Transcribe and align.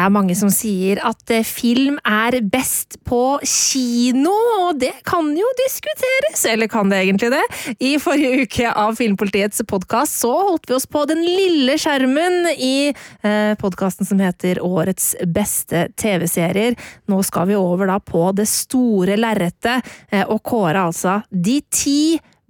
Det 0.00 0.06
er 0.06 0.12
mange 0.14 0.32
som 0.32 0.48
sier 0.48 0.96
at 1.04 1.28
eh, 1.28 1.44
film 1.44 1.98
er 2.08 2.38
best 2.48 2.96
på 3.04 3.36
kino, 3.44 4.32
og 4.62 4.78
det 4.80 4.94
kan 5.04 5.26
jo 5.36 5.50
diskuteres, 5.58 6.40
eller 6.48 6.70
kan 6.72 6.88
det 6.88 7.02
egentlig 7.02 7.28
det? 7.34 7.42
I 7.84 7.90
forrige 8.00 8.46
uke 8.46 8.70
av 8.72 8.96
Filmpolitiets 8.96 9.60
podkast 9.68 10.22
så 10.22 10.30
holdt 10.46 10.70
vi 10.70 10.78
oss 10.78 10.88
på 10.88 11.04
den 11.10 11.20
lille 11.26 11.76
skjermen 11.76 12.48
i 12.54 12.88
eh, 12.88 13.52
podkasten 13.60 14.08
som 14.08 14.24
heter 14.24 14.62
Årets 14.64 15.12
beste 15.36 15.90
TV-serier. 16.00 16.80
Nå 17.12 17.20
skal 17.28 17.52
vi 17.52 17.60
over 17.60 17.92
da 17.92 18.00
på 18.00 18.30
det 18.32 18.48
store 18.48 19.20
lerretet 19.20 19.84
eh, 20.08 20.24
og 20.24 20.40
kåre 20.48 20.88
altså 20.88 21.20
de 21.28 21.60
ti 21.68 22.00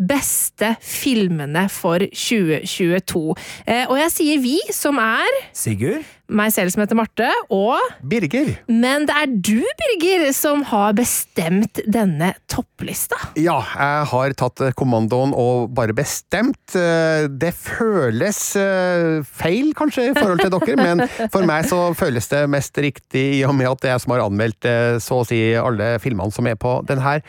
beste 0.00 0.74
filmene 0.80 1.66
for 1.72 2.00
2022. 2.00 3.22
Eh, 3.66 3.84
og 3.90 3.98
jeg 4.00 4.14
sier 4.14 4.42
vi, 4.42 4.56
som 4.74 5.00
er 5.02 5.40
Sigurd? 5.56 6.06
Meg 6.30 6.52
selv 6.54 6.72
som 6.72 6.82
heter 6.84 6.98
Marte, 6.98 7.28
og 7.52 7.78
Birger? 8.06 8.52
Men 8.70 9.06
det 9.08 9.16
er 9.18 9.32
du, 9.34 9.60
Birger, 9.82 10.26
som 10.36 10.62
har 10.70 10.94
bestemt 10.98 11.80
denne 11.90 12.32
topplista. 12.50 13.18
Ja, 13.40 13.58
jeg 13.74 14.08
har 14.12 14.34
tatt 14.38 14.62
kommandoen 14.78 15.34
og 15.36 15.70
bare 15.76 15.96
bestemt. 15.96 16.60
Eh, 16.78 17.26
Det 17.40 17.52
føles 17.56 18.40
eh, 18.60 19.20
feil, 19.26 19.72
kanskje, 19.78 20.10
i 20.10 20.16
forhold 20.16 20.42
til 20.44 20.54
dere, 20.54 20.76
men 20.80 21.04
for 21.32 21.46
meg 21.48 21.66
så 21.70 21.90
føles 21.98 22.30
det 22.30 22.44
mest 22.52 22.76
riktig 22.80 23.26
i 23.40 23.44
og 23.46 23.56
med 23.58 23.70
at 23.70 23.82
det 23.82 23.90
er 23.90 23.96
jeg 23.98 24.04
som 24.06 24.14
har 24.16 24.26
anmeldt 24.26 24.68
eh, 24.68 24.98
så 25.02 25.20
å 25.22 25.26
si 25.28 25.40
alle 25.58 25.94
filmene 26.02 26.34
som 26.34 26.46
er 26.50 26.58
på 26.60 26.78
denne 26.88 27.20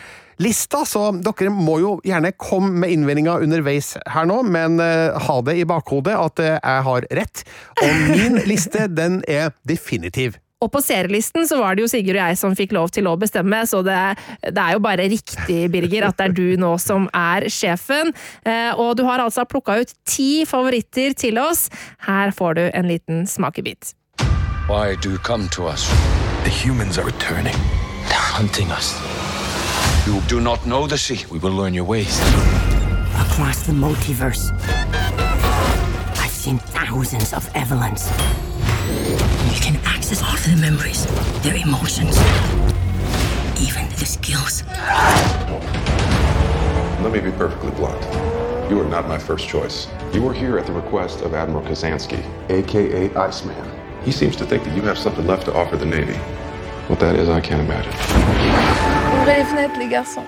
lista, 0.42 0.84
så 0.88 1.10
dere 1.14 1.54
må 1.54 1.80
jo 1.82 1.96
gjerne 2.08 2.34
komme 2.40 2.84
med 2.84 2.94
innvendinger 2.96 3.46
underveis 3.46 3.94
her 4.10 4.30
nå, 4.30 4.42
men 4.48 4.80
eh, 4.84 5.18
ha 5.28 5.42
det 5.46 5.58
i 5.62 5.68
bakhodet 5.68 6.18
at 6.18 6.42
eh, 6.44 6.56
jeg 6.58 6.86
har 6.88 7.10
rett, 7.22 7.44
og 7.82 8.08
min 8.12 8.42
liste, 8.52 8.88
den 8.92 9.22
er 9.30 9.54
definitiv. 9.68 10.40
Og 10.62 10.70
på 10.70 10.82
serielisten 10.84 11.48
så 11.50 11.58
var 11.58 11.74
det 11.76 11.86
jo 11.86 11.90
Sigurd 11.90 12.20
og 12.20 12.22
jeg 12.22 12.38
som 12.38 12.56
fikk 12.58 12.76
lov 12.78 12.92
til 12.94 13.10
å 13.10 13.16
bestemme, 13.18 13.64
så 13.66 13.82
det, 13.86 13.98
det 14.46 14.62
er 14.62 14.76
jo 14.76 14.84
bare 14.84 15.08
riktig, 15.10 15.64
Birger, 15.74 16.06
at 16.12 16.20
det 16.20 16.28
er 16.30 16.36
du 16.38 16.62
nå 16.62 16.76
som 16.82 17.08
er 17.18 17.48
sjefen. 17.50 18.14
Eh, 18.46 18.70
og 18.78 18.94
du 19.00 19.04
har 19.08 19.24
altså 19.24 19.48
plukka 19.50 19.80
ut 19.82 19.96
ti 20.06 20.46
favoritter 20.46 21.18
til 21.18 21.42
oss. 21.42 21.66
Her 22.06 22.34
får 22.38 22.60
du 22.60 22.64
en 22.70 22.92
liten 22.94 23.26
smakebit. 23.26 23.96
Why 24.70 24.94
do 24.96 25.10
you 25.10 25.18
come 25.18 25.50
to 25.58 25.66
us? 25.66 25.90
The 26.46 26.54
humans 26.54 27.02
are 27.02 27.06
returning. 27.10 27.58
They're 28.06 28.30
hunting 28.38 28.70
us. 28.70 28.94
You 30.12 30.20
do 30.28 30.42
not 30.42 30.66
know 30.68 30.88
the 30.88 30.98
sea. 30.98 31.26
We 31.32 31.40
will 31.40 31.54
learn 31.54 31.74
your 31.74 31.86
ways. 31.86 32.20
across 33.16 33.66
the 33.66 33.72
multiverse. 33.72 34.52
I've 36.20 36.30
seen 36.30 36.58
thousands 36.58 37.32
of 37.32 37.50
Evelyns. 37.54 38.10
You 39.54 39.62
can 39.62 39.78
access 39.86 40.22
all 40.22 40.34
of 40.34 40.46
their 40.46 40.58
memories, 40.58 41.06
their 41.44 41.56
emotions, 41.56 42.18
even 43.58 43.88
the 43.96 44.06
skills. 44.06 44.64
Let 47.02 47.14
me 47.14 47.22
be 47.22 47.32
perfectly 47.32 47.72
blunt. 47.72 48.04
You 48.70 48.82
are 48.82 48.90
not 48.90 49.08
my 49.08 49.18
first 49.18 49.48
choice. 49.48 49.88
You 50.12 50.28
are 50.28 50.34
here 50.34 50.58
at 50.60 50.66
the 50.66 50.74
request 50.74 51.22
of 51.22 51.34
Admiral 51.34 51.64
Kazansky, 51.64 52.22
aka 52.50 53.16
Iceman. 53.16 53.72
He 54.04 54.12
seems 54.12 54.36
to 54.36 54.46
think 54.46 54.66
that 54.66 54.76
you 54.76 54.82
have 54.82 54.98
something 54.98 55.26
left 55.26 55.46
to 55.46 55.54
offer 55.54 55.78
the 55.78 55.86
Navy. 55.86 56.18
What 56.88 57.00
that 57.00 57.16
is, 57.16 57.30
I 57.30 57.40
can't 57.40 57.62
imagine. 57.62 59.01
Ouvrez 59.22 59.38
les 59.38 59.46
fenêtres, 59.46 59.78
les 59.78 59.88
garçons. 59.88 60.26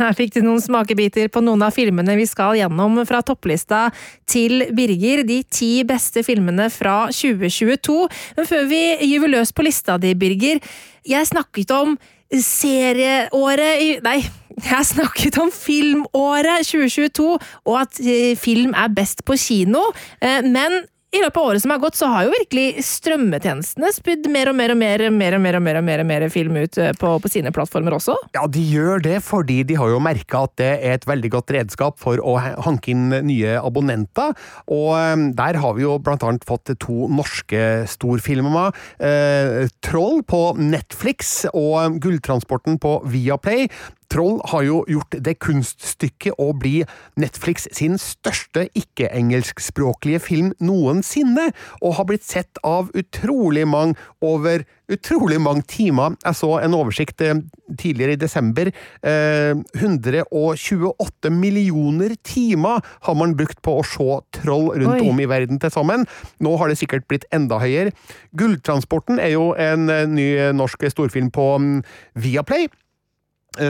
Her 0.00 0.16
fikk 0.18 0.34
du 0.34 0.40
noen 0.42 0.58
smakebiter 0.58 1.30
på 1.30 1.42
noen 1.44 1.62
av 1.62 1.76
filmene 1.76 2.16
vi 2.18 2.26
skal 2.26 2.58
gjennom 2.58 2.98
fra 3.06 3.22
topplista 3.22 3.84
til 4.26 4.66
Birger. 4.74 5.22
De 5.28 5.38
ti 5.46 5.70
beste 5.86 6.24
filmene 6.26 6.66
fra 6.74 7.06
2022. 7.14 7.98
Men 8.40 8.50
før 8.50 8.66
vi 8.74 8.82
gyver 9.06 9.36
løs 9.36 9.54
på 9.54 9.68
lista 9.68 9.94
di, 10.02 10.16
Birger. 10.18 10.58
Jeg 11.06 11.30
snakket 11.30 11.70
om 11.78 11.94
serieåret 12.34 13.86
i 13.86 13.90
Nei, 14.02 14.18
jeg 14.66 14.86
snakket 14.96 15.38
om 15.38 15.54
filmåret 15.54 16.66
2022, 16.66 17.34
og 17.70 17.82
at 17.86 18.02
eh, 18.02 18.34
film 18.34 18.74
er 18.74 18.90
best 18.98 19.22
på 19.22 19.38
kino. 19.38 19.92
Eh, 20.18 20.42
Men 20.42 20.82
i 21.10 21.20
løpet 21.22 21.40
av 21.40 21.50
året 21.50 21.62
som 21.62 21.72
har 21.74 21.80
gått, 21.82 21.98
så 21.98 22.06
har 22.10 22.26
jo 22.26 22.34
virkelig 22.34 22.84
strømmetjenestene 22.86 23.90
spydd 23.94 24.28
mer 24.30 24.52
og 24.52 24.58
mer 24.58 24.74
og 24.74 24.78
mer 24.78 24.90
mer 25.10 25.36
og 25.36 25.42
mer 25.42 25.58
og 25.58 25.62
mer, 25.64 25.78
og 25.80 25.84
mer, 25.86 26.02
og 26.04 26.08
mer 26.08 26.26
film 26.32 26.58
ut 26.60 26.78
eh, 26.80 26.92
på, 26.98 27.12
på 27.22 27.30
sine 27.32 27.52
plattformer 27.54 27.96
også. 27.96 28.16
Ja, 28.36 28.46
de 28.50 28.62
gjør 28.62 29.02
det 29.04 29.18
fordi 29.26 29.60
de 29.66 29.78
har 29.80 29.92
jo 29.92 30.00
merka 30.02 30.44
at 30.46 30.56
det 30.60 30.70
er 30.78 30.96
et 30.96 31.06
veldig 31.08 31.32
godt 31.34 31.54
redskap 31.56 31.98
for 32.02 32.22
å 32.22 32.36
hanke 32.38 32.94
inn 32.94 33.10
nye 33.26 33.58
abonnenter. 33.60 34.34
Og 34.70 34.90
eh, 34.98 35.26
der 35.38 35.60
har 35.62 35.76
vi 35.78 35.86
jo 35.86 35.98
blant 36.02 36.24
annet 36.26 36.46
fått 36.48 36.72
to 36.82 37.10
norske 37.10 37.86
storfilmer. 37.90 38.74
Eh, 39.02 39.66
Troll 39.84 40.22
på 40.26 40.42
Netflix 40.60 41.42
og 41.52 41.98
Gulltransporten 42.02 42.78
på 42.82 43.00
Viaplay. 43.10 43.68
Troll 44.10 44.40
har 44.50 44.64
jo 44.66 44.80
gjort 44.90 45.14
det 45.22 45.36
kunststykket 45.42 46.40
å 46.42 46.50
bli 46.58 46.80
Netflix 47.20 47.68
sin 47.76 47.96
største 48.00 48.66
ikke-engelskspråklige 48.78 50.22
film 50.24 50.50
noensinne, 50.58 51.50
og 51.80 51.96
har 51.98 52.08
blitt 52.10 52.26
sett 52.26 52.60
av 52.66 52.90
utrolig 52.98 53.66
mange 53.70 53.98
over 54.24 54.66
utrolig 54.90 55.38
mange 55.38 55.62
timer. 55.70 56.16
Jeg 56.24 56.38
så 56.40 56.50
en 56.58 56.74
oversikt 56.74 57.22
eh, 57.22 57.38
tidligere 57.78 58.16
i 58.16 58.20
desember. 58.20 58.72
Eh, 59.06 59.54
128 59.78 61.30
millioner 61.30 62.16
timer 62.26 62.82
har 63.06 63.18
man 63.18 63.36
brukt 63.38 63.60
på 63.62 63.78
å 63.78 63.86
se 63.86 64.18
troll 64.40 64.70
rundt 64.74 64.98
Oi. 64.98 65.08
om 65.08 65.22
i 65.22 65.28
verden 65.30 65.62
til 65.62 65.72
sammen. 65.74 66.06
Nå 66.42 66.56
har 66.58 66.70
det 66.70 66.80
sikkert 66.80 67.06
blitt 67.10 67.28
enda 67.34 67.60
høyere. 67.62 67.94
Gulltransporten 68.38 69.22
er 69.22 69.34
jo 69.36 69.50
en 69.54 69.88
eh, 69.92 70.06
ny 70.10 70.28
eh, 70.36 70.54
norsk 70.56 70.88
storfilm 70.90 71.30
på 71.34 71.52
mm, 71.62 71.74
Viaplay 72.20 72.66
eh, 72.66 72.78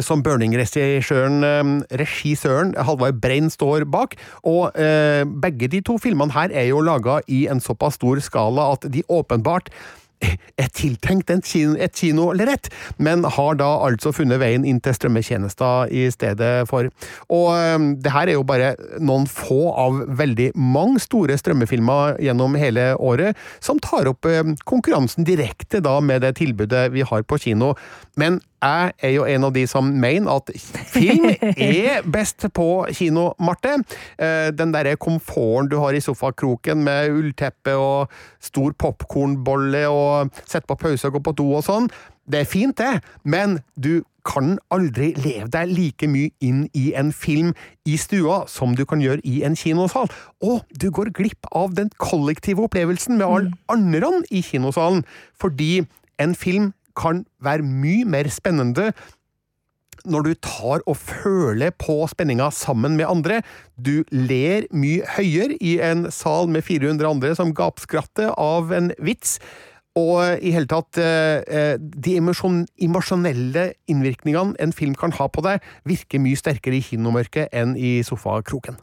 som 0.04 0.22
Burning-regissøren 0.24 1.44
eh, 1.46 1.70
regissøren 2.00 2.74
Halvard 2.76 3.20
Brein 3.22 3.50
står 3.52 3.86
bak. 3.91 4.16
Og 4.44 4.76
eh, 4.78 5.24
begge 5.24 5.70
de 5.72 5.80
to 5.84 5.98
filmene 6.02 6.34
her 6.36 6.52
er 6.52 6.70
jo 6.70 6.82
laga 6.84 7.20
i 7.28 7.46
en 7.50 7.62
såpass 7.62 8.00
stor 8.00 8.20
skala 8.24 8.72
at 8.74 8.86
de 8.92 9.04
åpenbart 9.08 9.72
er 10.60 10.68
tiltenkt 10.76 11.30
en 11.32 11.42
kino, 11.44 11.76
et 11.80 11.94
kinolerret, 11.96 12.68
men 13.00 13.24
har 13.24 13.56
da 13.60 13.68
altså 13.86 14.12
funnet 14.12 14.41
veien 14.42 14.66
inn 14.68 14.80
til 14.84 14.96
strømmetjenester 14.96 15.92
i 15.97 16.06
stedet 16.12 16.52
for. 16.70 16.91
Og 17.32 17.48
eh, 17.56 17.78
det 18.04 18.14
her 18.14 18.28
er 18.28 18.36
jo 18.36 18.47
bare 18.47 18.74
noen 19.00 19.26
få 19.30 19.70
av 19.80 20.02
veldig 20.20 20.50
mange 20.60 21.00
store 21.02 21.38
strømmefilmer 21.41 22.20
gjennom 22.24 22.58
hele 22.60 22.92
året, 22.98 23.38
som 23.64 23.80
tar 23.82 24.10
opp 24.12 24.28
eh, 24.28 24.44
konkurransen 24.68 25.28
direkte 25.28 25.82
da 25.84 25.98
med 26.04 26.24
det 26.26 26.36
tilbudet 26.41 26.91
vi 26.94 27.06
har 27.06 27.24
på 27.24 27.41
kino. 27.41 27.74
Men 28.20 28.42
jeg 28.60 28.93
er 29.00 29.15
jo 29.15 29.25
en 29.25 29.47
av 29.48 29.54
de 29.54 29.65
som 29.69 29.87
mener 30.03 30.31
at 30.32 30.50
film 30.93 31.31
er 31.56 32.04
best 32.04 32.44
på 32.54 32.69
kino, 32.97 33.31
Marte. 33.41 33.78
Eh, 34.21 34.50
Den 34.56 34.75
derre 34.75 34.97
komforten 35.00 35.71
du 35.71 35.78
har 35.81 35.97
i 35.97 36.03
sofakroken 36.04 36.84
med 36.84 37.15
ullteppe 37.16 37.75
og 37.76 38.12
stor 38.41 38.76
popkornbolle 38.78 39.87
og 39.88 40.31
sette 40.44 40.69
på 40.69 40.78
pause 40.81 41.09
og 41.09 41.19
gå 41.19 41.25
på 41.31 41.37
do 41.41 41.50
og 41.56 41.66
sånn. 41.66 41.91
Det 42.31 42.44
er 42.44 42.48
fint, 42.48 42.78
det, 42.78 43.00
men 43.25 43.59
du 43.75 44.03
kan 44.28 44.59
aldri 44.71 45.15
leve 45.16 45.48
deg 45.50 45.71
like 45.72 46.09
mye 46.10 46.31
inn 46.44 46.66
i 46.77 46.91
en 46.98 47.12
film 47.16 47.54
i 47.89 47.97
stua 48.01 48.42
som 48.51 48.74
du 48.77 48.84
kan 48.89 49.01
gjøre 49.03 49.24
i 49.24 49.41
en 49.47 49.57
kinosal. 49.57 50.10
Og 50.45 50.60
du 50.77 50.91
går 50.95 51.12
glipp 51.16 51.48
av 51.57 51.74
den 51.78 51.91
kollektive 51.97 52.66
opplevelsen 52.68 53.16
med 53.18 53.27
alle 53.27 53.54
andre 53.72 54.12
i 54.30 54.45
kinosalen, 54.45 55.03
fordi 55.41 55.86
en 56.21 56.36
film 56.36 56.72
kan 56.98 57.25
være 57.42 57.66
mye 57.66 58.07
mer 58.09 58.31
spennende 58.33 58.91
når 60.09 60.25
du 60.25 60.34
tar 60.41 60.81
og 60.89 60.97
føler 60.97 61.75
på 61.77 61.98
spenninga 62.09 62.48
sammen 62.57 62.97
med 62.97 63.09
andre. 63.10 63.41
Du 63.77 64.01
ler 64.13 64.65
mye 64.72 65.04
høyere 65.16 65.59
i 65.60 65.75
en 65.84 66.07
sal 66.15 66.48
med 66.48 66.65
400 66.65 67.04
andre 67.09 67.34
som 67.37 67.53
gapskratter 67.57 68.33
av 68.41 68.72
en 68.72 68.92
vits. 69.04 69.39
Og 69.98 70.39
i 70.41 70.53
hele 70.54 70.71
tatt 70.71 71.01
eh, 71.03 71.42
eh, 71.51 71.75
De 71.77 72.15
emosjon- 72.21 72.69
emosjonelle 72.81 73.72
innvirkningene 73.91 74.54
en 74.63 74.72
film 74.72 74.95
kan 74.95 75.13
ha 75.19 75.27
på 75.28 75.43
deg, 75.45 75.59
virker 75.84 76.22
mye 76.22 76.39
sterkere 76.39 76.78
i 76.78 76.84
kinomørket 76.86 77.51
enn 77.53 77.75
i 77.77 77.98
sofakroken. 78.07 78.78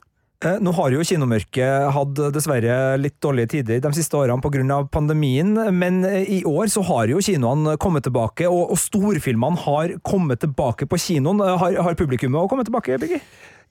Eh, 0.45 0.59
Nå 0.61 0.69
har 0.77 0.93
jo 0.93 1.01
kinomørket 1.01 1.87
hatt 1.95 2.19
dessverre 2.35 2.73
litt 3.01 3.15
dårlige 3.25 3.55
tider 3.55 3.81
de 3.81 3.91
siste 3.97 4.13
årene 4.19 4.37
pga. 4.43 4.83
pandemien, 4.93 5.49
men 5.73 6.03
eh, 6.05 6.29
i 6.29 6.43
år 6.45 6.69
så 6.69 6.83
har 6.85 7.09
jo 7.09 7.17
kinoene 7.17 7.73
kommet 7.81 8.05
tilbake, 8.05 8.45
og, 8.45 8.69
og 8.75 8.77
storfilmene 8.77 9.57
har 9.65 9.95
kommet 10.05 10.43
tilbake 10.45 10.85
på 10.85 10.99
kinoen. 11.01 11.41
Eh, 11.41 11.57
Har, 11.57 11.81
har 11.81 11.97
publikummet 11.97 12.49
kommet 12.49 12.69
tilbake, 12.69 12.99
Birger? 13.01 13.23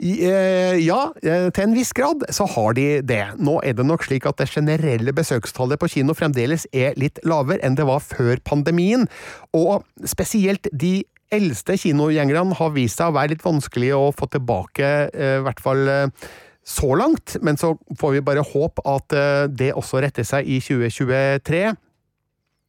Eh, 0.02 0.76
ja, 0.82 1.12
eh, 1.22 1.48
til 1.54 1.68
en 1.68 1.76
viss 1.76 1.94
grad 1.94 2.26
så 2.34 2.48
har 2.50 2.74
de 2.74 3.00
det. 3.00 3.22
Nå 3.38 3.60
er 3.62 3.76
det 3.78 3.86
nok 3.86 4.02
slik 4.04 4.26
at 4.26 4.42
det 4.42 4.50
generelle 4.50 5.14
besøkstallet 5.14 5.78
på 5.78 5.88
kino 5.88 6.18
fremdeles 6.18 6.66
er 6.74 6.98
litt 6.98 7.22
lavere 7.24 7.62
enn 7.62 7.78
det 7.78 7.86
var 7.86 8.02
før 8.02 8.42
pandemien, 8.44 9.06
og 9.54 9.86
spesielt 10.02 10.66
de 10.74 10.98
eldste 11.34 11.78
kinogjengerne 11.80 12.54
har 12.58 12.74
vist 12.74 13.00
seg 13.00 13.10
å 13.10 13.16
være 13.16 13.34
litt 13.34 13.46
vanskelig 13.46 13.94
å 13.96 14.10
få 14.14 14.28
tilbake, 14.34 14.90
eh, 15.14 15.38
i 15.40 15.46
hvert 15.46 15.62
fall 15.62 15.88
eh, 15.90 16.28
så 16.66 16.96
langt, 16.98 17.36
men 17.46 17.58
så 17.60 17.76
får 18.00 18.16
vi 18.16 18.24
bare 18.26 18.42
håpe 18.42 18.82
at 18.90 19.14
eh, 19.14 19.44
det 19.46 19.74
også 19.78 20.02
retter 20.02 20.26
seg 20.26 20.48
i 20.50 20.58
2023. 20.58 21.62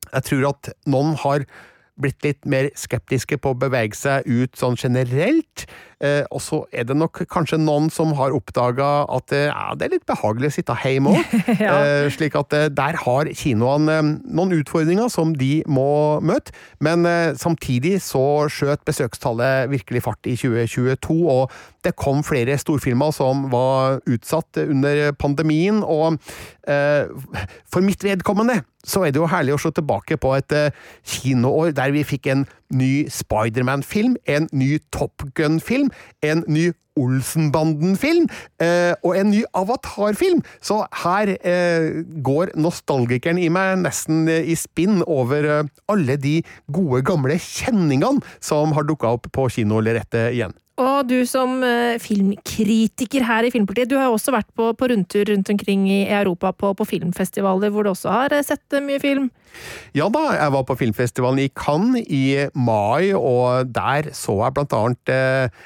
Jeg 0.08 0.28
tror 0.30 0.46
at 0.52 0.70
noen 0.86 1.18
har 1.24 1.48
blitt 1.98 2.22
litt 2.22 2.46
mer 2.46 2.70
skeptiske 2.78 3.40
på 3.42 3.54
å 3.54 3.58
bevege 3.58 3.98
seg 3.98 4.28
ut 4.30 4.54
sånn 4.60 4.78
generelt. 4.78 5.66
Eh, 5.98 6.22
og 6.30 6.42
så 6.46 6.60
er 6.70 6.86
det 6.86 6.94
nok 6.94 7.24
kanskje 7.26 7.58
noen 7.58 7.88
som 7.90 8.12
har 8.20 8.36
oppdaga 8.38 9.08
at 9.10 9.34
eh, 9.34 9.48
ja, 9.50 9.74
det 9.74 9.88
er 9.88 9.94
litt 9.96 10.06
behagelig 10.06 10.52
å 10.52 10.54
sitte 10.54 10.76
hjemme 10.84 11.16
òg. 11.18 11.32
eh, 11.58 12.06
slik 12.14 12.38
at 12.38 12.54
eh, 12.54 12.68
der 12.70 13.00
har 13.02 13.30
kinoene 13.40 13.96
eh, 13.96 14.12
noen 14.30 14.54
utfordringer 14.60 15.10
som 15.10 15.34
de 15.38 15.64
må 15.66 16.20
møte. 16.22 16.54
Men 16.86 17.08
eh, 17.10 17.34
samtidig 17.40 17.96
så 18.06 18.46
skjøt 18.54 18.86
besøkstallet 18.86 19.72
virkelig 19.74 20.04
fart 20.06 20.30
i 20.30 20.36
2022, 20.38 21.18
og 21.18 21.50
det 21.82 21.96
kom 21.98 22.22
flere 22.26 22.60
storfilmer 22.62 23.16
som 23.16 23.48
var 23.50 23.98
utsatt 24.06 24.62
under 24.68 25.10
pandemien. 25.18 25.82
Og 25.82 26.20
eh, 26.70 27.10
for 27.66 27.82
mitt 27.82 28.06
vedkommende 28.06 28.62
så 28.88 29.02
er 29.04 29.12
det 29.12 29.20
jo 29.20 29.32
herlig 29.34 29.58
å 29.58 29.60
se 29.60 29.74
tilbake 29.76 30.16
på 30.22 30.30
et 30.38 30.54
kinoår 31.10 31.74
der 31.76 31.92
vi 31.92 32.06
fikk 32.08 32.30
en 32.32 32.46
ny 32.74 33.08
Spiderman-film, 33.12 34.18
en 34.28 34.50
ny 34.52 34.78
Top 34.92 35.24
Gun-film, 35.36 35.90
en 36.26 36.44
ny 36.48 36.72
Olsenbanden-film 36.98 38.28
eh, 38.64 38.94
og 39.06 39.18
en 39.18 39.32
ny 39.32 39.44
Avatar-film. 39.58 40.42
Så 40.62 40.82
her 41.04 41.36
eh, 41.38 42.04
går 42.26 42.56
nostalgikeren 42.60 43.42
i 43.42 43.50
meg 43.54 43.78
nesten 43.84 44.26
eh, 44.32 44.50
i 44.50 44.58
spinn 44.58 45.04
over 45.06 45.48
eh, 45.48 45.74
alle 45.92 46.18
de 46.22 46.40
gode, 46.74 47.04
gamle 47.08 47.38
kjenningene 47.42 48.24
som 48.42 48.74
har 48.78 48.88
dukka 48.88 49.14
opp 49.18 49.30
på 49.34 49.50
kinolerretet 49.54 50.34
igjen. 50.34 50.58
Og 50.78 51.08
du 51.10 51.24
som 51.26 51.56
eh, 51.66 51.98
filmkritiker 52.02 53.24
her 53.26 53.48
i 53.48 53.50
Filmpolitiet, 53.54 53.90
du 53.90 53.98
har 53.98 54.12
jo 54.12 54.18
også 54.18 54.34
vært 54.36 54.50
på, 54.54 54.70
på 54.78 54.90
rundtur 54.92 55.26
rundt 55.32 55.50
omkring 55.50 55.88
i 55.90 56.04
Europa 56.06 56.52
på, 56.54 56.76
på 56.78 56.86
filmfestivaler 56.86 57.74
hvor 57.74 57.88
du 57.88 57.92
også 57.96 58.14
har 58.14 58.36
eh, 58.36 58.46
sett 58.46 58.78
eh, 58.78 58.84
mye 58.86 59.02
film. 59.02 59.32
Ja 59.98 60.06
da, 60.14 60.28
jeg 60.38 60.54
var 60.54 60.68
på 60.70 60.78
filmfestivalen 60.78 61.42
i 61.42 61.50
Cannes 61.50 62.06
i 62.06 62.24
mai, 62.54 63.10
og 63.18 63.74
der 63.74 64.12
så 64.14 64.38
jeg 64.44 64.58
blant 64.60 64.78
annet 64.78 65.14
eh, 65.14 65.66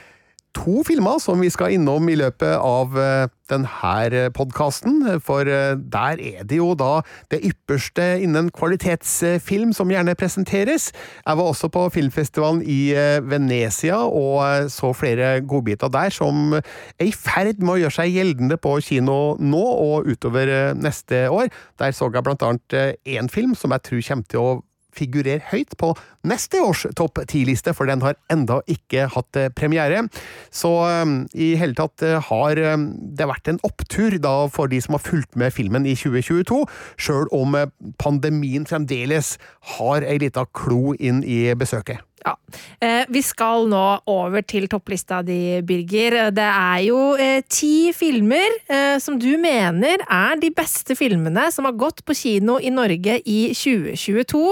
to 0.57 0.81
filmer 0.87 1.19
som 1.21 1.41
vi 1.41 1.49
skal 1.51 1.75
innom 1.75 2.09
i 2.11 2.17
løpet 2.19 2.57
av 2.57 2.97
eh, 2.99 3.27
denne 3.51 4.31
podkasten. 4.35 5.01
For 5.23 5.47
eh, 5.47 5.75
der 5.75 6.21
er 6.21 6.45
det 6.47 6.59
jo 6.59 6.71
da 6.77 7.01
det 7.31 7.41
ypperste 7.47 8.21
innen 8.23 8.51
kvalitetsfilm 8.55 9.73
som 9.75 9.91
gjerne 9.91 10.15
presenteres. 10.19 10.91
Jeg 11.25 11.39
var 11.39 11.51
også 11.51 11.71
på 11.73 11.87
filmfestivalen 11.95 12.63
i 12.63 12.93
eh, 12.95 13.19
Venezia 13.23 14.01
og 14.07 14.41
eh, 14.45 14.69
så 14.71 14.93
flere 14.97 15.41
godbiter 15.41 15.91
der 15.91 16.13
som 16.13 16.57
er 16.57 17.05
i 17.07 17.13
ferd 17.15 17.61
med 17.61 17.75
å 17.75 17.79
gjøre 17.83 17.97
seg 17.99 18.15
gjeldende 18.15 18.59
på 18.61 18.77
kino 18.85 19.19
nå 19.39 19.63
og 19.63 20.09
utover 20.11 20.51
eh, 20.51 20.73
neste 20.77 21.27
år. 21.31 21.51
Der 21.81 21.95
så 21.95 22.11
jeg 22.11 22.25
blant 22.25 22.43
annet 22.45 22.99
én 23.07 23.31
film 23.31 23.55
som 23.55 23.71
jeg 23.75 23.87
tror 23.87 24.05
kommer 24.11 24.29
til 24.31 24.43
å 24.43 24.59
figurerer 24.97 25.43
høyt 25.51 25.75
på 25.79 25.93
neste 26.27 26.61
års 26.61 26.85
topp 26.97 27.23
ti-liste, 27.31 27.73
for 27.77 27.89
den 27.89 28.03
har 28.05 28.19
enda 28.33 28.59
ikke 28.71 29.07
hatt 29.13 29.39
eh, 29.39 29.49
premiere. 29.55 30.05
Så 30.53 30.71
um, 30.85 31.15
i 31.33 31.53
hele 31.59 31.77
tatt 31.77 32.03
uh, 32.05 32.19
har 32.29 32.59
det 32.59 33.29
vært 33.29 33.51
en 33.51 33.61
opptur 33.67 34.17
da 34.21 34.35
for 34.51 34.71
de 34.71 34.81
som 34.83 34.97
har 34.97 35.05
fulgt 35.05 35.37
med 35.39 35.53
filmen 35.55 35.87
i 35.87 35.95
2022, 35.97 36.61
sjøl 37.01 37.29
om 37.35 37.57
pandemien 38.01 38.67
fremdeles 38.69 39.35
har 39.77 40.05
ei 40.05 40.19
lita 40.21 40.45
klo 40.57 40.95
inn 40.99 41.25
i 41.25 41.43
besøket. 41.57 42.03
Ja. 42.25 42.35
Eh, 42.79 43.03
vi 43.09 43.21
skal 43.25 43.67
nå 43.71 43.83
over 44.11 44.45
til 44.45 44.67
topplista 44.69 45.21
di, 45.25 45.61
Birger. 45.65 46.29
Det 46.35 46.47
er 46.47 46.79
jo 46.85 46.99
eh, 47.17 47.41
ti 47.49 47.91
filmer 47.97 48.57
eh, 48.69 48.97
som 49.01 49.17
du 49.21 49.31
mener 49.41 50.03
er 50.05 50.41
de 50.41 50.51
beste 50.53 50.97
filmene 50.97 51.47
som 51.53 51.65
har 51.69 51.77
gått 51.79 52.05
på 52.05 52.17
kino 52.17 52.59
i 52.61 52.73
Norge 52.73 53.19
i 53.25 53.41
2022. 53.57 54.43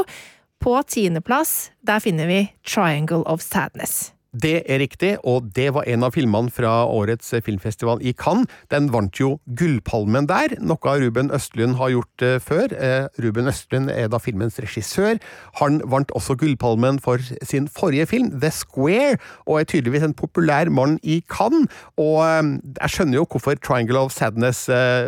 På 0.60 0.80
tiendeplass, 0.83 1.69
der 1.86 2.01
finner 2.04 2.27
vi 2.27 2.42
Triangle 2.68 3.24
of 3.30 3.45
Sadness. 3.45 4.10
Det 4.30 4.60
er 4.70 4.78
riktig, 4.78 5.16
og 5.26 5.48
det 5.58 5.72
var 5.74 5.88
en 5.90 6.04
av 6.06 6.14
filmene 6.14 6.52
fra 6.54 6.84
årets 6.86 7.31
filmfestival 7.42 7.98
i 8.06 8.12
Cannes. 8.14 8.46
Den 8.70 8.92
vant 8.94 9.18
jo 9.18 9.40
Gullpalmen 9.58 10.28
der, 10.30 10.54
noe 10.62 10.92
Ruben 11.02 11.31
Østlund 11.34 11.80
har 11.80 11.90
gjort 11.96 12.22
uh, 12.22 12.36
før. 12.38 12.76
Uh, 12.78 13.08
Ruben 13.26 13.50
Østlund 13.50 13.90
er 13.90 14.06
da 14.14 14.20
filmens 14.22 14.60
regissør. 14.62 15.18
Han 15.58 15.80
vant 15.81 16.14
også 16.14 16.36
Gullpalmen 16.38 17.00
for 17.02 17.18
sin 17.42 17.66
forrige 17.74 18.06
film, 18.06 18.30
The 18.38 18.52
Square, 18.54 19.18
og 19.48 19.64
er 19.64 19.70
tydeligvis 19.72 20.06
en 20.06 20.14
populær 20.14 20.70
mann 20.70 21.00
i 21.02 21.24
Cannes. 21.26 21.66
Og 21.98 22.22
uh, 22.22 22.54
jeg 22.84 22.94
skjønner 22.94 23.18
jo 23.18 23.26
hvorfor 23.26 23.58
Triangle 23.58 24.06
of 24.06 24.14
Sadness 24.14 24.68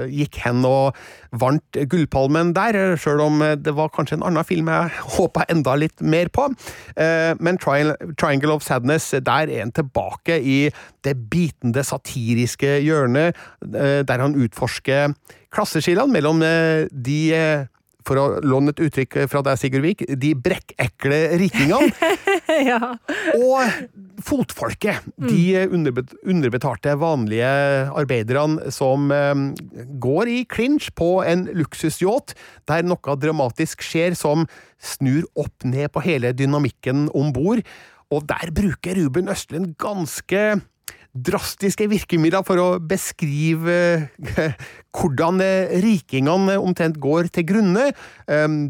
gikk 0.09 0.41
hen 0.47 0.65
og 0.65 0.97
vant 1.37 1.77
Gullpalmen 1.93 2.55
der, 2.57 2.97
sjøl 2.97 3.21
om 3.21 3.45
det 3.61 3.77
var 3.77 3.93
kanskje 3.93 4.17
en 4.17 4.25
annen 4.31 4.49
film 4.49 4.73
jeg 4.73 4.97
håpa 5.19 5.45
enda 5.51 5.77
litt 5.77 6.01
mer 6.01 6.29
på. 6.33 6.49
men 7.39 7.57
Triangle 7.61 8.53
of 8.53 8.63
Sadness 8.65 9.10
der 9.19 9.51
er 9.51 9.65
han 9.65 9.73
tilbake 9.75 10.39
i 10.39 10.57
det 11.03 11.15
bitende 11.31 11.83
satiriske 11.83 12.79
hjørnet, 12.85 13.37
der 13.61 14.23
han 14.23 14.37
utforsker 14.39 15.15
klasseskillene 15.51 16.15
mellom 16.15 16.41
de 16.91 17.19
for 18.07 18.17
å 18.17 18.25
låne 18.45 18.73
et 18.73 18.81
uttrykk 18.81 19.17
fra 19.29 19.43
deg, 19.45 19.59
Sigurd 19.59 19.85
Vik, 19.85 20.05
de 20.19 20.33
brekkekle 20.37 21.19
rikingene. 21.41 21.91
ja. 22.71 22.95
Og 23.37 24.21
fotfolket. 24.25 25.05
De 25.21 25.61
underbetalte, 25.69 26.95
vanlige 27.01 27.51
arbeiderne 27.97 28.71
som 28.73 29.09
går 30.01 30.33
i 30.33 30.41
clinch 30.49 30.91
på 30.97 31.13
en 31.25 31.47
luksusyacht 31.57 32.35
der 32.69 32.85
noe 32.87 33.17
dramatisk 33.21 33.85
skjer 33.85 34.17
som 34.17 34.47
snur 34.81 35.27
opp 35.37 35.65
ned 35.67 35.91
på 35.93 36.03
hele 36.05 36.33
dynamikken 36.33 37.07
om 37.17 37.33
bord. 37.35 37.61
Og 38.11 38.27
der 38.27 38.51
bruker 38.55 38.97
Ruben 38.99 39.31
Østlund 39.31 39.73
ganske 39.79 40.61
drastiske 41.11 41.89
virkemidler 41.91 42.43
for 42.47 42.59
å 42.61 42.67
beskrive 42.79 44.07
hvordan 44.95 45.41
rikingene 45.83 46.55
omtrent 46.59 47.01
går 47.03 47.27
til 47.35 47.47
grunne. 47.49 47.89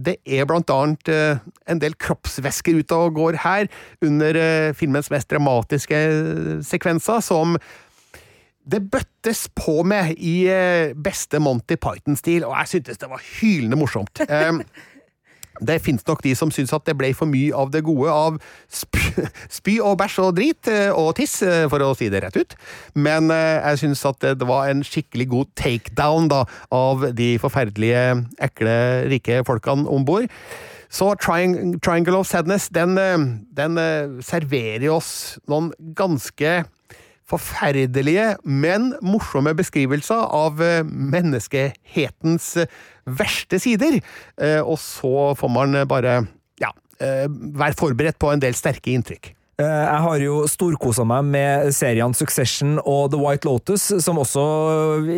Det 0.02 0.16
er 0.26 0.50
blant 0.50 0.74
annet 0.74 1.12
en 1.12 1.82
del 1.82 1.98
kroppsvæsker 2.02 2.82
ute 2.82 2.98
og 2.98 3.20
går 3.20 3.38
her, 3.44 3.70
under 4.02 4.42
filmens 4.78 5.12
mest 5.14 5.30
dramatiske 5.30 6.02
sekvenser, 6.66 7.22
som 7.22 7.60
det 8.72 8.82
bøttes 8.94 9.48
på 9.58 9.82
med 9.86 10.16
i 10.18 10.46
beste 11.02 11.42
Monty 11.42 11.78
Python-stil, 11.82 12.46
og 12.46 12.58
jeg 12.60 12.76
syntes 12.76 13.02
det 13.02 13.10
var 13.10 13.22
hylende 13.38 13.78
morsomt. 13.78 14.22
Det 15.60 15.82
finnes 15.84 16.06
nok 16.08 16.24
de 16.24 16.34
som 16.38 16.52
syns 16.54 16.74
at 16.74 16.86
det 16.88 16.96
ble 16.98 17.12
for 17.18 17.30
mye 17.30 17.52
av 17.58 17.72
det 17.74 17.84
gode 17.86 18.10
av 18.14 18.40
spy, 18.72 19.26
spy 19.60 19.76
og 19.84 19.98
bæsj 20.00 20.18
og 20.24 20.36
drit 20.40 20.72
og 20.96 21.12
tiss, 21.20 21.40
for 21.72 21.84
å 21.84 21.92
si 21.98 22.10
det 22.14 22.24
rett 22.24 22.40
ut. 22.40 22.56
Men 22.96 23.30
jeg 23.34 23.84
syns 23.84 24.06
at 24.08 24.24
det 24.40 24.48
var 24.48 24.72
en 24.72 24.84
skikkelig 24.86 25.28
god 25.32 25.54
takedown 25.60 26.32
da, 26.32 26.44
av 26.74 27.10
de 27.18 27.34
forferdelige, 27.42 28.04
ekle, 28.42 28.76
rike 29.12 29.42
folkene 29.48 29.90
om 29.92 30.08
bord. 30.08 30.32
Så 30.92 31.14
Triangle 31.20 32.18
of 32.20 32.28
Sadness, 32.28 32.68
den, 32.74 32.98
den 33.56 33.80
serverer 34.26 34.90
oss 34.92 35.12
noen 35.48 35.72
ganske 35.96 36.62
forferdelige, 37.32 38.36
men 38.46 38.92
morsomme 39.02 39.56
beskrivelser 39.58 40.28
av 40.36 40.62
menneskehetens 40.92 42.54
verste 43.08 43.60
sider. 43.64 44.00
Og 44.62 44.78
så 44.84 45.32
får 45.40 45.52
man 45.52 45.82
bare 45.90 46.20
ja, 46.62 46.72
være 47.00 47.78
forberedt 47.80 48.20
på 48.22 48.34
en 48.34 48.44
del 48.44 48.58
sterke 48.58 48.94
inntrykk. 48.94 49.32
Jeg 49.62 50.02
har 50.06 50.24
jo 50.24 50.42
storkosa 50.50 51.04
meg 51.08 51.28
med 51.32 51.70
seriene 51.76 52.18
Succession 52.18 52.78
og 52.80 53.12
The 53.14 53.20
White 53.22 53.48
Lotus, 53.48 53.88
som 54.04 54.20
også 54.22 54.44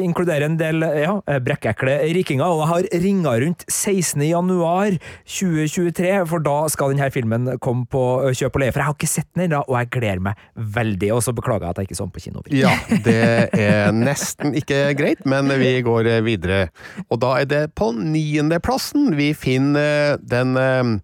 inkluderer 0.04 0.48
en 0.48 0.58
del 0.60 0.84
ja, 0.84 1.16
brekkekle 1.44 1.96
rikinger. 2.18 2.46
Og 2.46 2.64
jeg 2.64 2.72
har 2.72 3.04
ringa 3.06 3.36
rundt 3.44 3.66
16. 3.70 4.24
januar 4.28 4.98
2023, 5.24 6.12
for 6.30 6.44
da 6.44 6.58
skal 6.74 6.94
denne 6.94 7.10
filmen 7.14 7.54
komme 7.64 7.88
på 7.90 8.04
kjøp 8.36 8.60
og 8.60 8.64
leie. 8.64 8.76
For 8.76 8.84
jeg 8.84 8.90
har 8.90 8.98
ikke 8.98 9.12
sett 9.14 9.30
den 9.32 9.48
ennå, 9.48 9.64
og 9.68 9.80
jeg 9.80 9.92
gleder 9.98 10.24
meg 10.30 10.48
veldig. 10.78 11.12
Og 11.16 11.24
så 11.26 11.36
beklager 11.36 11.68
jeg 11.68 11.76
at 11.76 11.84
jeg 11.84 11.92
ikke 11.92 12.00
så 12.00 12.08
den 12.08 12.16
på 12.16 12.26
kino. 12.28 12.46
Ja, 12.54 12.74
det 13.08 13.20
er 13.58 13.92
nesten 13.96 14.58
ikke 14.60 14.86
greit, 15.00 15.24
men 15.30 15.52
vi 15.62 15.76
går 15.86 16.10
videre. 16.26 16.66
Og 17.10 17.22
da 17.24 17.38
er 17.42 17.50
det 17.50 17.64
på 17.80 17.94
niendeplassen 17.96 19.14
vi 19.18 19.32
finner 19.38 20.18
den 20.20 20.58
eh, 20.60 20.98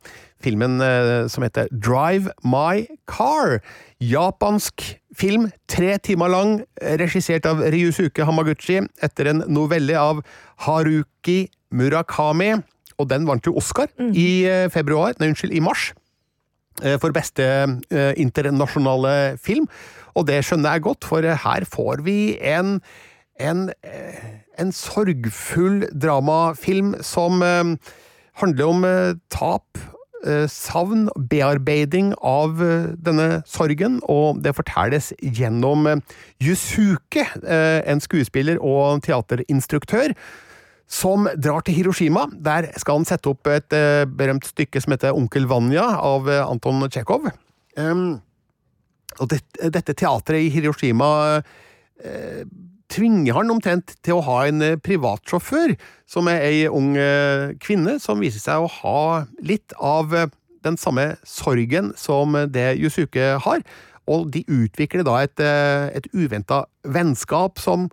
filmen 0.44 0.80
eh, 0.84 1.28
som 1.32 1.44
heter 1.44 1.70
Drive 1.72 2.32
My 2.44 2.86
Car. 3.10 3.60
Japansk 4.00 4.84
film, 5.16 5.50
tre 5.68 5.98
timer 6.06 6.32
lang, 6.32 6.52
regissert 7.02 7.48
av 7.50 7.60
Ryusuke 7.74 8.24
Hamaguchi 8.28 8.80
etter 9.04 9.32
en 9.34 9.44
novelle 9.52 9.98
av 10.00 10.22
Haruki 10.66 11.50
Murakami. 11.76 12.54
Og 13.00 13.10
den 13.12 13.28
vant 13.28 13.46
jo 13.48 13.56
Oscar 13.60 13.92
i 14.12 14.46
eh, 14.48 14.68
februar, 14.72 15.16
nei, 15.20 15.32
unnskyld, 15.34 15.56
i 15.56 15.64
mars. 15.64 15.92
eh, 16.84 16.98
For 17.00 17.12
beste 17.16 17.46
internasjonale 17.92 19.38
film. 19.38 19.68
Og 20.16 20.28
det 20.28 20.42
skjønner 20.48 20.76
jeg 20.78 20.88
godt, 20.88 21.06
for 21.08 21.24
her 21.24 21.68
får 21.68 22.04
vi 22.08 22.38
en 22.40 22.80
en, 23.40 23.70
en 24.60 24.72
sorgfull 24.76 25.86
dramafilm 25.96 26.98
som 27.00 27.40
handler 28.42 28.66
om 28.66 28.84
tap, 29.32 29.80
savn, 30.52 31.08
bearbeiding 31.32 32.12
av 32.26 32.60
eh, 32.64 32.92
denne 33.00 33.42
sorgen, 33.48 34.00
og 34.12 34.42
det 34.44 34.56
fortelles 34.58 35.14
gjennom 35.22 35.88
eh, 35.88 36.02
Yusuke, 36.44 37.26
eh, 37.44 37.80
en 37.88 38.04
skuespiller 38.04 38.60
og 38.60 39.04
teaterinstruktør, 39.06 40.16
som 40.90 41.28
drar 41.38 41.62
til 41.64 41.78
Hiroshima. 41.78 42.26
Der 42.34 42.72
skal 42.82 43.00
han 43.00 43.08
sette 43.08 43.32
opp 43.32 43.48
et 43.52 43.76
eh, 43.78 44.08
berømt 44.10 44.48
stykke 44.50 44.82
som 44.82 44.96
heter 44.96 45.16
Onkel 45.16 45.48
Vanya 45.50 45.86
av 46.02 46.30
eh, 46.30 46.44
Anton 46.44 46.84
Tsjekhov. 46.90 47.30
Og 49.20 49.28
det, 49.32 49.40
dette 49.72 49.96
teatret 49.96 50.48
i 50.48 50.52
Hiroshima 50.52 51.12
eh, 52.04 52.44
tvinger 52.90 53.38
han 53.38 53.54
omtrent 53.54 53.94
til 54.06 54.18
å 54.18 54.26
ha 54.26 54.40
en 54.50 54.64
eh, 54.66 54.78
privatsjåfør, 54.82 55.76
som 56.10 56.30
er 56.32 56.44
ei 56.48 56.66
ung 56.68 56.96
eh, 56.98 57.54
kvinne 57.62 57.98
som 58.02 58.22
viser 58.24 58.42
seg 58.44 58.66
å 58.66 58.72
ha 58.82 59.04
litt 59.46 59.76
av 59.78 60.16
eh, 60.16 60.30
den 60.66 60.80
samme 60.80 61.14
sorgen 61.28 61.94
som 62.00 62.36
det 62.52 62.74
Yusuke 62.82 63.38
har. 63.46 63.64
Og 64.10 64.32
de 64.34 64.42
utvikler 64.50 65.06
da 65.06 65.20
et, 65.22 65.40
et 65.40 66.08
uventa 66.18 66.64
vennskap 66.82 67.62
som 67.62 67.86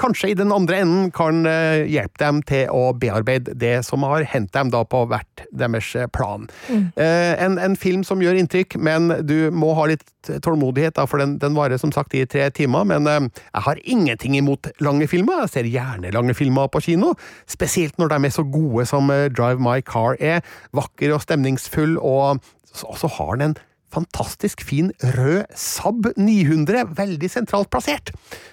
kanskje 0.00 0.32
i 0.32 0.38
den 0.38 0.52
andre 0.54 0.82
enden 0.82 1.10
kan 1.14 1.46
eh, 1.48 1.84
hjelpe 1.90 2.20
dem 2.22 2.40
til 2.48 2.70
å 2.72 2.92
bearbeide 2.96 3.56
det 3.58 3.78
som 3.86 4.06
har 4.08 4.26
hendt 4.28 4.54
dem 4.56 4.72
da 4.72 4.82
på 4.84 5.04
hvert 5.10 5.44
deres 5.50 5.92
eh, 5.98 6.08
plan. 6.12 6.48
Mm. 6.68 6.88
en, 6.96 7.58
en 7.58 7.76
film 7.76 8.02
som 8.06 8.22
gjør 8.22 8.38
inntrykk, 8.40 8.78
men 8.80 9.10
du 9.26 9.50
må 9.54 9.72
ha 9.78 9.88
litt 9.90 10.04
tålmodighet, 10.22 10.94
da, 10.96 11.06
for 11.06 11.22
den, 11.22 11.36
den 11.42 11.56
varer 11.56 11.80
som 11.80 11.92
sagt 11.94 12.14
i 12.14 12.24
tre 12.26 12.48
timer. 12.54 12.86
Men 12.88 13.08
eh, 13.10 13.42
jeg 13.50 13.66
har 13.66 13.82
ingenting 13.84 14.36
imot 14.38 14.70
lange 14.84 15.08
filmer. 15.10 15.44
Jeg 15.44 15.54
ser 15.56 15.70
gjerne 15.70 16.14
lange 16.14 16.36
filmer 16.38 16.70
på 16.72 16.82
kino. 16.84 17.14
Spesielt 17.50 17.98
når 17.98 18.14
de 18.14 18.28
er 18.28 18.36
så 18.36 18.46
gode 18.46 18.86
som 18.90 19.10
eh, 19.12 19.28
Drive 19.32 19.62
My 19.62 19.80
Car 19.86 20.18
er. 20.20 20.42
Vakker 20.76 21.14
og 21.16 21.24
stemningsfull, 21.24 21.98
og 21.98 22.42
så 22.72 23.10
har 23.18 23.36
den 23.36 23.52
en 23.52 23.58
fantastisk 23.92 24.62
fin 24.66 24.92
rød 25.16 25.44
Saab 25.58 26.12
900, 26.16 26.92
veldig 26.96 27.30
sentralt 27.30 27.70
plassert. 27.72 28.12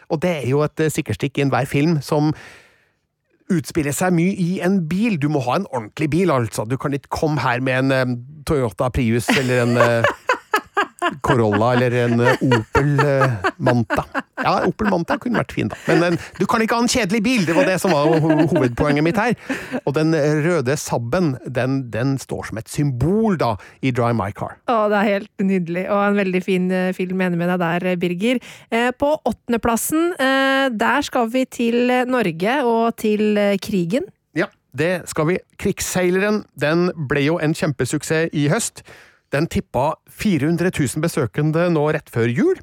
Og 0.10 0.22
det 0.24 0.34
er 0.42 0.50
jo 0.52 0.64
et 0.66 0.84
eh, 0.84 0.92
sikkerstikk 0.92 1.40
i 1.40 1.46
enhver 1.48 1.70
film 1.70 2.00
som 2.06 2.34
utspiller 3.50 3.96
seg 3.96 4.14
mye 4.14 4.36
i 4.38 4.60
en 4.66 4.82
bil. 4.90 5.18
Du 5.22 5.30
må 5.34 5.42
ha 5.48 5.58
en 5.58 5.70
ordentlig 5.72 6.10
bil, 6.14 6.32
altså. 6.34 6.68
Du 6.70 6.78
kan 6.78 6.94
ikke 6.94 7.12
komme 7.22 7.42
her 7.42 7.64
med 7.66 7.86
en 7.86 7.96
eh, 7.96 8.18
Toyota 8.50 8.92
Prius 8.94 9.30
eller 9.34 9.64
en 9.64 9.78
eh, 9.78 10.12
Corolla 11.22 11.74
eller 11.76 11.96
en 12.06 12.20
eh, 12.24 12.44
Opel 12.46 13.00
eh, 13.04 13.34
Manta. 13.58 14.06
Ja, 14.40 14.54
Opel 14.68 14.90
Manta 14.92 15.18
kunne 15.22 15.42
vært 15.42 15.54
fin, 15.56 15.70
da. 15.72 15.78
Men 15.90 16.06
eh, 16.16 16.28
du 16.40 16.46
kan 16.50 16.64
ikke 16.64 16.78
ha 16.78 16.86
en 16.86 16.92
kjedelig 16.92 17.22
bil! 17.26 17.46
Det 17.48 17.56
var 17.58 17.68
det 17.70 17.78
som 17.82 17.94
var 17.96 18.10
ho 18.10 18.36
hovedpoenget 18.52 19.06
mitt 19.06 19.20
her. 19.20 19.36
Og 19.84 19.96
den 19.98 20.14
røde 20.46 20.78
Saben, 20.80 21.34
den, 21.46 21.82
den 21.94 22.16
står 22.22 22.50
som 22.50 22.62
et 22.62 22.72
symbol, 22.72 23.38
da, 23.40 23.56
i 23.82 23.94
Drive 23.96 24.16
My 24.18 24.30
Car. 24.36 24.58
Å, 24.70 24.78
det 24.92 25.02
er 25.02 25.10
helt 25.16 25.44
nydelig, 25.44 25.88
og 25.90 26.04
en 26.06 26.22
veldig 26.22 26.44
fin 26.46 26.70
film. 26.96 27.26
Enig 27.26 27.42
med 27.42 27.52
deg 27.52 27.60
der, 27.64 27.90
Birger. 28.00 28.40
På 29.00 29.12
åttendeplassen, 29.28 30.14
der 30.80 31.06
skal 31.06 31.28
vi 31.34 31.44
til 31.52 31.92
Norge 32.08 32.56
og 32.68 32.96
til 33.02 33.38
krigen. 33.64 34.08
Ja, 34.38 34.48
det 34.78 34.94
skal 35.12 35.32
vi. 35.32 35.38
Krigsseileren 35.60 36.44
den 36.60 36.90
ble 37.10 37.26
jo 37.28 37.40
en 37.44 37.56
kjempesuksess 37.58 38.32
i 38.38 38.48
høst. 38.52 38.84
Den 39.34 39.46
tippa 39.52 39.92
400 40.20 40.72
000 40.76 41.04
besøkende 41.04 41.70
nå 41.74 41.86
rett 41.96 42.12
før 42.14 42.28
jul. 42.32 42.60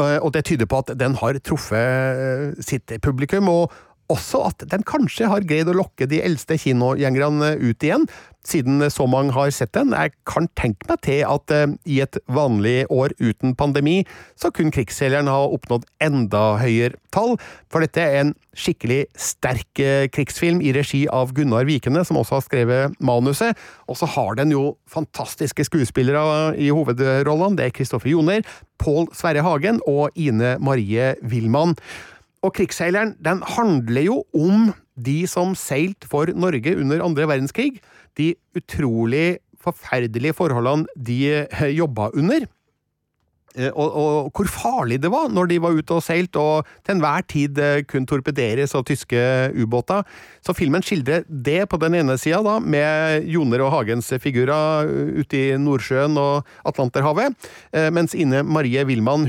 Eh, 0.00 0.18
Og 0.22 0.32
det 0.34 0.44
tyder 0.48 0.66
på 0.66 0.82
at 0.82 0.92
den 0.98 1.14
har 1.20 1.38
truffet 1.44 1.76
eh, 1.78 2.62
sitt 2.64 2.92
publikum, 3.04 3.48
og 3.48 3.72
også 4.12 4.44
at 4.50 4.66
den 4.70 4.84
kanskje 4.86 5.30
har 5.30 5.46
greid 5.48 5.70
å 5.70 5.76
lokke 5.76 6.08
de 6.10 6.20
eldste 6.24 6.58
kinogjengerne 6.60 7.54
ut 7.62 7.86
igjen, 7.86 8.06
siden 8.46 8.82
så 8.90 9.06
mange 9.06 9.34
har 9.36 9.52
sett 9.54 9.72
den. 9.76 9.92
Jeg 9.94 10.14
kan 10.28 10.48
tenke 10.58 10.88
meg 10.90 11.02
til 11.06 11.22
at 11.28 11.52
eh, 11.54 11.74
i 11.86 12.00
et 12.02 12.18
vanlig 12.26 12.82
år 12.90 13.14
uten 13.22 13.54
pandemi, 13.58 14.02
så 14.34 14.50
kunne 14.54 14.74
krigsseileren 14.74 15.30
ha 15.30 15.44
oppnådd 15.46 15.86
enda 16.02 16.56
høyere 16.62 16.98
tall, 17.14 17.36
for 17.70 17.84
dette 17.84 18.02
er 18.02 18.18
en 18.22 18.34
skikkelig 18.58 19.04
sterk 19.20 19.82
eh, 19.82 20.08
krigsfilm 20.12 20.62
i 20.64 20.74
regi 20.74 21.04
av 21.12 21.32
Gunnar 21.36 21.68
Vikene, 21.68 22.02
som 22.08 22.18
også 22.20 22.38
har 22.38 22.46
skrevet 22.48 22.98
manuset, 23.04 23.58
og 23.86 24.00
så 24.00 24.10
har 24.16 24.36
den 24.40 24.54
jo 24.54 24.72
fantastiske 24.90 25.68
skuespillere 25.68 26.52
i 26.58 26.72
hovedrollene. 26.74 27.58
Det 27.60 27.68
er 27.68 27.76
Kristoffer 27.76 28.12
Joner, 28.12 28.42
Pål 28.82 29.12
Sverre 29.14 29.44
Hagen 29.46 29.78
og 29.86 30.10
Ine 30.18 30.56
Marie 30.58 31.14
Wilman. 31.22 31.76
Og 32.42 32.54
krigsseileren 32.56 33.14
den 33.22 33.42
handler 33.46 34.06
jo 34.08 34.16
om 34.34 34.72
de 34.98 35.22
som 35.30 35.54
seilte 35.58 36.08
for 36.10 36.30
Norge 36.34 36.74
under 36.76 37.04
andre 37.04 37.28
verdenskrig. 37.30 37.78
De 38.18 38.34
utrolig 38.58 39.38
forferdelige 39.62 40.34
forholdene 40.34 40.90
de 40.98 41.20
eh, 41.46 41.68
jobba 41.76 42.10
under. 42.18 42.48
Eh, 43.56 43.70
Og, 43.72 43.96
og 43.96 44.30
hvor 44.32 44.48
farlig 44.48 45.00
det 45.02 45.10
var 45.12 45.28
når 45.28 45.48
de 45.50 45.58
var 45.60 45.76
ute 45.76 45.96
og 45.96 46.02
seilt, 46.04 46.36
og 46.36 46.66
til 46.84 46.94
enhver 46.96 47.24
tid 47.28 47.58
eh, 47.60 47.82
kunne 47.88 48.08
torpederes 48.08 48.74
av 48.74 48.84
tyske 48.88 49.18
ubåter. 49.56 50.04
Så 50.42 50.54
filmen 50.56 50.82
skildrer 50.82 51.24
det 51.28 51.68
på 51.70 51.78
den 51.80 51.94
ene 52.00 52.16
sida, 52.18 52.40
da, 52.42 52.58
med 52.58 53.28
Joner 53.28 53.62
og 53.66 53.72
Hagens 53.74 54.08
figurer 54.22 54.88
ute 55.20 55.36
i 55.38 55.56
Nordsjøen 55.60 56.16
og 56.20 56.48
Atlanterhavet, 56.68 57.36
eh, 57.72 57.90
mens 57.94 58.14
Ine 58.14 58.42
Marie 58.42 58.84
Wilman, 58.88 59.28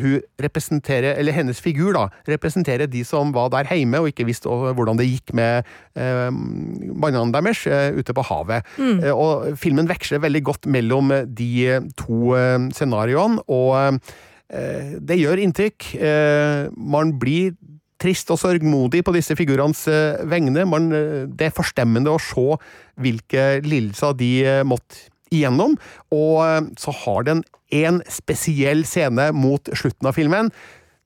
hennes 1.33 1.61
figur, 1.61 1.93
da, 1.93 2.07
representerer 2.29 2.87
de 2.87 3.03
som 3.05 3.33
var 3.35 3.51
der 3.53 3.69
hjemme 3.69 3.99
og 4.01 4.09
ikke 4.11 4.27
visste 4.27 4.49
eh, 4.49 4.73
hvordan 4.73 4.99
det 4.99 5.09
gikk 5.09 5.33
med 5.37 5.67
eh, 5.99 6.29
mannene 6.31 7.33
deres 7.35 7.65
eh, 7.67 7.91
ute 7.97 8.13
på 8.15 8.23
havet. 8.29 8.63
Mm. 8.77 9.03
og 9.13 9.57
filmen 9.59 9.87
veksler 9.89 10.21
veldig 10.23 10.43
godt 10.43 10.67
mellom 10.71 11.11
de 11.27 11.79
to 11.99 12.33
eh, 12.37 12.69
scenarioene, 12.73 13.43
og 13.51 13.75
eh, 13.77 14.12
det 14.53 15.17
gjør 15.17 15.41
inntrykk. 15.41 15.87
Eh, 15.97 16.67
man 16.77 17.15
blir 17.21 17.55
trist 18.03 18.31
og 18.33 18.41
sørgmodig 18.41 19.03
på 19.05 19.13
disse 19.15 19.35
figurenes 19.39 19.85
eh, 19.91 20.21
vegne. 20.29 20.65
Man, 20.69 20.91
eh, 20.95 21.23
det 21.29 21.49
er 21.49 21.55
forstemmende 21.55 22.13
å 22.13 22.21
se 22.21 22.59
hvilke 23.01 23.63
lidelser 23.65 24.17
de 24.19 24.31
eh, 24.43 24.61
måtte 24.67 25.07
igjennom. 25.33 25.77
Og 26.13 26.43
eh, 26.45 26.61
så 26.79 26.95
har 27.03 27.29
den 27.29 27.43
en 27.73 28.03
spesiell 28.11 28.83
scene 28.85 29.31
mot 29.35 29.71
slutten 29.73 30.09
av 30.09 30.17
filmen, 30.17 30.51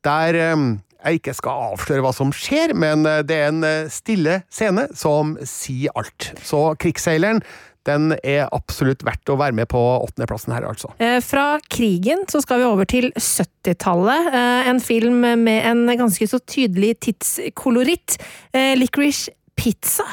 der 0.05 0.39
eh, 0.41 0.65
jeg 0.97 1.21
ikke 1.21 1.37
skal 1.37 1.71
avsløre 1.71 2.03
hva 2.03 2.11
som 2.15 2.33
skjer, 2.35 2.73
men 2.77 3.05
eh, 3.07 3.23
det 3.27 3.37
er 3.37 3.51
en 3.51 3.63
eh, 3.67 3.93
stille 3.93 4.41
scene 4.49 4.87
som 4.97 5.37
sier 5.47 5.93
alt. 5.97 6.31
Så 6.43 6.71
krigsseileren 6.81 7.43
den 7.87 8.11
er 8.21 8.47
absolutt 8.55 9.03
verdt 9.07 9.31
å 9.33 9.37
være 9.39 9.55
med 9.57 9.69
på 9.71 9.79
åttendeplassen 10.03 10.53
her, 10.55 10.67
altså. 10.69 10.91
Eh, 10.99 11.17
Fra 11.23 11.57
krigen 11.71 12.25
så 12.31 12.41
skal 12.43 12.61
vi 12.61 12.67
over 12.69 12.89
til 12.89 13.09
70-tallet. 13.15 14.29
Eh, 14.33 14.69
En 14.73 14.81
film 14.83 15.21
med 15.43 15.63
en 15.71 15.85
ganske 15.97 16.27
så 16.27 16.39
tydelig 16.43 16.97
tidskoloritt. 17.07 18.17
Eh, 18.53 18.75
Licorice 18.77 19.31
Pizza. 19.57 20.05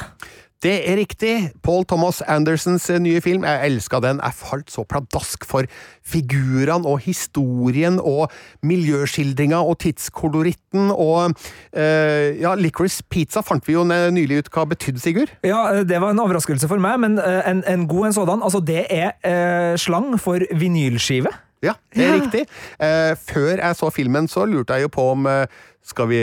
Det 0.64 0.72
er 0.88 0.96
riktig. 0.96 1.32
Paul 1.62 1.84
Thomas 1.84 2.22
Andersons 2.24 2.86
eh, 2.90 2.96
nye 3.02 3.20
film. 3.20 3.44
Jeg 3.44 3.68
elska 3.68 3.98
den. 4.00 4.20
Jeg 4.24 4.36
falt 4.38 4.72
så 4.72 4.84
pladask 4.88 5.44
for 5.44 5.68
figurene 6.04 6.88
og 6.88 7.02
historien 7.04 7.98
og 8.00 8.32
miljøskildringa 8.64 9.60
og 9.60 9.76
tidskoloritten 9.84 10.88
og 10.94 11.34
eh, 11.76 12.32
Ja, 12.40 12.54
Licorice 12.56 13.04
Pizza 13.12 13.42
fant 13.44 13.66
vi 13.68 13.76
jo 13.76 13.84
nylig 13.86 14.40
ut 14.44 14.50
hva 14.54 14.64
betydde, 14.72 15.02
Sigurd. 15.04 15.32
Ja, 15.44 15.82
det 15.84 16.00
var 16.00 16.14
en 16.14 16.22
overraskelse 16.24 16.68
for 16.70 16.80
meg, 16.80 16.96
men 17.04 17.18
eh, 17.20 17.42
en, 17.50 17.60
en 17.68 17.84
god 17.90 18.08
en 18.10 18.16
sådan. 18.16 18.44
Altså, 18.44 18.60
det 18.64 18.86
er 18.88 19.12
eh, 19.20 19.74
slang 19.80 20.14
for 20.20 20.40
vinylskive. 20.56 21.32
Ja, 21.64 21.72
det 21.96 22.04
er 22.04 22.10
Ja. 22.10 22.16
riktig. 22.20 22.40
Uh, 22.76 23.14
før 23.16 23.54
jeg 23.56 23.76
så 23.78 23.88
filmen, 23.94 24.26
så 24.28 24.42
lurte 24.44 24.74
jeg 24.76 24.84
jo 24.84 24.90
på 24.92 25.06
om 25.14 25.24
eh, 25.30 25.46
skal 25.84 26.08
vi 26.08 26.20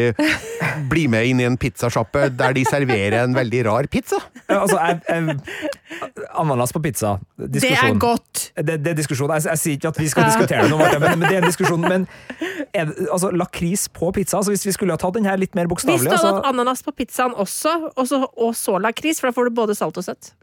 bli 0.89 1.05
med 1.11 1.27
inn 1.29 1.41
i 1.41 1.45
en 1.45 1.57
pizzasjappe 1.59 2.31
der 2.33 2.55
de 2.57 2.63
serverer 2.65 3.19
en 3.21 3.35
veldig 3.37 3.65
rar 3.69 3.89
pizza? 3.91 4.17
Ja, 4.49 4.61
Altså, 4.61 4.77
jeg, 4.77 4.99
jeg, 5.09 6.21
ananas 6.37 6.73
på 6.73 6.81
pizza. 6.83 7.15
Det 7.37 7.63
er 7.69 7.95
godt! 7.99 8.51
Det, 8.57 8.77
det 8.83 8.93
er 8.93 8.97
diskusjon. 8.97 9.31
Jeg, 9.35 9.45
jeg 9.49 9.61
sier 9.61 9.77
ikke 9.79 9.91
at 9.91 9.99
vi 9.99 10.09
skal 10.11 10.27
diskutere 10.29 10.67
noe, 10.69 10.87
men, 11.01 11.19
men 11.19 11.25
det 11.27 11.37
er 11.37 11.41
en 11.41 11.49
diskusjon. 11.49 11.81
Men 11.85 12.07
er 12.77 12.91
altså, 13.07 13.31
lakris 13.35 13.87
på 13.93 14.11
pizza? 14.15 14.39
Altså, 14.39 14.53
hvis 14.53 14.65
vi 14.69 14.75
skulle 14.75 14.95
ha 14.95 15.01
tatt 15.01 15.17
den 15.17 15.27
her 15.29 15.39
litt 15.41 15.57
mer 15.57 15.69
Hvis 15.71 15.85
du 15.85 15.93
hadde 15.93 16.13
altså, 16.13 16.35
hatt 16.37 16.49
ananas 16.51 16.85
på 16.85 16.93
pizzaen 16.97 17.33
også, 17.33 17.75
og 17.95 18.09
så, 18.09 18.21
og 18.37 18.55
så 18.57 18.77
lakris, 18.81 19.21
for 19.21 19.31
da 19.31 19.37
får 19.37 19.49
du 19.49 19.57
både 19.61 19.77
salt 19.77 19.99
og 20.01 20.07
søtt. 20.07 20.33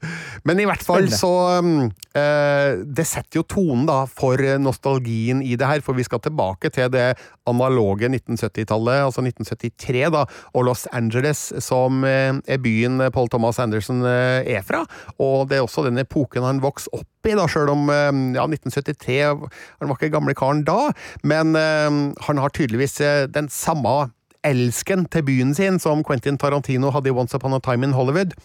Men 0.49 0.63
i 0.63 0.67
hvert 0.69 0.85
fall 0.85 1.09
så 1.13 1.33
um, 1.63 1.89
eh, 2.17 2.81
Det 2.87 3.07
setter 3.09 3.41
jo 3.41 3.45
tonen 3.49 3.87
da 3.89 4.03
for 4.11 4.41
nostalgien 4.63 5.43
i 5.43 5.57
det 5.59 5.69
her, 5.69 5.83
for 5.85 5.99
vi 5.99 6.07
skal 6.07 6.23
tilbake 6.25 6.71
til 6.75 6.91
det 6.93 7.11
analoge 7.49 8.11
1970-tallet, 8.11 9.08
altså 9.09 9.25
1973, 9.25 10.09
da, 10.15 10.25
og 10.55 10.67
Los 10.69 10.87
Angeles, 10.95 11.49
som 11.65 12.05
eh, 12.07 12.33
er 12.47 12.61
byen 12.63 13.01
Paul 13.15 13.31
Thomas 13.33 13.61
Anderson 13.63 14.05
eh, 14.07 14.47
er 14.59 14.67
fra. 14.67 14.85
Og 15.19 15.49
det 15.51 15.59
er 15.59 15.67
også 15.67 15.87
den 15.89 16.01
epoken 16.03 16.47
han 16.47 16.63
vokste 16.65 16.93
opp 16.97 17.29
i, 17.29 17.35
da, 17.37 17.49
sjøl 17.51 17.73
om 17.73 17.89
eh, 17.93 18.13
ja, 18.39 18.47
1973 18.47 19.19
Han 19.81 19.91
var 19.91 19.97
ikke 19.99 20.15
gamle 20.15 20.37
karen 20.39 20.63
da, 20.67 20.93
men 21.29 21.57
han 21.57 22.41
har 22.41 22.53
tydeligvis 22.55 22.99
den 23.33 23.49
samme 23.53 24.09
elsken 24.47 25.07
til 25.13 25.25
byen 25.27 25.55
sin 25.57 25.79
som 25.83 26.05
Quentin 26.07 26.39
Tarantino 26.41 26.93
hadde 26.95 27.11
i 27.11 27.15
Once 27.15 27.37
Upon 27.37 27.57
a 27.57 27.61
Time 27.65 27.89
in 27.89 27.97
Hollywood, 27.97 28.37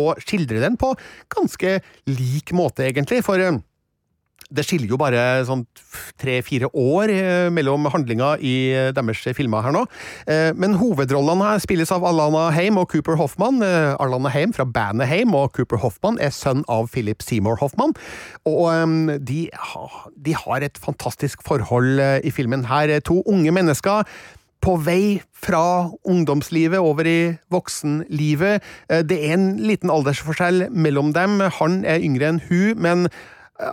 og 0.00 0.20
skildrer 0.24 0.62
den 0.64 0.78
på 0.80 0.94
ganske 1.32 1.78
lik 2.08 2.54
måte, 2.56 2.86
egentlig, 2.88 3.20
for 3.26 3.40
det 4.52 4.64
skiller 4.66 4.90
jo 4.92 4.98
bare 5.00 5.22
sånn 5.48 5.64
tre-fire 6.20 6.68
år 6.76 7.12
eh, 7.12 7.48
mellom 7.54 7.88
handlinga 7.92 8.34
i 8.44 8.54
eh, 8.76 8.90
deres 8.94 9.22
filmer 9.36 9.64
her 9.64 9.74
nå. 9.74 9.84
Eh, 10.26 10.50
Men 10.58 10.76
hovedrollene 10.80 11.52
her 11.52 11.62
spilles 11.62 11.92
av 11.94 12.04
Alana 12.08 12.50
Haim 12.54 12.80
og 12.80 12.90
Cooper 12.92 13.16
Hoffman. 13.20 13.62
Eh, 13.64 13.94
Alana 14.02 14.32
Haim 14.34 14.52
fra 14.56 14.66
bandet 14.68 15.10
Heim 15.10 15.34
og 15.38 15.54
Cooper 15.56 15.80
Hoffman 15.82 16.20
er 16.22 16.34
sønn 16.34 16.64
av 16.72 16.90
Philip 16.92 17.24
Seymour 17.24 17.58
Hoffman. 17.62 17.96
Og 18.48 18.68
eh, 18.74 19.18
de, 19.18 19.40
de 20.28 20.36
har 20.44 20.68
et 20.68 20.78
fantastisk 20.82 21.42
forhold 21.46 22.00
i 22.22 22.30
filmen 22.34 22.66
her. 22.68 22.92
To 23.08 23.22
unge 23.28 23.52
mennesker 23.54 24.06
på 24.62 24.76
vei 24.78 25.18
fra 25.34 25.90
ungdomslivet 26.06 26.78
over 26.78 27.08
i 27.10 27.34
voksenlivet. 27.50 28.62
Det 29.10 29.16
er 29.18 29.34
en 29.34 29.46
liten 29.58 29.90
aldersforskjell 29.90 30.68
mellom 30.70 31.10
dem. 31.16 31.40
Han 31.58 31.80
er 31.82 32.04
yngre 32.06 32.28
enn 32.30 32.38
hun, 32.46 32.78
men 32.78 33.08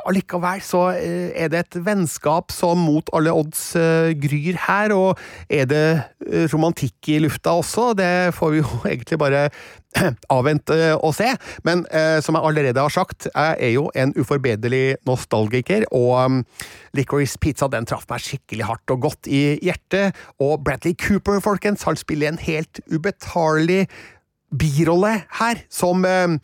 allikevel 0.07 0.61
så 0.63 0.83
eh, 0.97 1.31
er 1.37 1.51
det 1.51 1.63
et 1.63 1.77
vennskap 1.85 2.53
som 2.53 2.79
mot 2.81 3.09
alle 3.15 3.33
odds 3.35 3.73
eh, 3.79 4.11
gryr 4.19 4.57
her, 4.67 4.93
og 4.95 5.19
er 5.49 5.67
det 5.69 5.85
eh, 6.27 6.47
romantikk 6.51 7.11
i 7.11 7.19
lufta 7.23 7.55
også? 7.59 7.93
Det 7.97 8.11
får 8.37 8.53
vi 8.53 8.61
jo 8.61 8.81
egentlig 8.91 9.19
bare 9.21 9.47
avvente 10.35 10.77
og 10.97 11.13
se. 11.17 11.31
Men 11.67 11.85
eh, 11.91 12.19
som 12.25 12.37
jeg 12.37 12.45
allerede 12.49 12.85
har 12.85 12.93
sagt, 12.93 13.29
jeg 13.29 13.57
er 13.59 13.73
jo 13.73 13.87
en 13.95 14.13
uforbederlig 14.19 14.99
nostalgiker, 15.09 15.87
og 15.91 16.13
um, 16.25 16.39
Licorice 16.97 17.39
Pizza 17.41 17.69
den 17.71 17.87
traff 17.89 18.07
meg 18.09 18.23
skikkelig 18.23 18.69
hardt 18.69 18.95
og 18.95 19.03
godt 19.09 19.29
i 19.29 19.57
hjertet. 19.65 20.17
Og 20.41 20.59
Bradley 20.65 20.95
Cooper, 20.99 21.41
folkens, 21.43 21.87
han 21.89 21.99
spiller 21.99 22.31
en 22.31 22.41
helt 22.41 22.81
ubetalelig 22.91 23.87
birolle 24.49 25.19
her, 25.39 25.63
som 25.69 26.05
eh, 26.05 26.37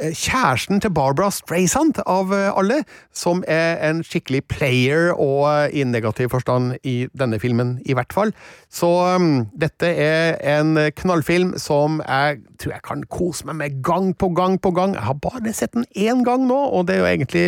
kjæresten 0.00 0.80
til 0.80 0.92
Barbara 0.94 1.30
Streisand, 1.30 2.00
av 2.06 2.32
eh, 2.34 2.48
alle, 2.56 2.80
som 3.12 3.44
er 3.48 3.78
en 3.88 4.02
skikkelig 4.06 4.42
player, 4.50 5.10
og 5.12 5.46
eh, 5.50 5.80
i 5.80 5.84
negativ 5.84 6.30
forstand 6.32 6.74
i 6.84 7.06
denne 7.18 7.40
filmen, 7.42 7.76
i 7.84 7.96
hvert 7.96 8.12
fall. 8.12 8.32
Så 8.72 8.88
um, 9.16 9.46
dette 9.60 9.90
er 9.90 10.40
en 10.56 10.78
knallfilm 10.96 11.54
som 11.60 12.00
jeg 12.06 12.40
tror 12.60 12.76
jeg 12.76 12.86
kan 12.86 13.04
kose 13.12 13.46
meg 13.48 13.60
med 13.60 13.78
gang 13.84 14.12
på 14.16 14.32
gang 14.36 14.58
på 14.60 14.72
gang. 14.76 14.96
Jeg 14.96 15.08
har 15.08 15.20
bare 15.20 15.54
sett 15.56 15.76
den 15.76 15.88
én 15.96 16.24
gang 16.24 16.46
nå, 16.48 16.58
og 16.58 16.88
det 16.88 16.98
er 16.98 17.04
jo 17.04 17.12
egentlig 17.12 17.46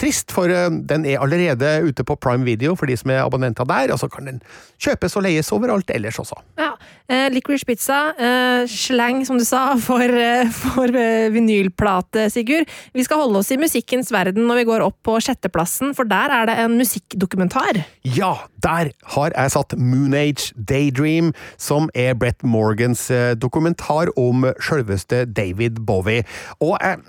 trist, 0.00 0.32
for 0.34 0.52
eh, 0.52 0.68
den 0.90 1.06
er 1.08 1.22
allerede 1.24 1.70
ute 1.86 2.04
på 2.06 2.16
Prime 2.20 2.44
Video 2.46 2.74
for 2.76 2.90
de 2.90 2.96
som 2.98 3.12
er 3.14 3.24
abonnenter 3.24 3.66
der, 3.68 3.92
og 3.94 4.00
så 4.00 4.08
kan 4.12 4.28
den 4.28 4.40
kjøpes 4.82 5.16
og 5.16 5.24
leies 5.26 5.52
overalt 5.54 5.90
ellers 5.94 6.20
også. 6.22 6.38
Ja. 6.60 6.74
Eh, 7.08 7.28
Licorice 7.32 7.66
pizza, 7.66 7.98
eh, 8.18 8.66
slang 8.70 9.22
som 9.26 9.38
du 9.38 9.44
sa, 9.46 9.76
for, 9.88 10.02
eh, 10.02 10.50
for 10.52 10.90
eh, 10.90 11.28
vinylplate, 11.34 12.28
Sigurd. 12.34 12.70
Vi 12.96 13.06
skal 13.06 13.22
holde 13.24 13.40
oss 13.40 13.52
i 13.54 13.60
musikkens 13.60 14.12
verden 14.14 14.46
når 14.48 14.62
vi 14.62 14.68
går 14.70 14.84
opp 14.86 14.98
på 15.06 15.18
sjetteplassen, 15.22 15.94
for 15.96 16.08
der 16.08 16.34
er 16.34 16.50
det 16.50 16.58
en 16.62 16.76
musikkdokumentar. 16.80 17.82
Ja, 18.16 18.34
der 18.62 18.92
har 19.16 19.32
jeg 19.32 19.54
satt 19.54 19.76
Moonage 19.78 20.52
Daydream, 20.56 21.32
som 21.56 21.90
er 21.94 22.16
Brett 22.18 22.44
Morgans 22.44 23.08
eh, 23.10 23.34
dokumentar 23.38 24.12
om 24.18 24.48
sjølveste 24.62 25.24
David 25.30 25.80
Bowie. 25.86 26.26
Og 26.60 26.76
jeg, 26.82 27.00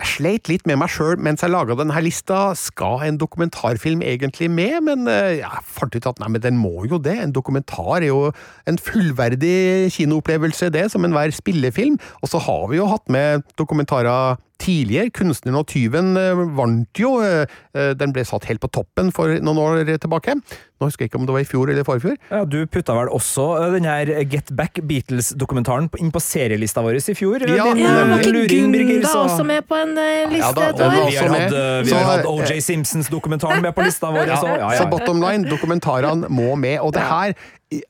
jeg 0.00 0.08
sleit 0.08 0.48
litt 0.48 0.64
med 0.66 0.78
meg 0.80 0.88
sjøl 0.90 1.18
mens 1.20 1.42
jeg 1.44 1.52
laga 1.52 1.76
denne 1.76 2.00
lista. 2.02 2.54
Skal 2.56 3.04
en 3.04 3.18
dokumentarfilm 3.20 4.00
egentlig 4.06 4.48
med? 4.50 4.78
Men 4.88 5.04
eh, 5.10 5.42
jeg 5.42 5.64
fant 5.68 5.92
ut 5.92 6.08
at 6.08 6.22
nei, 6.22 6.30
men 6.32 6.44
den 6.44 6.60
må 6.60 6.86
jo 6.88 7.00
det. 7.02 7.18
En 7.20 7.34
dokumentar 7.34 8.00
er 8.00 8.08
jo 8.08 8.22
en 8.66 8.80
fullverdig 8.80 9.92
kinoopplevelse, 9.92 10.72
det, 10.72 10.88
som 10.94 11.04
enhver 11.04 11.34
spillefilm. 11.36 12.00
Og 12.22 12.32
så 12.32 12.40
har 12.40 12.64
vi 12.72 12.80
jo 12.80 12.88
hatt 12.88 13.12
med 13.12 13.44
dokumentarer 13.60 14.40
tidligere. 14.62 15.10
'Kunstneren 15.10 15.58
og 15.60 15.68
tyven' 15.68 16.16
eh, 16.16 16.42
vant 16.56 16.98
jo. 16.98 17.18
eh, 17.20 17.46
Den 17.98 18.16
ble 18.16 18.24
satt 18.24 18.48
helt 18.48 18.62
på 18.62 18.72
toppen 18.72 19.12
for 19.12 19.28
noen 19.44 19.60
år 19.60 19.84
tilbake. 19.98 20.40
Nå 20.82 20.88
husker 20.90 21.04
jeg 21.06 21.12
ikke 21.12 21.20
om 21.20 21.26
det 21.28 21.34
var 21.36 21.44
i 21.44 21.46
fjor 21.46 21.70
eller 21.70 21.86
forfjor. 21.86 22.16
ja, 22.32 22.42
Du 22.44 22.58
putta 22.66 22.96
vel 22.98 23.10
også 23.14 23.44
eh, 23.60 23.68
den 23.76 23.84
her 23.86 24.10
Get 24.26 24.50
Back 24.58 24.80
Beatles-dokumentaren 24.82 25.86
inn 26.02 26.10
på 26.10 26.20
serielista 26.22 26.82
vår 26.82 26.98
i 26.98 27.14
fjor? 27.14 27.44
Ja, 27.46 27.68
Din, 27.70 27.84
Ja, 27.84 27.92
eh, 28.02 28.10
var 28.10 28.18
ikke 28.18 28.32
luring, 28.34 28.72
Birger, 28.74 28.90
Gunda 28.96 29.08
så- 29.12 29.22
også 29.28 29.46
med 29.46 29.62
på 29.68 29.78
en 29.78 29.94
eh, 29.96 30.26
liste 30.32 30.42
Ja 30.42 30.52
da, 30.52 30.68
et 30.72 30.82
år? 30.82 31.06
Vi 31.06 31.16
har 31.16 31.28
hatt, 31.36 31.52
eh, 31.52 31.82
vi 31.86 31.94
har 31.94 32.04
hatt 32.10 32.24
eh, 32.26 32.34
OJ 32.34 32.60
Simpsons-dokumentaren 32.66 33.62
med 33.62 33.74
på 33.76 33.84
lista 33.86 34.10
vår. 34.10 34.26
Ja, 34.26 34.36
så, 34.42 34.46
ja, 34.58 34.72
ja, 34.72 34.78
Så 34.82 34.90
bottom 34.90 35.20
line, 35.22 35.46
dokumentarene 35.48 36.26
må 36.40 36.56
med. 36.58 36.80
Og 36.80 36.92
det 36.98 37.02
her, 37.06 37.34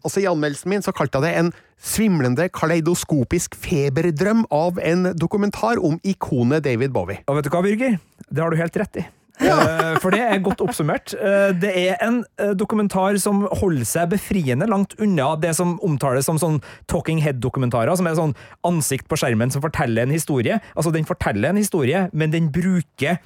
altså 0.05 0.21
i 0.21 0.29
anmeldelsen 0.29 0.69
min 0.69 0.83
så 0.85 0.93
kalte 0.93 1.17
jeg 1.19 1.23
det 1.33 1.35
en 1.41 1.53
svimlende 1.83 2.49
kaleidoskopisk 2.55 3.57
feberdrøm 3.59 4.45
av 4.53 4.79
en 4.79 5.15
dokumentar 5.19 5.81
om 5.83 5.99
ikonet 6.05 6.63
David 6.63 6.93
Bowie. 6.93 7.19
Og 7.27 7.37
vet 7.41 7.49
du 7.49 7.51
hva, 7.51 7.63
Birger? 7.65 7.99
Det 8.31 8.43
har 8.43 8.51
du 8.51 8.57
helt 8.61 8.77
rett 8.77 8.97
i. 9.03 9.07
Eh, 9.41 9.97
For 10.03 10.13
det 10.13 10.21
er 10.21 10.43
godt 10.45 10.61
oppsummert. 10.65 11.15
Eh, 11.15 11.53
Det 11.57 11.73
er 11.73 11.97
en 12.05 12.25
eh, 12.39 12.53
dokumentar 12.59 13.17
som 13.19 13.47
holder 13.61 13.85
seg 13.89 14.11
befriende 14.13 14.69
langt 14.69 14.95
unna 15.01 15.35
det 15.41 15.55
som 15.57 15.79
omtales 15.83 16.29
som 16.29 16.39
sånn 16.39 16.61
talking 16.87 17.23
head-dokumentarer, 17.25 17.97
som 17.97 18.07
er 18.07 18.19
sånn 18.19 18.37
ansikt 18.65 19.09
på 19.09 19.17
skjermen 19.17 19.51
som 19.51 19.63
forteller 19.65 20.03
en 20.07 20.15
historie. 20.15 20.61
Altså, 20.77 20.93
den 20.93 21.09
forteller 21.09 21.51
en 21.51 21.57
historie, 21.61 22.09
men 22.13 22.31
den 22.31 22.51
bruker 22.53 23.19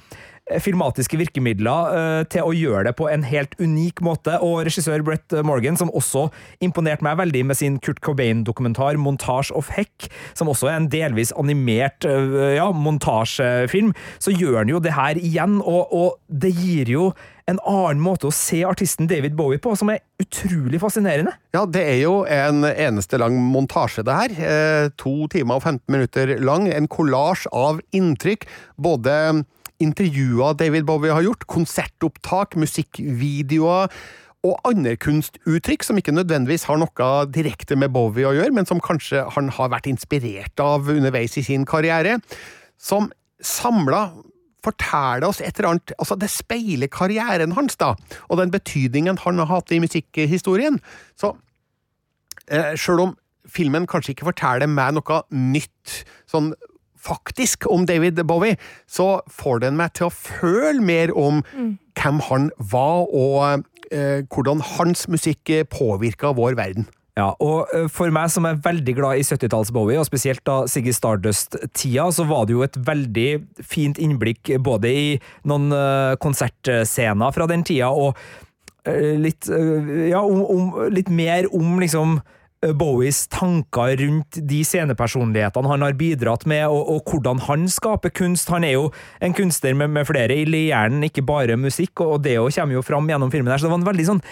filmatiske 0.63 1.19
virkemidler 1.19 1.95
eh, 1.97 2.23
til 2.31 2.47
å 2.47 2.55
gjøre 2.55 2.87
det 2.89 2.95
på 2.99 3.09
en 3.11 3.25
helt 3.27 3.55
unik 3.59 4.01
måte. 4.05 4.37
Og 4.43 4.63
regissør 4.67 5.03
Brett 5.05 5.35
Morgan, 5.45 5.77
som 5.79 5.91
også 5.91 6.27
imponerte 6.63 7.05
meg 7.05 7.19
veldig 7.21 7.43
med 7.49 7.59
sin 7.59 7.79
Kurt 7.83 8.01
Cobain-dokumentar 8.05 8.99
'Montage 8.99 9.51
of 9.55 9.71
Heck', 9.75 10.09
som 10.37 10.49
også 10.51 10.71
er 10.71 10.79
en 10.79 10.91
delvis 10.91 11.33
animert 11.37 12.07
eh, 12.07 12.57
ja, 12.57 12.69
montasjefilm, 12.71 13.93
så 14.19 14.33
gjør 14.35 14.61
han 14.63 14.71
jo 14.71 14.83
det 14.83 14.95
her 14.97 15.19
igjen, 15.19 15.59
og, 15.61 15.91
og 15.93 16.15
det 16.27 16.53
gir 16.55 16.91
jo 16.91 17.09
en 17.47 17.59
annen 17.63 18.01
måte 18.03 18.27
å 18.27 18.35
se 18.35 18.59
artisten 18.67 19.07
David 19.07 19.37
Bowie 19.37 19.59
på, 19.63 19.71
som 19.79 19.91
er 19.93 20.01
utrolig 20.19 20.81
fascinerende. 20.83 21.31
Ja, 21.55 21.63
det 21.63 21.83
er 21.93 21.99
jo 22.01 22.17
en 22.27 22.65
eneste 22.67 23.19
lang 23.21 23.37
montasje, 23.53 24.03
det 24.03 24.17
her. 24.17 24.35
Eh, 24.35 24.89
to 24.99 25.29
timer 25.31 25.61
og 25.61 25.63
15 25.63 25.93
minutter 25.93 26.35
lang. 26.43 26.67
En 26.67 26.89
kollasj 26.91 27.47
av 27.55 27.79
inntrykk. 27.95 28.43
Både 28.75 29.13
intervjuer 29.83 30.55
David 30.57 30.87
Bowie 30.87 31.13
har 31.13 31.25
gjort, 31.25 31.47
konsertopptak, 31.49 32.57
musikkvideoer 32.59 33.91
og 34.47 34.69
andre 34.69 34.93
kunstuttrykk 35.01 35.83
som 35.83 35.97
ikke 35.99 36.13
nødvendigvis 36.15 36.67
har 36.69 36.79
noe 36.79 37.09
direkte 37.33 37.77
med 37.79 37.91
Bowie 37.95 38.27
å 38.27 38.35
gjøre, 38.35 38.53
men 38.53 38.67
som 38.69 38.81
kanskje 38.83 39.25
han 39.35 39.51
har 39.57 39.71
vært 39.73 39.89
inspirert 39.89 40.61
av 40.63 40.89
underveis 40.93 41.37
i 41.39 41.45
sin 41.45 41.65
karriere. 41.67 42.19
Som 42.77 43.11
samla 43.43 44.07
forteller 44.65 45.27
oss 45.27 45.41
et 45.41 45.59
eller 45.59 45.75
annet 45.75 45.93
Altså, 45.97 46.17
det 46.19 46.29
speiler 46.33 46.89
karrieren 46.91 47.55
hans, 47.57 47.77
da, 47.79 47.93
og 48.27 48.41
den 48.41 48.53
betydningen 48.53 49.19
han 49.23 49.41
har 49.41 49.51
hatt 49.51 49.71
i 49.71 49.81
musikkhistorien. 49.83 50.79
Så 51.19 51.33
eh, 52.47 52.73
sjøl 52.75 53.07
om 53.07 53.15
filmen 53.47 53.87
kanskje 53.87 54.13
ikke 54.13 54.27
forteller 54.31 54.69
meg 54.69 54.97
noe 54.97 55.21
nytt 55.31 56.01
sånn 56.29 56.51
faktisk 57.07 57.69
om 57.71 57.87
David 57.87 58.19
Bowie, 58.27 58.59
så 58.87 59.21
får 59.31 59.63
den 59.65 59.79
meg 59.79 59.95
til 59.97 60.09
å 60.09 60.13
føle 60.13 60.83
mer 60.83 61.15
om 61.15 61.41
hvem 61.97 62.21
han 62.27 62.51
var, 62.71 63.07
og 63.07 63.65
eh, 63.91 64.23
hvordan 64.27 64.61
hans 64.75 65.07
musikk 65.11 65.51
påvirka 65.73 66.35
vår 66.37 66.59
verden. 66.59 66.87
Ja, 67.17 67.31
og 67.41 67.71
eh, 67.73 67.87
for 67.89 68.13
meg 68.13 68.29
som 68.29 68.45
er 68.45 68.59
veldig 68.61 68.93
glad 68.99 69.17
i 69.17 69.25
70-talls-Bowie, 69.25 69.97
og 69.97 70.05
spesielt 70.05 70.43
da 70.45 70.59
Siggy 70.69 70.93
Stardust-tida, 70.93 72.11
så 72.13 72.27
var 72.29 72.45
det 72.45 72.53
jo 72.53 72.65
et 72.65 72.77
veldig 72.77 73.29
fint 73.65 73.97
innblikk 73.97 74.53
både 74.63 74.91
i 74.93 75.07
noen 75.49 75.73
eh, 75.73 76.13
konsertscener 76.21 77.33
fra 77.33 77.49
den 77.49 77.65
tida, 77.65 77.89
og 77.89 78.13
eh, 78.85 79.15
litt, 79.17 79.49
eh, 79.49 80.11
ja, 80.11 80.21
om, 80.21 80.43
om, 80.45 80.69
litt 80.93 81.09
mer 81.09 81.49
om 81.57 81.79
liksom 81.81 82.19
eh, 82.19 82.35
Bowies 82.77 83.27
tanker 83.29 83.93
rundt 84.01 84.39
de 84.49 84.63
scenepersonlighetene 84.65 85.69
han 85.69 85.83
har 85.85 85.97
bidratt 85.99 86.47
med, 86.49 86.63
og, 86.65 86.89
og 86.89 87.11
hvordan 87.11 87.43
han 87.45 87.67
skaper 87.69 88.09
kunst. 88.17 88.49
Han 88.49 88.65
er 88.65 88.73
jo 88.77 88.87
en 89.21 89.35
kunstner 89.37 89.77
med, 89.77 89.91
med 89.93 90.07
flere 90.09 90.33
i 90.33 90.45
hjernen, 90.47 91.05
ikke 91.05 91.25
bare 91.27 91.57
musikk, 91.59 92.01
og, 92.01 92.23
det 92.25 92.37
kommer 92.39 92.77
jo 92.77 92.85
fram 92.85 93.09
gjennom 93.09 93.31
filmen. 93.33 93.51
her, 93.51 93.61
Så 93.61 93.67
det 93.67 93.73
var 93.75 93.81
en 93.81 93.89
veldig 93.91 94.07
sånn 94.09 94.23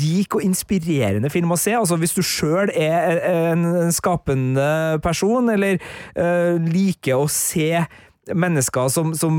rik 0.00 0.38
og 0.38 0.46
inspirerende 0.46 1.30
film 1.32 1.52
å 1.52 1.60
se. 1.60 1.76
Altså 1.76 2.00
Hvis 2.00 2.16
du 2.16 2.22
sjøl 2.24 2.72
er 2.72 3.20
en, 3.52 3.68
en 3.84 3.94
skapende 3.94 4.98
person, 5.04 5.52
eller 5.52 5.76
eh, 6.16 6.56
liker 6.72 7.20
å 7.20 7.28
se 7.30 7.84
mennesker 8.34 8.88
som, 8.90 9.12
som 9.14 9.36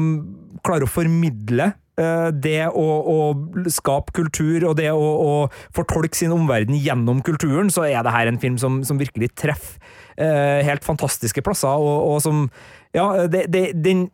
klarer 0.65 0.86
å 0.86 0.91
formidle 0.91 1.71
eh, 1.71 1.87
det 1.98 2.68
å, 2.70 2.88
å 3.10 3.70
skape 3.74 4.14
kultur 4.14 4.68
og 4.70 4.76
det 4.78 4.92
å, 4.94 4.98
å 5.02 5.32
fortolke 5.74 6.14
sin 6.14 6.36
omverden 6.36 6.78
gjennom 6.78 7.24
kulturen, 7.26 7.72
så 7.74 7.88
er 7.88 8.04
det 8.06 8.14
her 8.14 8.30
en 8.30 8.38
film 8.42 8.60
som, 8.62 8.84
som 8.86 9.00
virkelig 9.02 9.32
treffer 9.34 9.82
eh, 10.18 10.66
helt 10.68 10.86
fantastiske 10.86 11.42
plasser, 11.42 11.74
og, 11.74 12.14
og 12.14 12.22
som 12.22 12.46
Ja, 12.96 13.28
det, 13.28 13.48
det, 13.54 13.72
den 13.84 14.08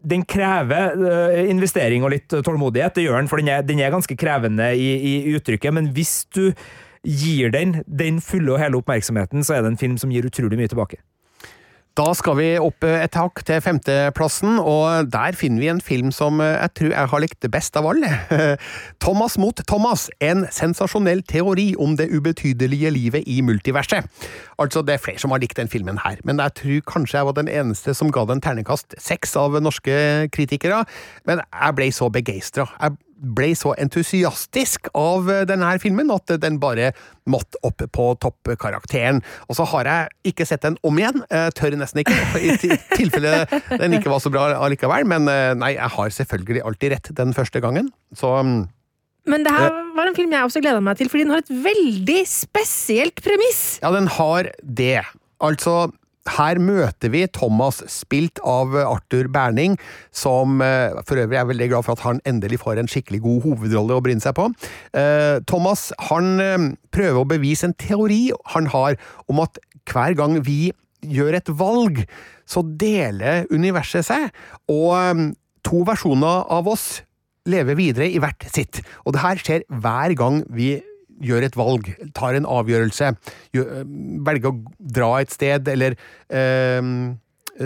den 0.00 0.22
krever 0.24 0.94
uh, 0.96 1.50
investering 1.50 2.04
og 2.06 2.14
litt 2.14 2.32
tålmodighet, 2.32 2.94
det 2.96 3.02
gjør 3.04 3.18
den, 3.18 3.26
for 3.28 3.36
den 3.36 3.50
er, 3.52 3.64
den 3.68 3.82
er 3.84 3.92
ganske 3.92 4.16
krevende 4.16 4.70
i, 4.72 4.86
i, 4.96 5.34
uttrykket. 5.36 5.74
Men 5.76 5.90
hvis 5.92 6.22
du 6.32 6.54
gir 7.04 7.52
den 7.52 7.82
den 7.84 8.20
fulle 8.24 8.54
og 8.54 8.62
hele 8.62 8.80
oppmerksomheten, 8.80 9.44
så 9.44 9.58
er 9.58 9.60
det 9.60 9.74
en 9.74 9.80
film 9.80 9.98
som 10.00 10.12
gir 10.12 10.24
utrolig 10.24 10.56
mye 10.56 10.72
tilbake. 10.72 11.02
Da 11.98 12.12
skal 12.14 12.36
vi 12.38 12.46
opp 12.62 12.84
et 12.86 13.16
hakk 13.18 13.42
til 13.46 13.58
femteplassen, 13.64 14.60
og 14.62 15.08
der 15.10 15.34
finner 15.38 15.62
vi 15.64 15.70
en 15.72 15.82
film 15.82 16.12
som 16.14 16.38
jeg 16.38 16.70
tror 16.78 16.94
jeg 16.94 17.10
har 17.12 17.22
likt 17.24 17.48
best 17.50 17.76
av 17.80 17.88
alle. 17.90 18.10
Thomas 19.04 19.34
mot 19.42 19.58
Thomas, 19.66 20.06
en 20.22 20.46
sensasjonell 20.54 21.24
teori 21.26 21.72
om 21.82 21.96
det 21.98 22.06
ubetydelige 22.14 22.94
livet 22.94 23.26
i 23.26 23.40
multiverset. 23.42 24.06
Altså, 24.62 24.84
det 24.86 24.96
er 24.96 25.02
flere 25.02 25.18
som 25.18 25.34
har 25.34 25.42
likt 25.42 25.58
den 25.58 25.72
filmen 25.72 25.98
her, 26.04 26.22
men 26.24 26.38
jeg 26.38 26.56
tror 26.62 26.88
kanskje 26.94 27.18
jeg 27.18 27.30
var 27.32 27.38
den 27.40 27.50
eneste 27.50 27.96
som 27.98 28.14
ga 28.14 28.24
den 28.30 28.42
ternekast 28.44 28.94
seks 29.02 29.34
av 29.40 29.58
norske 29.58 30.30
kritikere, 30.30 30.84
men 31.26 31.42
jeg 31.42 31.78
ble 31.80 31.90
så 31.96 32.10
begeistra. 32.12 32.70
Ble 33.20 33.50
så 33.58 33.74
entusiastisk 33.76 34.88
av 34.96 35.28
denne 35.48 35.70
filmen 35.82 36.10
at 36.14 36.32
den 36.40 36.56
bare 36.62 36.90
måtte 37.30 37.60
opp 37.66 37.84
på 37.92 38.06
toppkarakteren. 38.24 39.20
Og 39.48 39.58
så 39.58 39.66
har 39.74 39.90
jeg 39.90 40.32
ikke 40.32 40.48
sett 40.48 40.64
den 40.64 40.78
om 40.86 40.98
igjen, 40.98 41.22
jeg 41.28 41.54
tør 41.58 41.76
nesten 41.78 42.02
ikke, 42.02 42.16
i 42.40 42.56
tilfelle 42.96 43.44
den 43.76 43.98
ikke 43.98 44.12
var 44.12 44.24
så 44.24 44.32
bra 44.32 44.48
allikevel, 44.64 45.04
men 45.08 45.28
nei, 45.60 45.74
jeg 45.76 45.94
har 45.96 46.14
selvfølgelig 46.16 46.64
alltid 46.66 46.94
rett 46.96 47.14
den 47.20 47.36
første 47.36 47.60
gangen, 47.62 47.92
så 48.16 48.38
Men 49.28 49.44
det 49.44 49.52
her 49.52 49.70
var 49.94 50.08
en 50.08 50.16
film 50.16 50.32
jeg 50.32 50.48
også 50.48 50.62
gleda 50.64 50.80
meg 50.80 50.96
til, 50.96 51.10
fordi 51.12 51.26
den 51.26 51.34
har 51.34 51.42
et 51.44 51.52
veldig 51.64 52.20
spesielt 52.26 53.20
premiss. 53.20 53.78
Ja, 53.82 53.92
den 53.92 54.08
har 54.08 54.48
det. 54.64 55.02
Altså, 55.44 55.90
her 56.28 56.60
møter 56.60 57.12
vi 57.12 57.22
Thomas, 57.32 57.80
spilt 57.88 58.40
av 58.44 58.74
Arthur 58.76 59.30
Berning, 59.32 59.78
som 60.12 60.60
for 60.60 61.20
øvrig 61.22 61.38
er 61.40 61.48
veldig 61.48 61.68
glad 61.72 61.86
for 61.86 61.96
at 61.96 62.04
han 62.04 62.20
endelig 62.28 62.60
får 62.60 62.82
en 62.82 62.90
skikkelig 62.90 63.22
god 63.24 63.40
hovedrolle 63.46 63.96
å 63.96 64.04
bryne 64.04 64.22
seg 64.22 64.36
på. 64.36 64.50
Thomas 65.48 65.88
han 66.10 66.76
prøver 66.92 67.22
å 67.22 67.28
bevise 67.30 67.70
en 67.70 67.76
teori 67.80 68.28
han 68.52 68.68
har 68.74 69.00
om 69.32 69.40
at 69.42 69.58
hver 69.90 70.14
gang 70.18 70.36
vi 70.44 70.72
gjør 71.00 71.38
et 71.38 71.48
valg, 71.56 72.02
så 72.44 72.60
deler 72.62 73.48
universet 73.50 74.04
seg, 74.10 74.28
og 74.68 75.32
to 75.64 75.80
versjoner 75.88 76.44
av 76.52 76.68
oss 76.68 77.00
lever 77.48 77.78
videre 77.78 78.10
i 78.12 78.20
hvert 78.20 78.44
sitt. 78.52 78.82
Og 79.08 79.16
det 79.16 79.24
her 79.24 79.40
skjer 79.40 79.64
hver 79.80 80.12
gang 80.18 80.42
vi 80.52 80.74
gjør 81.20 81.46
et 81.46 81.56
valg, 81.58 81.88
tar 82.16 82.36
en 82.38 82.48
avgjørelse, 82.48 83.12
gjør, 83.56 83.70
velger 84.26 84.50
å 84.52 84.58
dra 84.98 85.12
et 85.20 85.32
sted, 85.34 85.68
eller 85.72 85.96
eh, 86.32 86.90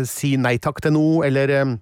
si 0.09 0.35
nei 0.41 0.57
takk 0.63 0.83
til 0.85 0.97
noe, 0.99 1.25
eller 1.29 1.57
eh, 1.59 1.75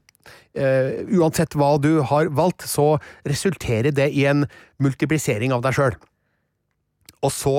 Uansett 0.53 1.57
hva 1.57 1.75
du 1.81 2.03
har 2.07 2.29
valgt, 2.37 2.67
så 2.69 2.99
resulterer 3.25 3.95
det 3.97 4.11
i 4.13 4.27
en 4.29 4.45
multiplisering 4.85 5.55
av 5.57 5.63
deg 5.65 5.79
sjøl. 5.79 5.97
Og 7.25 7.33
så, 7.33 7.57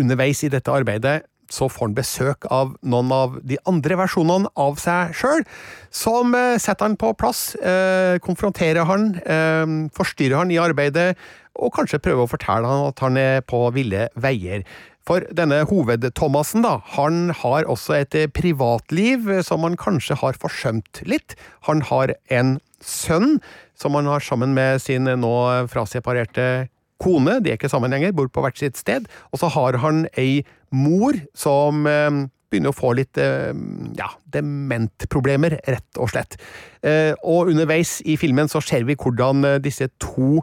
underveis 0.00 0.40
i 0.46 0.50
dette 0.52 0.72
arbeidet, 0.72 1.20
så 1.50 1.68
får 1.70 1.88
han 1.88 1.96
besøk 1.98 2.46
av 2.52 2.74
noen 2.80 3.12
av 3.14 3.38
de 3.46 3.58
andre 3.68 3.98
versjonene 4.00 4.50
av 4.60 4.78
seg 4.80 5.14
sjøl, 5.18 5.44
som 5.90 6.34
eh, 6.38 6.56
setter 6.62 6.88
han 6.88 6.98
på 7.00 7.12
plass, 7.18 7.54
eh, 7.56 8.18
konfronterer 8.24 8.86
han, 8.88 9.10
eh, 9.24 9.66
forstyrrer 9.96 10.42
han 10.42 10.54
i 10.54 10.60
arbeidet, 10.62 11.12
og 11.60 11.74
kanskje 11.76 12.00
prøver 12.02 12.24
å 12.24 12.30
fortelle 12.30 12.70
han 12.70 12.86
at 12.92 13.02
han 13.04 13.18
er 13.20 13.42
på 13.44 13.66
ville 13.74 14.08
veier. 14.14 14.64
For 15.08 15.24
denne 15.34 15.64
hoved-Thomassen, 15.66 16.62
da, 16.62 16.76
han 16.94 17.32
har 17.40 17.66
også 17.68 17.96
et 17.98 18.14
privatliv 18.36 19.26
som 19.42 19.64
han 19.66 19.78
kanskje 19.80 20.20
har 20.20 20.38
forsømt 20.38 21.00
litt. 21.08 21.34
Han 21.66 21.80
har 21.88 22.14
en 22.30 22.58
sønn 22.84 23.40
som 23.74 23.96
han 23.98 24.06
har 24.06 24.22
sammen 24.22 24.54
med 24.54 24.78
sin 24.84 25.08
nå 25.08 25.32
fraseparerte 25.72 26.68
kone, 27.00 27.38
de 27.40 27.52
er 27.52 27.58
ikke 27.58 27.70
sammen 27.72 27.92
lenger, 27.92 28.14
bor 28.16 28.28
på 28.32 28.44
hvert 28.44 28.60
sitt 28.60 28.78
sted, 28.80 29.08
og 29.32 29.42
så 29.42 29.50
har 29.54 29.80
han 29.82 30.04
ei 30.20 30.42
mor 30.74 31.16
som 31.36 31.86
eh, 31.88 32.10
begynner 32.50 32.72
å 32.72 32.76
få 32.76 32.92
litt 32.98 33.18
eh, 33.20 33.52
ja, 33.98 34.10
dementproblemer, 34.34 35.58
rett 35.70 36.00
og 36.00 36.12
slett. 36.12 36.38
Eh, 36.86 37.12
og 37.22 37.52
underveis 37.52 37.98
i 38.06 38.18
filmen 38.20 38.50
så 38.50 38.62
ser 38.64 38.86
vi 38.88 38.98
hvordan 38.98 39.46
disse 39.64 39.90
to 40.02 40.40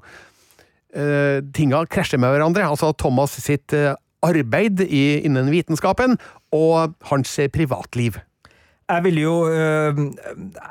tinga 0.97 1.81
krasjer 1.91 2.17
med 2.17 2.31
hverandre. 2.31 2.63
Altså 2.65 2.87
Thomas 2.97 3.35
sitt 3.43 3.73
arbeid 4.25 4.79
innen 4.81 5.51
vitenskapen 5.51 6.15
og 6.55 6.95
hans 7.11 7.35
privatliv. 7.53 8.17
Jeg 8.87 9.03
vil 9.03 9.17
jo 9.19 9.31
uh, 9.51 9.97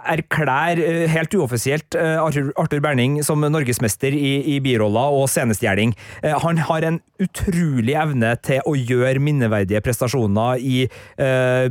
erklære, 0.09 0.81
uh, 0.81 1.03
helt 1.13 1.35
uoffisielt, 1.37 1.99
uh, 2.01 2.23
Arthur, 2.23 2.49
Arthur, 2.57 2.81
Berning 2.81 3.19
som 3.25 3.45
norgesmester 3.45 4.15
i, 4.17 4.39
i 4.55 4.61
biroller 4.65 5.13
og 5.19 5.29
scenestjerning. 5.29 5.93
han 6.25 6.59
har 6.59 6.87
en 6.89 6.99
utrolig 7.21 7.93
evne 7.93 8.33
til 8.41 8.65
å 8.65 8.73
gjøre 8.73 9.21
minneverdige 9.21 9.83
prestasjoner 9.85 10.61
i 10.61 10.87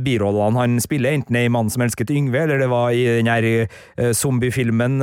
birollene 0.02 0.60
han 0.60 0.80
spiller, 0.82 1.16
enten 1.16 1.34
det 1.34 1.42
er 1.42 1.50
i 1.50 1.52
'Mannen 1.52 1.70
som 1.70 1.82
elsket 1.82 2.10
Yngve', 2.10 2.42
eller 2.42 2.58
det 2.62 2.70
var 2.70 2.90
i 2.90 3.04
den 3.18 3.30
her 3.30 4.12
zombiefilmen 4.14 4.98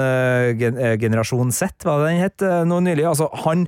Gen 0.60 0.80
Generasjon 1.00 1.52
Z, 1.52 1.84
hva 1.84 2.00
den 2.08 2.24
het 2.24 2.40
nå 2.40 2.80
nylig. 2.84 3.08
Altså, 3.08 3.28
han 3.46 3.68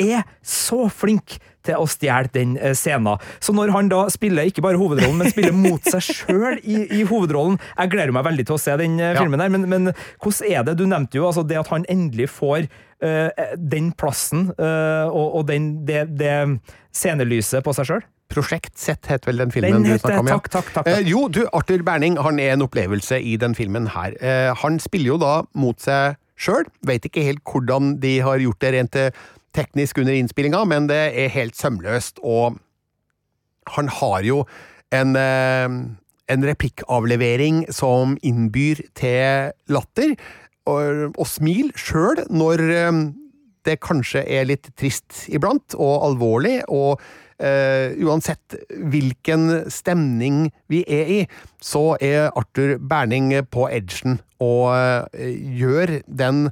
er 0.00 0.24
så 0.44 0.86
flink 0.92 1.38
til 1.66 1.82
å 1.82 1.86
stjele 1.90 2.30
den 2.30 2.54
scenen. 2.78 3.18
Så 3.42 3.54
når 3.56 3.72
han 3.74 3.90
da 3.90 4.04
spiller 4.12 4.46
ikke 4.46 4.62
bare 4.62 4.78
hovedrollen, 4.78 5.18
men 5.18 5.32
spiller 5.32 5.54
mot 5.56 5.82
seg 5.82 6.04
sjøl 6.20 6.60
i, 6.62 6.84
i, 7.00 7.02
hovedrollen 7.08 7.58
Jeg 7.58 7.90
gleder 7.90 8.14
meg 8.14 8.26
veldig 8.28 8.46
til 8.46 8.54
å 8.54 8.62
se 8.62 8.76
den 8.78 9.00
ja. 9.02 9.16
filmen 9.18 9.42
der, 9.42 9.50
men, 9.52 9.66
men, 9.70 9.94
hvordan 10.22 10.52
er 10.52 10.66
det? 10.68 10.76
Du 10.78 10.86
nevnte 10.86 11.18
jo 11.18 11.26
altså 11.26 11.42
det 11.46 11.58
at 11.58 11.72
han 11.72 11.86
endelig 11.90 12.30
får 12.36 12.68
uh, 13.02 13.30
den 13.58 13.90
plassen 13.98 14.52
uh, 14.60 15.10
og, 15.10 15.40
og 15.40 15.48
den, 15.50 15.72
det, 15.88 16.06
det 16.20 16.36
scenelyset 16.94 17.66
på 17.66 17.74
seg 17.76 17.90
sjøl. 17.90 18.06
Prosjekt 18.32 18.74
Sett 18.80 19.06
het 19.10 19.26
vel 19.28 19.38
den 19.38 19.52
filmen 19.54 19.78
den 19.78 19.86
du 19.86 20.00
snakka 20.00 20.20
om? 20.20 20.30
Ja. 20.30 20.38
Takk, 20.38 20.50
takk, 20.50 20.70
takk, 20.74 20.86
takk. 20.86 20.90
Eh, 20.90 21.08
jo, 21.10 21.26
du, 21.30 21.44
Arthur 21.54 21.84
Berning 21.86 22.18
han 22.18 22.40
er 22.42 22.56
en 22.56 22.64
opplevelse 22.66 23.20
i 23.22 23.36
den 23.40 23.54
filmen 23.58 23.90
her. 23.94 24.16
Eh, 24.18 24.50
han 24.62 24.80
spiller 24.82 25.14
jo 25.14 25.18
da 25.22 25.34
mot 25.58 25.78
seg 25.82 26.18
sjøl. 26.36 26.66
Veit 26.86 27.06
ikke 27.06 27.24
helt 27.24 27.44
hvordan 27.46 27.96
de 28.02 28.18
har 28.26 28.42
gjort 28.42 28.60
det 28.64 28.72
rent 28.74 28.98
teknisk 29.56 30.00
under 30.02 30.16
innspillinga, 30.16 30.62
men 30.68 30.88
det 30.90 31.02
er 31.16 31.32
helt 31.34 31.58
sømløst, 31.58 32.20
og 32.22 32.58
han 33.74 33.88
har 33.90 34.22
jo 34.22 34.42
en, 34.94 35.16
en 35.18 36.46
replikkavlevering 36.46 37.64
som 37.74 38.14
innbyr 38.22 38.84
til 38.94 39.50
latter 39.72 40.12
og, 40.70 41.16
og 41.16 41.26
smil 41.26 41.72
sjøl 41.74 42.22
når 42.30 42.62
det 43.66 43.80
kanskje 43.82 44.22
er 44.22 44.46
litt 44.46 44.70
trist 44.78 45.24
iblant, 45.32 45.74
og 45.74 46.10
alvorlig, 46.10 46.60
og 46.68 47.00
Uh, 47.36 47.92
uansett 48.00 48.54
hvilken 48.88 49.66
stemning 49.68 50.46
vi 50.72 50.78
er 50.88 51.10
i, 51.12 51.18
så 51.60 51.98
er 52.00 52.30
Arthur 52.30 52.78
Berning 52.80 53.28
på 53.52 53.66
edgen 53.68 54.22
og 54.40 54.72
uh, 54.72 55.26
gjør 55.60 55.98
den 56.08 56.46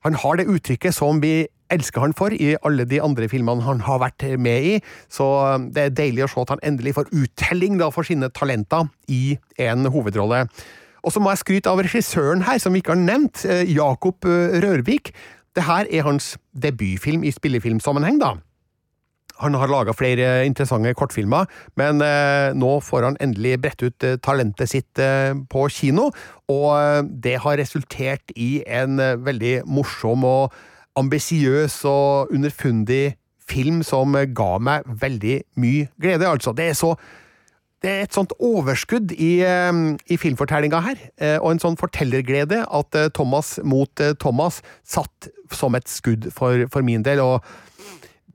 Han 0.00 0.16
har 0.16 0.40
det 0.40 0.48
uttrykket 0.48 0.96
som 0.96 1.20
vi 1.20 1.44
elsker 1.74 2.04
han 2.04 2.14
for 2.16 2.34
i 2.34 2.52
alle 2.66 2.86
de 2.88 3.00
andre 3.02 3.28
filmene 3.30 3.64
han 3.66 3.82
har 3.86 4.02
vært 4.02 4.26
med 4.38 4.68
i, 4.72 4.74
så 5.12 5.26
det 5.70 5.86
er 5.86 5.96
deilig 6.02 6.26
å 6.26 6.30
se 6.32 6.44
at 6.44 6.54
han 6.56 6.64
endelig 6.66 6.96
får 6.98 7.10
uttelling 7.14 7.80
da, 7.80 7.90
for 7.94 8.06
sine 8.06 8.30
talenter 8.36 8.90
i 9.08 9.38
en 9.62 9.88
hovedrolle. 9.90 10.44
Og 11.00 11.14
så 11.14 11.22
må 11.22 11.32
jeg 11.32 11.42
skryte 11.44 11.72
av 11.72 11.80
regissøren 11.80 12.44
her, 12.44 12.60
som 12.60 12.74
vi 12.74 12.82
ikke 12.82 12.92
har 12.92 13.00
nevnt, 13.00 13.46
Jakob 13.70 14.26
Rørvik. 14.26 15.14
Det 15.56 15.64
her 15.64 15.88
er 15.88 16.04
hans 16.06 16.34
debutfilm 16.52 17.24
i 17.24 17.32
spillefilmsammenheng, 17.34 18.20
da. 18.20 18.36
Han 19.40 19.56
har 19.56 19.70
laga 19.72 19.94
flere 19.96 20.44
interessante 20.44 20.92
kortfilmer, 20.96 21.48
men 21.80 22.02
eh, 22.04 22.52
nå 22.56 22.74
får 22.84 23.06
han 23.08 23.20
endelig 23.24 23.56
bredt 23.62 23.84
ut 23.86 24.04
eh, 24.04 24.18
talentet 24.20 24.68
sitt 24.68 25.00
eh, 25.00 25.32
på 25.48 25.64
kino, 25.72 26.10
og 26.52 26.66
eh, 26.76 27.00
det 27.24 27.38
har 27.46 27.56
resultert 27.60 28.34
i 28.36 28.60
en 28.68 29.00
eh, 29.00 29.16
veldig 29.16 29.54
morsom 29.64 30.26
og 30.28 30.58
ambisiøs 30.98 31.82
og 31.88 32.32
underfundig 32.34 33.16
film 33.50 33.82
som 33.86 34.14
ga 34.34 34.52
meg 34.62 34.86
veldig 34.86 35.40
mye 35.60 35.88
glede, 36.00 36.28
altså. 36.28 36.54
Det 36.56 36.70
er 36.70 36.78
så 36.78 36.94
det 37.80 37.88
er 37.88 38.02
et 38.04 38.12
sånt 38.12 38.34
overskudd 38.44 39.14
i, 39.16 39.40
eh, 39.40 39.72
i 40.12 40.18
filmfortellinga 40.20 40.82
her, 40.84 40.98
eh, 41.16 41.38
og 41.40 41.54
en 41.54 41.62
sånn 41.62 41.78
fortellerglede, 41.80 42.60
at 42.68 42.98
eh, 42.98 43.08
Thomas 43.16 43.54
mot 43.64 44.02
Thomas 44.20 44.60
satt 44.84 45.30
som 45.50 45.78
et 45.78 45.88
skudd 45.88 46.28
for, 46.36 46.66
for 46.72 46.84
min 46.84 47.06
del. 47.06 47.24
og 47.24 47.40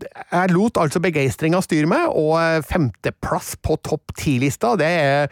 jeg 0.02 0.52
lot 0.52 0.76
altså 0.82 1.00
begeistringa 1.00 1.62
styre 1.64 1.88
meg, 1.88 2.10
og 2.10 2.66
femteplass 2.68 3.54
på 3.64 3.78
topp 3.86 4.16
ti-lista, 4.18 4.74
det 4.76 4.90
er 4.90 5.30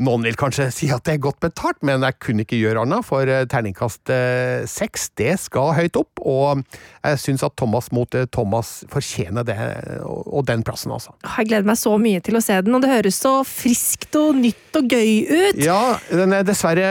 noen 0.00 0.24
vil 0.24 0.38
kanskje 0.38 0.68
si 0.72 0.88
at 0.92 1.04
det 1.06 1.16
er 1.16 1.22
godt 1.22 1.40
betalt, 1.44 1.80
men 1.86 2.04
jeg 2.06 2.18
kunne 2.22 2.44
ikke 2.46 2.58
gjøre 2.60 2.84
annet, 2.84 3.06
for 3.06 3.28
eh, 3.28 3.44
terningkast 3.50 4.12
eh, 4.12 4.64
seks, 4.70 5.10
det 5.20 5.34
skal 5.42 5.74
høyt 5.76 5.98
opp, 6.00 6.22
og 6.24 6.62
jeg 7.04 7.20
syns 7.20 7.44
at 7.46 7.56
Thomas 7.60 7.90
mot 7.96 8.16
eh, 8.16 8.28
Thomas 8.32 8.72
fortjener 8.92 9.46
det, 9.46 9.56
og 10.00 10.46
den 10.48 10.64
plassen, 10.66 10.94
altså. 10.94 11.14
Jeg 11.26 11.50
gleder 11.50 11.68
meg 11.68 11.80
så 11.80 11.94
mye 12.00 12.22
til 12.24 12.38
å 12.38 12.44
se 12.44 12.58
den, 12.64 12.76
og 12.76 12.84
det 12.84 12.92
høres 12.92 13.20
så 13.20 13.34
friskt 13.46 14.16
og 14.20 14.40
nytt 14.40 14.80
og 14.80 14.90
gøy 14.90 15.12
ut. 15.30 15.60
Ja, 15.60 15.80
den 16.08 16.36
er 16.36 16.46
dessverre 16.46 16.90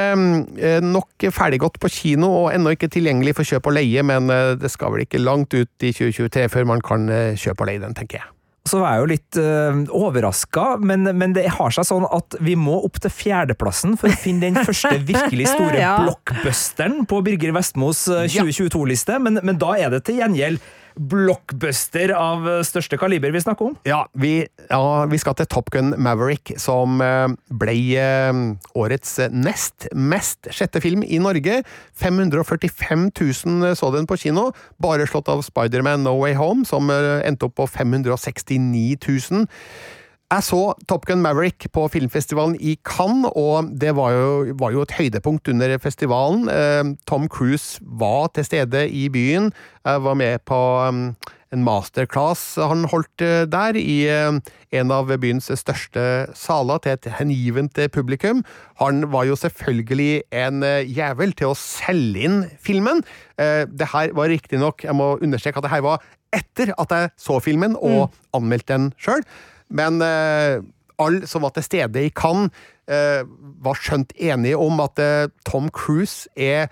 nok 0.84 1.30
ferdiggått 1.34 1.80
på 1.82 1.91
kino, 1.93 2.32
og 2.43 2.52
ennå 2.54 2.76
ikke 2.76 2.91
tilgjengelig 2.91 3.38
for 3.39 3.50
kjøp 3.50 3.72
og 3.72 3.80
leie, 3.80 4.06
men 4.06 4.30
det 4.60 4.72
skal 4.74 4.93
vel 4.93 5.06
ikke 5.08 5.22
langt 5.22 5.56
ut 5.56 5.86
i 5.86 5.93
2023 5.95 6.50
før 6.54 6.74
man 6.76 6.84
kan 6.86 7.10
kjøpe 7.39 7.65
og 7.65 7.72
leie 7.72 7.82
den, 7.82 7.98
tenker 7.98 8.22
jeg. 8.22 8.34
Så 8.69 8.79
var 8.82 8.95
jeg 8.95 9.01
jo 9.03 9.10
litt 9.12 9.39
uh, 9.41 9.79
overraska, 9.99 10.65
men, 10.82 11.08
men 11.17 11.34
det 11.36 11.47
har 11.58 11.73
seg 11.73 11.88
sånn 11.89 12.05
at 12.13 12.38
vi 12.45 12.53
må 12.60 12.77
opp 12.86 12.99
til 13.01 13.13
fjerdeplassen 13.13 13.95
for 13.99 14.12
å 14.12 14.19
finne 14.21 14.47
den 14.49 14.60
første 14.67 14.95
virkelig 15.12 15.49
store 15.55 15.79
Ja. 15.79 15.95
blockbusteren 16.05 17.03
på 17.10 17.21
Birger 17.25 17.55
Vestmos 17.55 18.05
eh, 18.13 18.27
2022-liste, 18.29 19.17
men, 19.23 19.39
men 19.43 19.58
da 19.62 19.73
er 19.79 19.93
det 19.95 20.03
til 20.10 20.21
gjengjeld 20.21 20.62
blockbuster 20.99 22.12
av 22.15 22.47
eh, 22.49 22.62
største 22.67 22.99
kaliber 22.99 23.31
vi 23.31 23.41
snakker 23.41 23.71
om. 23.71 23.75
Ja, 23.88 24.03
vi, 24.19 24.43
ja, 24.67 25.05
vi 25.09 25.19
skal 25.21 25.38
til 25.39 25.47
Top 25.51 25.71
Gun 25.73 25.93
Maverick, 25.97 26.53
som 26.59 26.99
eh, 27.03 27.27
ble 27.62 27.77
eh, 27.99 28.41
årets 28.79 29.15
nest 29.31 29.88
mest 29.95 30.49
sjette 30.53 30.81
film 30.83 31.05
i 31.05 31.21
Norge. 31.23 31.62
545 31.99 33.09
000 33.15 33.77
så 33.79 33.91
den 33.95 34.09
på 34.09 34.19
kino, 34.19 34.49
bare 34.81 35.07
slått 35.09 35.31
av 35.31 35.43
Spiderman 35.45 36.03
No 36.03 36.17
Way 36.19 36.35
Home, 36.39 36.67
som 36.67 36.91
endte 36.91 37.47
opp 37.47 37.57
på 37.59 37.69
569 37.69 38.99
000. 39.07 39.47
Jeg 40.30 40.46
så 40.46 40.60
Top 40.86 41.08
Gun 41.10 41.24
Maverick 41.26 41.65
på 41.74 41.88
filmfestivalen 41.89 42.54
i 42.62 42.76
Cannes, 42.86 43.32
og 43.34 43.72
det 43.82 43.96
var 43.98 44.13
jo, 44.13 44.28
var 44.62 44.76
jo 44.76 44.84
et 44.86 44.94
høydepunkt 44.94 45.50
under 45.50 45.74
festivalen. 45.82 46.44
Eh, 46.54 46.92
Tom 47.10 47.26
Cruise 47.34 47.82
var 47.82 48.30
til 48.36 48.46
stede 48.46 48.84
i 48.94 49.08
byen. 49.10 49.50
Jeg 49.89 50.04
var 50.06 50.20
med 50.22 50.46
på 50.46 50.60
um, 50.86 51.02
en 51.50 51.65
masterclass 51.65 52.60
han 52.62 52.86
holdt 52.94 53.26
eh, 53.26 53.48
der, 53.50 53.82
i 53.82 54.06
eh, 54.06 54.38
en 54.78 54.94
av 54.94 55.10
byens 55.18 55.50
største 55.50 56.06
saler, 56.38 56.78
til 56.86 56.94
et 57.00 57.10
hengivent 57.18 57.82
eh, 57.82 57.89
publikum. 57.89 58.46
Han 58.86 59.08
var 59.10 59.26
jo 59.26 59.42
selvfølgelig 59.48 60.30
en 60.46 60.62
eh, 60.62 60.86
jævel 60.86 61.34
til 61.34 61.56
å 61.56 61.58
selge 61.58 62.28
inn 62.30 62.42
filmen. 62.62 63.02
Eh, 63.42 63.65
Det 63.65 63.96
her 63.98 64.13
var 64.13 64.30
riktignok, 64.30 64.86
jeg 64.86 64.94
må 64.94 65.15
understreke 65.18 65.58
at 65.58 65.65
det 65.65 65.74
her 65.74 65.88
var 65.89 66.06
etter 66.30 66.78
at 66.78 66.92
jeg 66.94 67.15
så 67.18 67.42
filmen 67.42 67.74
og 67.82 68.12
anmeldte 68.38 68.78
den 68.78 68.92
sjøl. 69.02 69.26
Men 69.69 70.01
eh, 70.01 70.60
alle 70.99 71.29
som 71.29 71.45
var 71.45 71.53
til 71.55 71.65
stede 71.65 72.03
i 72.05 72.12
Cannes, 72.15 72.53
eh, 72.89 73.23
var 73.63 73.79
skjønt 73.79 74.15
enige 74.17 74.60
om 74.60 74.82
at 74.84 74.99
eh, 75.01 75.27
Tom 75.47 75.69
Cruise 75.73 76.29
er 76.36 76.69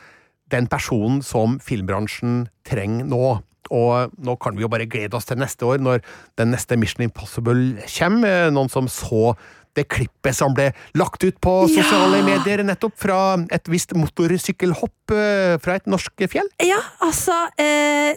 den 0.52 0.70
personen 0.72 1.22
som 1.26 1.58
filmbransjen 1.64 2.48
trenger 2.68 3.08
nå. 3.08 3.38
Og 3.68 4.14
nå 4.24 4.38
kan 4.40 4.56
vi 4.56 4.64
jo 4.64 4.72
bare 4.72 4.88
glede 4.88 5.18
oss 5.18 5.28
til 5.28 5.40
neste 5.42 5.68
år, 5.68 5.82
når 5.84 6.04
den 6.40 6.54
neste 6.56 6.78
Mission 6.80 7.04
Impossible 7.04 7.84
kommer. 7.92 8.48
Noen 8.56 8.72
som 8.72 8.88
så 8.92 9.34
det 9.76 9.90
klippet 9.92 10.34
som 10.34 10.56
ble 10.58 10.72
lagt 10.98 11.22
ut 11.22 11.36
på 11.44 11.58
Ja! 11.68 11.84
sosiale 11.84 12.24
medier 12.26 12.64
nettopp, 12.66 12.96
fra 12.98 13.20
et 13.54 13.68
visst 13.70 13.92
motorsykkelhopp 13.94 15.14
fra 15.62 15.76
et 15.78 15.92
norsk 15.92 16.24
fjell. 16.32 16.48
Ja, 16.64 16.80
altså 17.04 17.36
eh, 17.62 18.16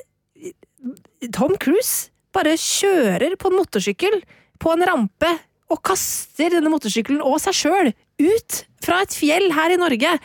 Tom 1.34 1.58
Cruise 1.60 2.08
bare 2.32 2.54
kjører 2.56 3.34
på 3.36 3.50
en 3.50 3.58
motorsykkel 3.58 4.22
på 4.60 4.74
en 4.74 4.86
rampe 4.86 5.30
og 5.70 5.80
kaster 5.86 6.52
denne 6.56 6.72
motorsykkelen 6.72 7.22
og 7.22 7.38
seg 7.42 7.56
sjøl 7.56 7.92
ut 8.20 8.62
fra 8.84 9.02
et 9.04 9.14
fjell 9.14 9.50
her 9.54 9.74
i 9.74 9.80
Norge 9.80 10.16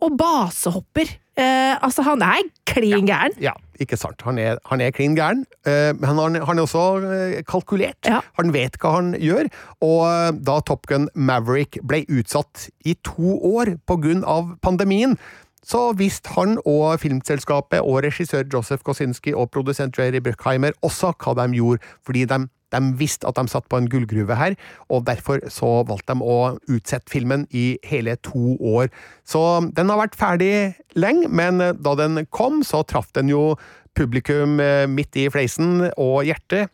og 0.00 0.16
basehopper. 0.20 1.08
Eh, 1.40 1.74
altså, 1.80 2.04
han 2.04 2.22
er 2.24 2.48
klin 2.68 3.06
gæren. 3.08 3.34
Ja, 3.40 3.52
ikke 3.80 3.96
sant. 3.96 4.22
Han 4.26 4.38
er, 4.38 4.58
han 4.68 4.80
er 4.80 4.92
klin 4.94 5.16
gæren, 5.16 5.44
eh, 5.66 5.92
men 5.96 6.18
han, 6.18 6.38
han 6.46 6.58
er 6.58 6.66
også 6.66 6.84
eh, 7.00 7.36
kalkulert. 7.48 8.00
Ja. 8.08 8.20
Han 8.40 8.52
vet 8.52 8.76
hva 8.80 8.96
han 8.98 9.14
gjør, 9.16 9.48
og 9.84 10.00
eh, 10.08 10.32
da 10.36 10.58
Top 10.66 10.88
Gun 10.90 11.08
Maverick 11.14 11.80
ble 11.86 12.02
utsatt 12.08 12.68
i 12.84 12.96
to 13.06 13.38
år 13.54 13.76
av 14.24 14.56
pandemien, 14.62 15.16
så 15.64 15.90
visste 15.92 16.32
han 16.34 16.56
og 16.64 17.00
filmselskapet 17.02 17.84
og 17.84 18.00
regissør 18.06 18.46
Joseph 18.52 18.82
Kosinski 18.82 19.34
og 19.36 19.50
produsent 19.52 19.98
Jerry 19.98 20.22
Bruckheimer 20.24 20.72
også 20.82 21.12
hva 21.20 21.36
de 21.36 21.60
gjorde, 21.60 21.84
fordi 22.04 22.24
de, 22.24 22.46
de 22.74 22.80
visste 22.98 23.28
at 23.28 23.38
de 23.38 23.50
satt 23.50 23.68
på 23.70 23.80
en 23.80 23.88
gullgruve 23.90 24.36
her, 24.38 24.56
og 24.88 25.06
derfor 25.08 25.42
så 25.52 25.80
valgte 25.88 26.16
de 26.16 26.26
å 26.26 26.38
utsette 26.70 27.10
filmen 27.12 27.46
i 27.50 27.74
hele 27.86 28.16
to 28.26 28.56
år. 28.58 28.90
Så 29.26 29.42
den 29.76 29.92
har 29.92 30.00
vært 30.00 30.18
ferdig 30.18 30.52
lenge, 30.98 31.30
men 31.30 31.60
eh, 31.64 31.76
da 31.76 31.96
den 31.98 32.24
kom, 32.30 32.62
så 32.66 32.84
traff 32.86 33.10
den 33.16 33.32
jo 33.32 33.54
publikum 33.98 34.60
eh, 34.62 34.86
midt 34.90 35.18
i 35.18 35.28
fleisen 35.32 35.90
og 35.96 36.22
hjertet, 36.28 36.70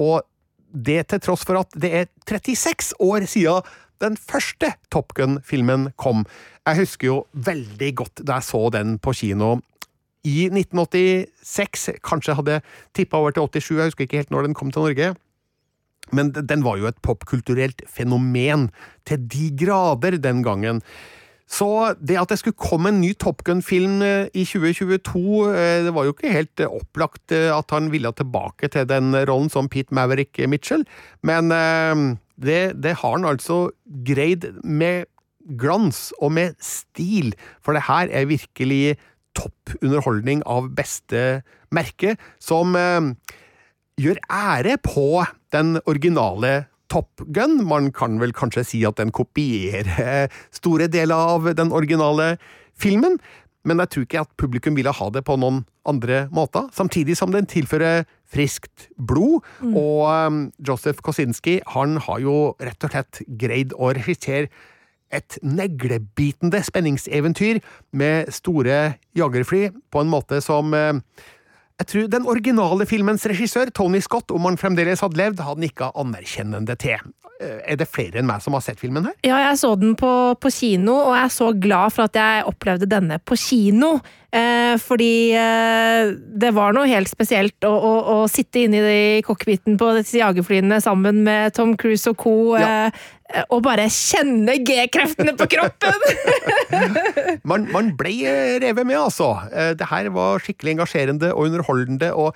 og 0.00 0.22
det 0.70 1.02
til 1.10 1.22
tross 1.22 1.42
for 1.46 1.58
at 1.60 1.74
det 1.82 1.90
er 1.90 2.10
36 2.28 2.94
år 3.02 3.26
siden 3.26 3.66
den 4.00 4.16
første 4.16 4.72
Top 4.92 5.12
Gun-filmen 5.18 5.90
kom. 6.00 6.22
Jeg 6.64 6.78
husker 6.78 7.10
jo 7.10 7.16
veldig 7.34 7.90
godt 8.00 8.22
da 8.24 8.38
jeg 8.38 8.48
så 8.48 8.62
den 8.72 8.96
på 9.02 9.12
kino 9.18 9.58
i 10.26 10.48
1986. 10.50 11.88
Kanskje 12.04 12.36
hadde 12.38 12.60
tippa 12.96 13.20
over 13.20 13.34
til 13.34 13.46
87, 13.46 13.70
jeg 13.70 13.92
husker 13.92 14.06
ikke 14.06 14.20
helt 14.22 14.34
når 14.34 14.48
den 14.48 14.56
kom 14.58 14.72
til 14.72 14.84
Norge. 14.84 15.14
Men 16.12 16.32
den 16.34 16.64
var 16.66 16.80
jo 16.80 16.90
et 16.90 16.98
popkulturelt 17.02 17.84
fenomen 17.88 18.68
til 19.06 19.22
de 19.30 19.50
grader 19.64 20.18
den 20.18 20.42
gangen. 20.42 20.82
Så 21.50 21.66
det 21.98 22.18
at 22.20 22.30
det 22.30 22.38
skulle 22.38 22.58
komme 22.58 22.92
en 22.92 23.00
ny 23.02 23.10
Top 23.18 23.42
Gun-film 23.46 24.02
eh, 24.06 24.28
i 24.38 24.44
2022, 24.46 25.50
eh, 25.50 25.82
det 25.86 25.94
var 25.96 26.06
jo 26.06 26.14
ikke 26.14 26.30
helt 26.30 26.62
eh, 26.62 26.70
opplagt 26.70 27.34
at 27.34 27.74
han 27.74 27.90
ville 27.90 28.12
tilbake 28.14 28.70
til 28.70 28.86
den 28.86 29.10
rollen 29.26 29.50
som 29.50 29.68
Pete 29.68 29.94
Maverick 29.94 30.38
Mitchell, 30.46 30.86
men 31.26 31.50
det, 32.40 32.60
det 32.78 32.94
har 33.02 33.16
han 33.16 33.26
altså 33.26 33.72
greid 34.06 34.46
med 34.62 35.10
glans 35.58 36.12
og 36.20 36.32
med 36.38 36.54
stil, 36.62 37.34
for 37.64 37.74
det 37.74 37.88
her 37.88 38.06
er 38.14 38.30
virkelig 38.30 38.96
topp 39.38 39.76
underholdning 39.80 40.42
av 40.48 40.70
beste 40.76 41.42
merke, 41.74 42.16
som 42.42 42.76
eh, 42.78 43.12
gjør 44.00 44.20
ære 44.26 44.78
på 44.84 45.24
den 45.54 45.78
originale 45.84 46.66
Top 46.90 47.22
Gun. 47.30 47.60
Man 47.68 47.92
kan 47.94 48.18
vel 48.20 48.34
kanskje 48.34 48.66
si 48.66 48.80
at 48.88 48.98
den 48.98 49.12
kopierer 49.14 50.30
store 50.54 50.90
deler 50.90 51.36
av 51.36 51.52
den 51.58 51.70
originale 51.72 52.34
filmen, 52.80 53.20
men 53.68 53.82
jeg 53.82 53.92
tror 53.92 54.06
ikke 54.06 54.22
at 54.24 54.32
publikum 54.40 54.76
ville 54.78 54.92
ha 54.96 55.10
det 55.12 55.22
på 55.28 55.36
noen 55.36 55.62
andre 55.88 56.24
måter. 56.32 56.70
Samtidig 56.72 57.16
som 57.18 57.32
den 57.34 57.48
tilfører 57.50 58.06
friskt 58.30 58.88
blod, 58.96 59.44
og 59.68 60.06
um, 60.08 60.42
Joseph 60.66 61.02
Kosinski 61.04 61.58
han 61.74 61.98
har 62.06 62.22
jo 62.24 62.36
rett 62.62 62.86
og 62.86 62.94
slett 62.94 63.22
greid 63.40 63.74
å 63.76 63.92
regissere 63.96 64.48
et 65.12 65.38
neglebitende 65.42 66.62
spenningseventyr 66.66 67.60
med 67.98 68.30
store 68.34 68.94
jagerfly 69.18 69.68
på 69.90 70.02
en 70.04 70.10
måte 70.12 70.40
som 70.44 70.74
eh, 70.74 71.00
jeg 71.80 71.88
tror 71.88 72.08
den 72.12 72.26
originale 72.28 72.84
filmens 72.84 73.24
regissør, 73.24 73.70
Tony 73.72 74.02
Scott, 74.04 74.28
om 74.36 74.44
han 74.44 74.58
fremdeles 74.60 75.00
hadde 75.00 75.16
levd, 75.16 75.40
hadde 75.40 75.62
nikka 75.64 75.88
anerkjennende 75.96 76.74
til. 76.76 77.00
Eh, 77.40 77.62
Er 77.72 77.78
det 77.80 77.86
flere 77.88 78.20
enn 78.20 78.28
meg 78.28 78.42
som 78.44 78.52
har 78.52 78.60
sett 78.60 78.82
filmen 78.82 79.06
her? 79.08 79.14
Ja, 79.24 79.38
jeg 79.46 79.56
så 79.62 79.70
den 79.80 79.94
på, 79.96 80.10
på 80.36 80.52
kino, 80.52 80.98
og 81.06 81.14
jeg 81.16 81.24
er 81.24 81.32
så 81.32 81.48
glad 81.56 81.94
for 81.96 82.04
at 82.04 82.18
jeg 82.20 82.44
opplevde 82.50 82.88
denne 82.90 83.16
på 83.24 83.38
kino. 83.40 83.94
Eh, 84.30 84.76
fordi 84.78 85.32
eh, 85.34 86.12
det 86.38 86.52
var 86.54 86.76
noe 86.76 86.84
helt 86.86 87.08
spesielt 87.10 87.64
å, 87.66 87.72
å, 87.72 87.94
å 88.12 88.18
sitte 88.30 88.66
inne 88.66 88.84
i 88.92 89.22
cockpiten 89.26 89.80
på 89.80 89.88
disse 89.96 90.20
jagerflyene 90.20 90.82
sammen 90.84 91.24
med 91.24 91.56
Tom 91.56 91.72
Cruise 91.80 92.12
og 92.12 92.20
co. 92.20 92.36
Ja. 92.60 92.68
Eh, 92.92 93.08
og 93.50 93.62
bare 93.66 93.86
kjenne 93.92 94.56
G-kreftene 94.66 95.34
på 95.38 95.46
kroppen! 95.52 96.00
Man, 97.50 97.66
man 97.72 97.92
ble 97.98 98.12
eh, 98.28 98.56
revet 98.62 98.86
med, 98.86 98.98
altså. 98.98 99.32
Eh, 99.50 99.72
Det 99.78 99.86
her 99.90 100.08
var 100.14 100.42
skikkelig 100.42 100.76
engasjerende 100.76 101.32
og 101.34 101.48
underholdende, 101.50 102.12
og 102.14 102.34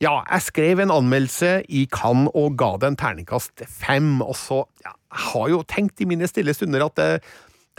Ja, 0.00 0.22
jeg 0.30 0.40
skrev 0.46 0.80
en 0.80 0.92
anmeldelse 0.94 1.58
i 1.68 1.82
Cannes 1.92 2.32
og 2.34 2.54
ga 2.60 2.70
det 2.80 2.88
en 2.88 2.96
terningkast 2.96 3.64
fem, 3.68 4.22
og 4.24 4.32
så 4.38 4.62
ja, 4.84 4.94
Jeg 5.12 5.24
har 5.32 5.48
jo 5.52 5.58
tenkt 5.68 6.00
i 6.00 6.08
mine 6.08 6.28
stille 6.30 6.54
stunder 6.56 6.86
at 6.86 7.02
eh, 7.04 7.18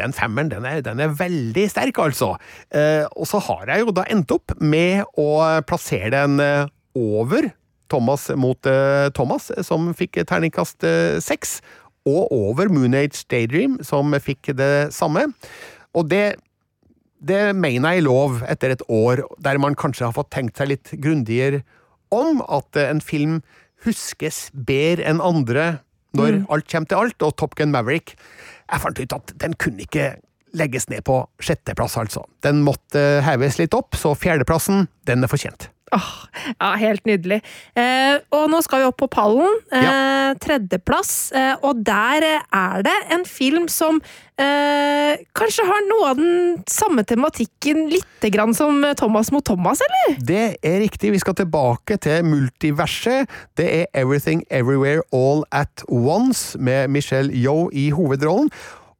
den 0.02 0.14
femmeren 0.14 0.50
den 0.52 0.66
er, 0.66 0.82
den 0.86 1.00
er 1.04 1.16
veldig 1.18 1.66
sterk, 1.70 1.98
altså. 2.02 2.36
Eh, 2.74 3.06
og 3.18 3.26
så 3.30 3.42
har 3.48 3.66
jeg 3.74 3.84
jo 3.88 3.96
da 3.98 4.06
endt 4.10 4.32
opp 4.34 4.54
med 4.62 5.02
å 5.20 5.28
plassere 5.68 6.14
den 6.14 6.38
eh, 6.42 6.70
over 6.98 7.50
Thomas 7.92 8.30
mot 8.40 8.70
eh, 8.70 9.10
Thomas, 9.18 9.50
som 9.68 9.90
fikk 9.98 10.22
terningkast 10.30 10.86
eh, 10.88 11.18
seks, 11.22 11.58
og 12.08 12.32
over 12.34 12.72
Moonage 12.74 13.26
Daydream, 13.30 13.80
som 13.86 14.14
fikk 14.18 14.54
det 14.58 14.94
samme. 14.96 15.28
Og 15.94 16.10
det 16.10 16.40
det 17.22 17.52
mener 17.54 17.94
jeg 17.94 18.02
er 18.02 18.08
lov 18.08 18.40
etter 18.50 18.72
et 18.74 18.82
år 18.90 19.22
der 19.46 19.60
man 19.62 19.76
kanskje 19.78 20.08
har 20.08 20.16
fått 20.16 20.32
tenkt 20.34 20.58
seg 20.58 20.72
litt 20.72 20.90
grundigere 21.04 21.62
om 22.10 22.42
at 22.50 22.80
en 22.82 23.02
film 23.02 23.44
huskes 23.86 24.48
bedre 24.54 25.06
enn 25.06 25.22
andre 25.22 25.84
når 26.18 26.42
Mm. 26.42 26.46
alt 26.50 26.68
kommer 26.68 26.88
til 26.88 26.98
alt, 26.98 27.22
og 27.24 27.38
Top 27.38 27.56
Gun 27.56 27.72
Maverick 27.72 28.16
Jeg 28.72 28.82
fant 28.82 29.00
ut 29.00 29.14
at 29.14 29.34
den 29.38 29.54
kunne 29.54 29.80
ikke 29.86 30.16
legges 30.54 30.90
ned 30.90 31.04
på 31.04 31.30
sjetteplass, 31.40 31.96
altså. 31.98 32.26
Den 32.44 32.64
måtte 32.64 33.22
heves 33.24 33.58
litt 33.60 33.74
opp, 33.74 33.96
så 33.96 34.16
fjerdeplassen, 34.16 34.88
den 35.06 35.24
er 35.24 35.28
fortjent. 35.28 35.70
Åh, 35.92 36.12
ja, 36.60 36.70
helt 36.80 37.04
nydelig. 37.06 37.42
Eh, 37.76 38.22
og 38.32 38.48
nå 38.52 38.62
skal 38.64 38.80
vi 38.80 38.88
opp 38.88 39.00
på 39.02 39.10
pallen. 39.12 39.58
Eh, 39.76 40.32
Tredjeplass. 40.40 41.32
Eh, 41.36 41.54
og 41.68 41.82
der 41.84 42.24
er 42.32 42.86
det 42.86 42.96
en 43.12 43.26
film 43.28 43.68
som 43.72 44.00
eh, 44.40 45.20
kanskje 45.36 45.68
har 45.68 45.84
noe 45.90 46.14
av 46.14 46.22
den 46.22 46.62
samme 46.72 47.04
tematikken 47.08 47.90
lite 47.92 48.32
grann 48.32 48.56
som 48.56 48.80
Thomas 48.96 49.34
mot 49.36 49.44
Thomas, 49.44 49.84
eller? 49.84 50.16
Det 50.32 50.46
er 50.64 50.80
riktig, 50.86 51.12
vi 51.12 51.20
skal 51.20 51.36
tilbake 51.42 52.00
til 52.00 52.24
multiverset. 52.24 53.28
Det 53.60 53.68
er 53.82 53.92
Everything 53.92 54.46
Everywhere 54.50 55.04
All 55.12 55.44
At 55.52 55.84
Once, 55.92 56.56
med 56.56 56.88
Michelle 56.88 57.34
Yeoh 57.36 57.68
i 57.76 57.90
hovedrollen. 57.92 58.48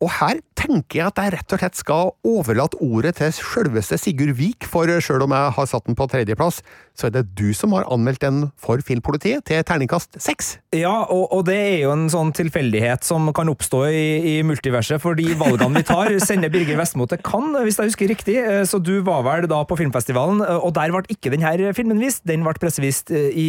Og 0.02 0.10
her 0.18 0.40
tenker 0.58 0.98
jeg 1.00 1.10
at 1.12 1.20
jeg 1.22 1.34
rett 1.36 1.54
og 1.54 1.62
slett 1.62 1.78
skal 1.78 2.12
overlate 2.26 2.78
ordet 2.82 3.16
til 3.20 3.34
sjølveste 3.38 4.00
Sigurd 4.02 4.34
Vik, 4.38 4.66
for 4.70 4.90
sjøl 5.02 5.26
om 5.28 5.34
jeg 5.36 5.54
har 5.58 5.68
satt 5.70 5.86
den 5.86 5.98
på 5.98 6.08
tredjeplass, 6.10 6.62
så 6.98 7.08
er 7.08 7.14
det 7.16 7.24
du 7.38 7.52
som 7.58 7.74
har 7.78 7.86
anmeldt 7.90 8.22
den 8.24 8.40
for 8.62 8.82
Filmpolitiet 8.86 9.46
til 9.48 9.62
terningkast 9.66 10.18
seks. 10.22 10.56
Ja, 10.74 11.06
og, 11.06 11.28
og 11.34 11.46
det 11.48 11.58
er 11.58 11.78
jo 11.84 11.94
en 11.94 12.08
sånn 12.14 12.34
tilfeldighet 12.36 13.06
som 13.06 13.30
kan 13.38 13.50
oppstå 13.54 13.84
i, 13.94 14.04
i 14.32 14.36
multiverset, 14.46 15.02
for 15.04 15.18
de 15.18 15.36
valgene 15.38 15.82
vi 15.82 15.88
tar, 15.88 16.14
sender 16.22 16.54
Birger 16.54 16.82
Vestmo 16.82 17.06
til 17.10 17.22
Cannes, 17.26 17.62
hvis 17.68 17.78
jeg 17.78 17.94
husker 17.94 18.12
riktig. 18.12 18.38
Eh, 18.42 18.64
Så 18.70 18.82
du 18.82 18.94
var 19.06 19.22
vel 19.28 19.48
da 19.50 19.62
på 19.70 19.78
filmfestivalen, 19.80 20.42
eh, 20.46 20.58
og 20.62 20.74
der 20.78 20.94
ble 20.94 21.06
ikke 21.14 21.34
denne 21.34 21.74
filmen 21.78 22.02
vist. 22.02 22.26
Den 22.30 22.46
ble 22.46 22.56
pressevist 22.62 23.14
eh, 23.14 23.30
i 23.38 23.48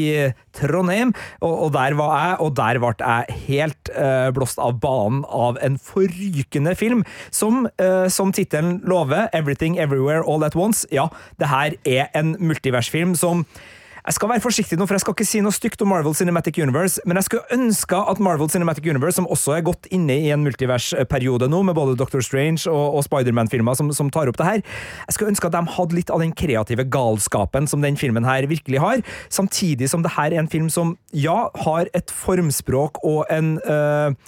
Trondheim, 0.57 1.15
og, 1.41 1.67
og 1.67 1.75
der 1.77 1.97
var 1.99 2.15
jeg, 2.19 2.39
og 2.45 2.55
der 2.61 2.83
ble 2.83 2.95
jeg 3.01 3.41
helt 3.49 3.93
blåst 4.37 4.61
av 4.63 4.77
banen 4.83 5.23
av 5.29 5.59
en 5.65 5.77
forrykende 5.81 6.42
film, 6.77 7.05
som, 7.31 7.69
eh, 7.79 8.09
som 8.09 8.33
tittelen 8.33 8.81
lover, 8.85 9.29
Everything 9.33 9.79
Everywhere 9.79 10.23
All 10.27 10.45
At 10.45 10.57
Once. 10.57 10.87
Ja, 10.93 11.09
det 11.39 11.49
her 11.49 11.73
er 11.85 12.09
en 12.15 12.37
multiversfilm 12.39 13.15
som 13.15 13.47
jeg 14.03 14.17
skal 14.17 14.33
være 14.33 14.43
forsiktig 14.43 14.75
nå, 14.79 14.87
for 14.89 14.97
jeg 14.97 15.05
skal 15.05 15.15
ikke 15.15 15.27
si 15.31 15.41
noe 15.45 15.55
stygt 15.55 15.83
om 15.85 15.93
Marvel 15.93 16.15
Cinematic 16.19 16.57
Universe, 16.59 16.99
men 17.07 17.21
jeg 17.21 17.29
skulle 17.29 17.55
ønske 17.55 18.01
at 18.11 18.19
Marvel 18.19 18.51
Cinematic 18.51 18.89
Universe, 18.91 19.15
som 19.21 19.29
også 19.31 19.55
er 19.55 19.67
godt 19.69 19.87
inne 19.95 20.17
i 20.19 20.33
en 20.35 20.43
multiversperiode 20.43 21.47
nå, 21.47 21.61
med 21.69 21.77
både 21.79 21.95
Doctor 22.01 22.25
Strange 22.25 22.67
og, 22.67 22.97
og 22.99 23.05
Spiderman-filmer 23.07 23.79
som, 23.79 23.93
som 23.95 24.11
tar 24.11 24.27
opp 24.27 24.41
det 24.41 24.49
her, 24.49 24.65
jeg 25.07 25.15
skulle 25.15 25.31
ønske 25.31 25.47
at 25.47 25.55
de 25.55 25.75
hadde 25.77 25.99
litt 26.01 26.11
av 26.11 26.25
den 26.25 26.35
kreative 26.35 26.89
galskapen 26.91 27.71
som 27.71 27.85
den 27.85 27.99
filmen 28.01 28.27
her 28.27 28.49
virkelig 28.51 28.83
har, 28.83 29.05
samtidig 29.31 29.93
som 29.93 30.03
det 30.03 30.17
her 30.17 30.35
er 30.35 30.43
en 30.43 30.51
film 30.51 30.67
som, 30.73 30.97
ja, 31.15 31.47
har 31.63 31.87
et 31.95 32.11
formspråk 32.11 32.99
og 33.07 33.31
en 33.31 33.55
øh, 33.63 34.19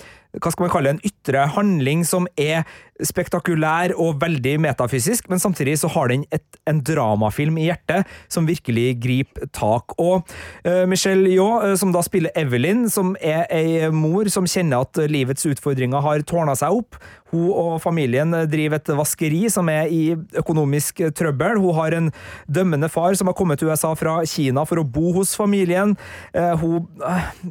hva 0.41 0.51
skal 0.53 0.67
man 0.67 0.73
kalle 0.73 0.91
det, 0.91 0.97
en 0.99 1.11
ytre 1.11 1.47
handling 1.55 2.05
som 2.09 2.29
er 2.41 2.65
spektakulær 3.03 3.95
og 3.99 4.21
veldig 4.23 4.55
metafysisk, 4.63 5.27
men 5.31 5.43
samtidig 5.43 5.81
så 5.81 5.91
har 5.91 6.13
den 6.13 6.25
et, 6.35 6.45
en 6.71 6.79
dramafilm 6.85 7.59
i 7.59 7.67
hjertet 7.69 8.07
som 8.31 8.47
virkelig 8.47 9.01
griper 9.03 9.49
tak. 9.55 9.97
Og 9.99 10.23
uh, 10.67 10.85
Michelle 10.91 11.27
Yeoh, 11.33 11.65
eh, 11.65 11.75
som 11.81 11.93
da 11.95 12.05
spiller 12.07 12.35
Evelyn, 12.39 12.87
som 12.93 13.15
er 13.19 13.49
ei 13.53 13.91
mor 13.95 14.31
som 14.33 14.47
kjenner 14.47 14.85
at 14.87 15.01
livets 15.11 15.47
utfordringer 15.51 16.05
har 16.05 16.23
tårna 16.29 16.55
seg 16.59 16.79
opp. 16.83 16.99
Hun 17.35 17.49
og 17.51 17.81
familien 17.83 18.31
driver 18.47 18.79
et 18.79 18.93
vaskeri 18.95 19.49
som 19.51 19.67
er 19.73 19.91
i 19.91 20.15
økonomisk 20.39 21.03
trøbbel. 21.19 21.59
Hun 21.59 21.75
har 21.81 21.97
en 21.99 22.13
dømmende 22.47 22.91
far 22.93 23.17
som 23.19 23.31
har 23.31 23.35
kommet 23.39 23.59
til 23.59 23.73
USA 23.73 23.91
fra 23.99 24.21
Kina 24.29 24.63
for 24.69 24.79
å 24.79 24.87
bo 24.87 25.11
hos 25.19 25.35
familien. 25.39 25.97
Eh, 26.31 26.53
Hun 26.63 26.87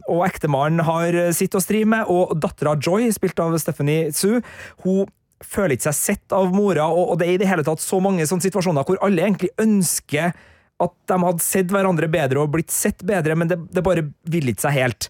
og 0.07 0.23
ektemannen 0.23 0.85
har 0.87 1.17
sitt 1.35 1.57
å 1.57 1.61
stri 1.61 1.83
med, 1.89 2.07
og 2.07 2.31
dattera 2.39 2.77
Joy, 2.79 3.09
spilt 3.11 3.39
av 3.43 3.57
Stephanie 3.59 4.13
Sue, 4.15 4.39
hun 4.85 5.11
føler 5.47 5.75
ikke 5.75 5.91
seg 5.91 5.99
sett 5.99 6.35
av 6.35 6.53
mora, 6.55 6.87
og 6.89 7.13
og 7.13 7.19
det 7.19 7.27
er 7.27 7.35
i 7.35 7.41
det 7.43 7.49
hele 7.49 7.65
tatt 7.67 7.83
så 7.83 7.99
mange 8.03 8.25
sånne 8.29 8.45
situasjoner 8.45 8.87
hvor 8.87 9.01
alle 9.05 9.25
egentlig 9.25 9.51
ønsker 9.61 10.33
at 10.83 10.93
de 11.07 11.17
hadde 11.21 11.45
sett 11.45 11.71
hverandre 11.71 12.09
bedre 12.11 12.41
og 12.41 12.51
blitt 12.55 12.73
sett 12.73 13.03
bedre, 13.07 13.37
men 13.39 13.51
det, 13.51 13.59
det 13.71 13.83
bare 13.85 14.07
vil 14.29 14.49
ikke 14.51 14.65
seg 14.65 14.77
helt. 14.79 15.09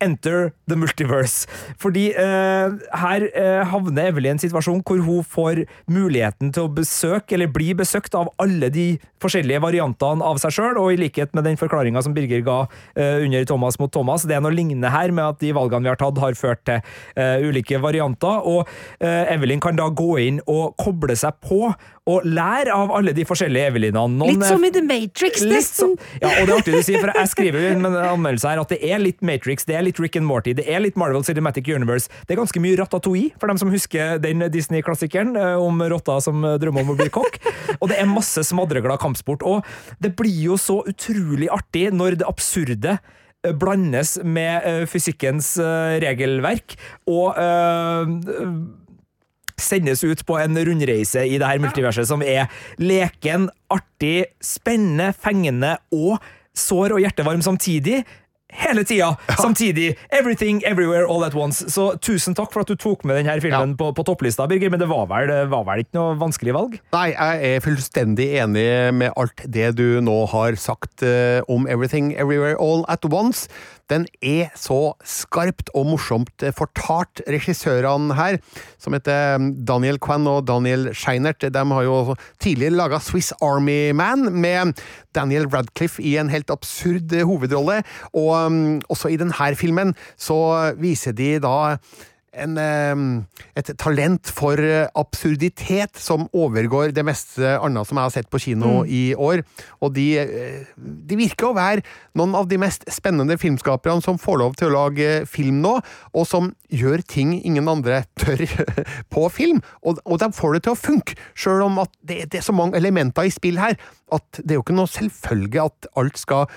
Enter 0.00 0.52
the 0.70 0.76
multiverse. 0.78 1.48
Fordi 1.80 2.08
eh, 2.14 2.76
her 3.02 3.24
eh, 3.32 3.62
havner 3.66 4.12
Evelyn 4.12 4.28
i 4.28 4.36
en 4.36 4.42
situasjon 4.42 4.82
hvor 4.86 5.00
hun 5.02 5.24
får 5.26 5.64
muligheten 5.90 6.52
til 6.54 6.68
å 6.68 6.72
besøke, 6.72 7.34
eller 7.34 7.50
bli 7.50 7.72
besøkt 7.78 8.14
av 8.14 8.30
alle 8.42 8.70
de 8.74 8.88
forskjellige 9.22 9.62
variantene 9.64 10.24
av 10.24 10.38
seg 10.42 10.54
sjøl, 10.54 10.78
og 10.78 10.92
i 10.92 11.00
likhet 11.00 11.34
med 11.34 11.48
den 11.48 11.58
forklaringa 11.58 12.02
som 12.04 12.14
Birger 12.16 12.44
ga 12.46 12.58
eh, 12.94 13.24
under 13.24 13.46
Thomas 13.48 13.78
mot 13.82 13.92
Thomas, 13.94 14.26
det 14.28 14.38
er 14.38 14.44
noe 14.44 14.54
lignende 14.54 14.92
her 14.92 15.14
med 15.14 15.24
at 15.24 15.42
de 15.42 15.52
valgene 15.56 15.88
vi 15.88 15.92
har 15.92 16.00
tatt, 16.00 16.22
har 16.22 16.38
ført 16.38 16.62
til 16.68 16.78
eh, 17.18 17.42
ulike 17.48 17.80
varianter, 17.82 18.46
og 18.46 18.68
eh, 19.02 19.34
Evelyn 19.34 19.62
kan 19.64 19.78
da 19.78 19.88
gå 19.90 20.12
inn 20.22 20.42
og 20.46 20.76
koble 20.80 21.16
seg 21.18 21.38
på 21.42 21.72
og 22.08 22.24
lære 22.24 22.72
av 22.72 22.90
alle 22.96 23.12
de 23.12 23.24
forskjellige 23.28 23.68
Evelinene. 23.68 24.16
Noen 24.16 24.38
Litt 24.38 24.46
som 24.48 24.62
i 24.64 24.70
The 24.72 24.80
Matrix, 24.86 25.42
nesten. 25.44 25.92
sånn- 25.92 26.22
Ja, 26.22 26.30
og 26.40 26.46
det 26.46 26.54
er 26.54 26.58
artig 26.58 26.72
du 26.78 26.82
sier, 26.86 27.00
for 27.02 27.12
jeg 27.12 27.28
skriver 27.34 27.60
jo 27.60 27.66
i 27.68 27.74
en 27.74 27.84
anmeldelse 27.84 28.48
her 28.48 28.60
at 28.62 28.68
det 28.72 28.78
er 28.88 28.98
litt 29.02 29.20
Matrix, 29.22 29.66
det 29.68 29.76
er 29.76 29.82
litt 29.84 30.00
Rick 30.00 30.16
and 30.16 30.24
Morty, 30.26 30.54
det 30.56 30.64
er 30.68 30.80
litt 30.80 30.96
Marvel 30.96 31.22
Cinematic 31.22 31.68
Universe. 31.68 32.08
Det 32.26 32.32
er 32.36 32.40
ganske 32.40 32.62
mye 32.64 32.78
Ratatouille, 32.80 33.32
for 33.38 33.46
dem 33.52 33.58
som 33.60 33.70
husker 33.70 34.18
den 34.24 34.40
Disney-klassikeren 34.50 35.36
eh, 35.36 35.60
om 35.60 35.82
rotta 35.92 36.16
som 36.24 36.42
eh, 36.44 36.56
drømmer 36.58 36.80
om 36.86 36.94
å 36.94 36.98
bli 36.98 37.10
kokk. 37.12 37.38
Og 37.80 37.88
det 37.92 37.98
er 38.00 38.08
masse 38.08 38.40
smadreglad 38.48 38.98
kampsport. 39.04 39.44
Og 39.44 39.64
det 40.00 40.14
blir 40.16 40.32
jo 40.48 40.56
så 40.56 40.80
utrolig 40.88 41.48
artig 41.52 41.92
når 41.92 42.16
det 42.22 42.26
absurde 42.28 42.96
eh, 43.44 43.52
blandes 43.52 44.16
med 44.24 44.88
fysikkens 44.88 45.58
regelverk, 46.02 46.74
og 47.06 47.36
eh, 47.36 48.48
sendes 49.60 50.04
ut 50.06 50.24
på 50.26 50.38
en 50.40 50.58
rundreise 50.68 51.24
i 51.26 51.38
det 51.40 51.48
her 51.48 51.62
multiverset 51.62 52.08
som 52.08 52.22
er 52.24 52.48
leken, 52.80 53.48
artig, 53.72 54.30
spennende, 54.44 55.12
fengende 55.16 55.76
og 55.94 56.18
sår 56.58 56.96
og 56.96 57.04
hjertevarm 57.04 57.44
samtidig. 57.44 58.02
Hele 58.48 58.84
tida! 58.84 59.16
Samtidig. 59.36 59.96
Everything, 60.10 60.62
everywhere, 60.64 61.06
all 61.06 61.24
at 61.24 61.34
once. 61.34 61.64
Så 61.68 61.90
tusen 62.00 62.34
takk 62.34 62.52
for 62.52 62.64
at 62.64 62.70
du 62.70 62.78
tok 62.80 63.04
med 63.04 63.20
denne 63.20 63.36
filmen 63.44 63.74
på, 63.76 63.90
på 63.92 64.04
topplista, 64.08 64.46
Birger, 64.48 64.72
men 64.72 64.80
det 64.80 64.88
var 64.88 65.04
vel, 65.10 65.28
det 65.28 65.50
var 65.52 65.66
vel 65.68 65.84
ikke 65.84 65.98
noe 65.98 66.16
vanskelig 66.16 66.56
valg? 66.56 66.78
Nei, 66.96 67.08
jeg 67.12 67.50
er 67.52 67.64
fullstendig 67.64 68.28
enig 68.40 68.68
med 68.96 69.12
alt 69.20 69.44
det 69.44 69.74
du 69.76 70.00
nå 70.04 70.22
har 70.32 70.56
sagt 70.56 71.04
uh, 71.04 71.44
om 71.52 71.68
Everything 71.68 72.14
Everywhere 72.16 72.56
All 72.56 72.86
At 72.88 73.04
Once. 73.04 73.50
Den 73.88 74.04
er 74.20 74.50
så 74.58 74.92
skarpt 75.06 75.70
og 75.76 75.86
morsomt 75.88 76.44
eh, 76.44 76.52
fortalt. 76.52 77.22
Regissørene 77.24 78.16
her, 78.18 78.36
som 78.80 78.92
heter 78.92 79.38
eh, 79.38 79.46
Daniel 79.68 79.96
Kwan 80.02 80.28
og 80.28 80.42
Daniel 80.48 80.90
Scheinert, 80.92 81.40
de 81.40 81.62
har 81.72 81.86
jo 81.86 82.16
tidligere 82.42 82.76
laga 82.76 83.00
Swiss 83.00 83.32
Army 83.40 83.94
Man 83.96 84.28
med 84.36 84.76
Daniel 85.16 85.48
Radcliffe 85.48 86.04
i 86.04 86.18
en 86.20 86.28
helt 86.28 86.52
absurd 86.52 87.14
hovedrolle. 87.30 87.80
Og 88.12 88.37
um, 88.46 88.78
også 88.88 89.10
i 89.12 89.18
denne 89.20 89.50
filmen 89.58 89.94
så 90.16 90.38
viser 90.78 91.12
de 91.16 91.38
da 91.42 91.58
en, 92.38 92.58
eh, 92.58 93.40
et 93.58 93.70
talent 93.80 94.30
for 94.34 94.60
eh, 94.60 94.86
absurditet 94.98 95.98
som 95.98 96.26
overgår 96.36 96.92
det 96.94 97.04
meste 97.06 97.54
annet 97.56 97.88
som 97.88 97.98
jeg 97.98 98.08
har 98.08 98.14
sett 98.14 98.30
på 98.30 98.40
kino 98.42 98.82
Mm. 98.82 98.88
i 98.88 99.14
år. 99.14 99.42
Og 99.82 99.94
de, 99.94 100.18
eh, 100.18 100.64
de 100.76 101.16
virker 101.16 101.48
å 101.48 101.56
være 101.56 101.82
noen 102.14 102.34
av 102.34 102.48
de 102.48 102.58
mest 102.58 102.84
spennende 102.92 103.38
filmskaperne 103.38 104.02
som 104.02 104.18
får 104.18 104.38
lov 104.38 104.56
til 104.56 104.68
å 104.68 104.76
lage 104.76 105.26
film 105.26 105.62
nå, 105.62 105.80
og 106.14 106.26
som 106.26 106.54
gjør 106.70 107.02
ting 107.06 107.44
ingen 107.44 107.68
andre 107.68 108.04
tør 108.20 108.44
på 109.10 109.28
film. 109.30 109.62
Og, 109.82 109.98
og 110.04 110.18
de 110.18 110.30
får 110.32 110.54
det 110.54 110.62
til 110.64 110.76
å 110.76 110.82
funke, 110.82 111.16
sjøl 111.34 111.64
om 111.64 111.78
at 111.78 111.90
det, 112.02 112.30
det 112.30 112.42
er 112.42 112.48
så 112.48 112.52
mange 112.56 112.76
elementer 112.76 113.26
i 113.26 113.30
spill 113.30 113.58
her, 113.58 113.78
at 114.12 114.42
det 114.42 114.52
er 114.52 114.60
jo 114.60 114.66
ikke 114.66 114.76
noe 114.76 114.90
selvfølge 114.90 115.64
at 115.64 115.88
alt 115.96 116.18
skal 116.20 116.48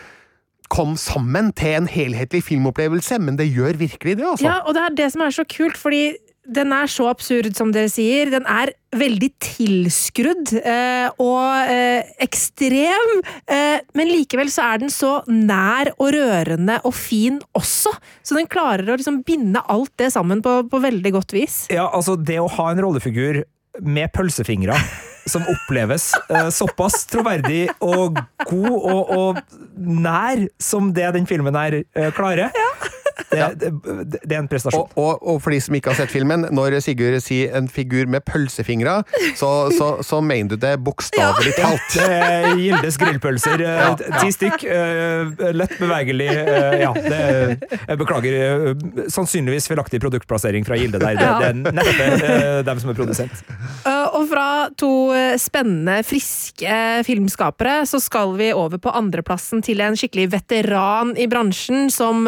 komme 0.72 1.00
sammen 1.00 1.52
til 1.58 1.82
en 1.82 1.92
helhetlig 1.92 2.44
filmopplevelse, 2.48 3.20
men 3.20 3.38
det 3.40 3.52
gjør 3.52 3.80
virkelig 3.82 4.18
det, 4.20 4.28
altså. 4.34 4.48
Ja, 4.48 4.60
og 4.66 4.78
det 4.78 4.86
er 4.86 5.00
det 5.04 5.10
som 5.14 5.26
er 5.26 5.36
så 5.36 5.48
kult, 5.50 5.80
fordi 5.80 6.06
den 6.52 6.72
er 6.74 6.90
så 6.90 7.06
absurd 7.12 7.54
som 7.58 7.70
dere 7.74 7.90
sier. 7.92 8.32
Den 8.34 8.48
er 8.50 8.72
veldig 8.98 9.30
tilskrudd 9.44 10.52
eh, 10.58 11.08
og 11.22 11.70
eh, 11.70 12.10
ekstrem, 12.24 13.22
eh, 13.46 13.78
men 13.98 14.10
likevel 14.10 14.50
så 14.52 14.72
er 14.72 14.82
den 14.82 14.92
så 14.94 15.14
nær 15.30 15.94
og 15.98 16.12
rørende 16.16 16.80
og 16.88 16.96
fin 16.98 17.40
også. 17.58 17.94
Så 18.26 18.38
den 18.38 18.50
klarer 18.52 18.90
å 18.90 18.98
liksom 18.98 19.22
binde 19.28 19.62
alt 19.72 19.94
det 20.02 20.12
sammen 20.16 20.42
på, 20.44 20.62
på 20.72 20.82
veldig 20.84 21.14
godt 21.20 21.38
vis. 21.38 21.64
Ja, 21.72 21.88
altså, 21.92 22.18
det 22.18 22.42
å 22.42 22.50
ha 22.58 22.72
en 22.72 22.84
rollefigur 22.84 23.44
med 23.86 24.12
pølsefingre 24.12 24.76
som 25.30 25.46
oppleves 25.50 26.12
eh, 26.30 26.50
såpass 26.54 27.06
troverdig 27.10 27.68
og 27.80 28.20
god 28.50 28.72
og, 28.72 29.12
og 29.18 29.42
nær 29.78 30.48
som 30.62 30.92
det 30.96 31.12
den 31.18 31.30
filmen 31.30 31.58
her 31.58 31.82
eh, 31.82 32.12
klarer. 32.16 32.54
Det, 33.30 33.48
det, 33.62 34.20
det 34.26 34.36
er 34.36 34.40
en 34.42 34.48
prestasjon. 34.52 34.88
Og, 34.96 34.98
og, 34.98 35.22
og 35.36 35.42
for 35.44 35.54
de 35.54 35.60
som 35.62 35.76
ikke 35.78 35.92
har 35.94 36.00
sett 36.02 36.12
filmen, 36.14 36.48
når 36.52 36.80
Sigurd 36.84 37.20
sier 37.24 37.54
en 37.58 37.68
figur 37.72 38.10
med 38.12 38.24
pølsefingre, 38.28 39.02
så, 39.38 39.50
så, 39.76 39.90
så 40.06 40.22
mener 40.26 40.56
du 40.56 40.58
det 40.64 40.74
bokstavelig 40.84 41.54
talt. 41.60 41.98
Er 42.02 42.50
Gildes 42.60 42.98
grillpølser. 43.02 43.62
eh, 43.62 43.80
Ja, 43.82 44.18
Ti 44.22 44.32
stykk. 44.36 44.66
eh, 44.66 45.52
Lett 45.56 45.78
bevegelig. 45.80 46.30
eh, 46.32 46.80
Ja, 46.82 46.92
det, 46.96 47.22
jeg 47.88 48.00
beklager. 48.02 48.76
Sannsynligvis 49.12 49.68
feilaktig 49.72 50.02
produktplassering 50.04 50.66
fra 50.68 50.80
Gilde 50.80 51.00
der. 51.02 51.16
Det, 51.20 51.28
Ja. 51.28 51.38
det 51.40 51.50
er 51.52 51.78
neppe 51.78 52.64
dem 52.68 52.80
som 52.82 52.90
er 52.94 52.98
produsent. 52.98 53.44
Og 54.12 54.26
fra 54.32 54.48
to 54.80 54.92
spennende, 55.42 56.00
friske 56.08 56.76
filmskapere, 57.08 57.82
så 57.90 58.00
skal 58.02 58.36
vi 58.40 58.52
over 58.56 58.78
på 58.82 58.92
andreplassen 58.98 59.62
til 59.66 59.82
en 59.86 59.96
skikkelig 60.00 60.30
veteran 60.34 61.14
i 61.20 61.28
bransjen 61.32 61.90
som 61.94 62.26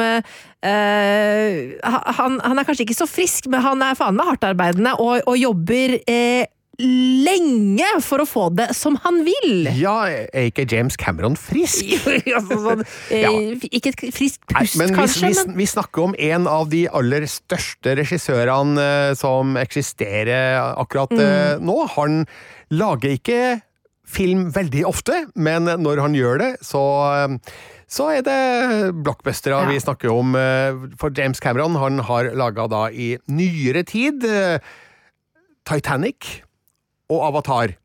uh, 0.63 1.91
han, 2.17 2.39
han 2.43 2.59
er 2.59 2.67
kanskje 2.67 2.87
ikke 2.87 2.97
så 3.03 3.07
frisk, 3.09 3.47
men 3.51 3.63
han 3.65 3.83
er 3.85 3.97
faen 3.99 4.15
meg 4.17 4.31
hardtarbeidende 4.33 4.95
og, 4.99 5.21
og 5.27 5.37
jobber 5.39 5.97
uh, 5.99 6.43
lenge 6.83 7.85
for 8.01 8.23
å 8.23 8.25
få 8.25 8.47
det 8.57 8.71
som 8.73 8.95
han 9.03 9.19
vil! 9.27 9.67
Ja, 9.77 10.07
er 10.09 10.47
ikke 10.49 10.65
James 10.71 10.97
Cameron 10.97 11.35
frisk? 11.37 11.85
altså, 12.37 12.57
sånn, 12.63 12.81
eh, 13.13 13.21
Ja. 13.21 13.29
Ikke 13.69 13.91
et 13.93 14.01
friskt 14.15 14.41
Nei, 14.55 14.63
pust, 14.65 14.79
men 14.81 14.95
kanskje, 14.95 15.29
vi, 15.29 15.37
men 15.51 15.59
vi 15.61 15.67
snakker 15.69 16.07
om 16.07 16.15
en 16.17 16.49
av 16.49 16.71
de 16.73 16.87
aller 16.89 17.27
største 17.29 17.93
regissørene 18.01 18.87
som 19.19 19.53
eksisterer 19.61 20.57
akkurat 20.73 21.13
Mm. 21.13 21.61
nå. 21.67 21.75
Han 21.93 22.23
lager 22.73 23.13
ikke 23.19 23.39
film 24.05 24.49
veldig 24.53 24.83
ofte, 24.85 25.25
men 25.35 25.63
når 25.65 26.01
han 26.03 26.13
gjør 26.17 26.37
det, 26.41 26.51
så 26.65 26.81
så 27.93 28.07
er 28.17 28.23
det 28.25 28.93
blockbustere 29.05 29.59
Ja. 29.61 29.69
vi 29.69 29.77
snakker 29.79 30.09
om. 30.11 30.35
eh, 30.35 30.73
For 30.97 31.11
James 31.15 31.39
Cameron 31.39 31.75
han 31.77 31.99
har 31.99 32.31
laga 32.33 32.67
da 32.67 32.87
i 32.89 33.17
nyere 33.29 33.83
tid 33.85 34.23
eh, 34.25 34.57
Titanic 35.65 36.41
og 37.09 37.21
Avatar. 37.29 37.75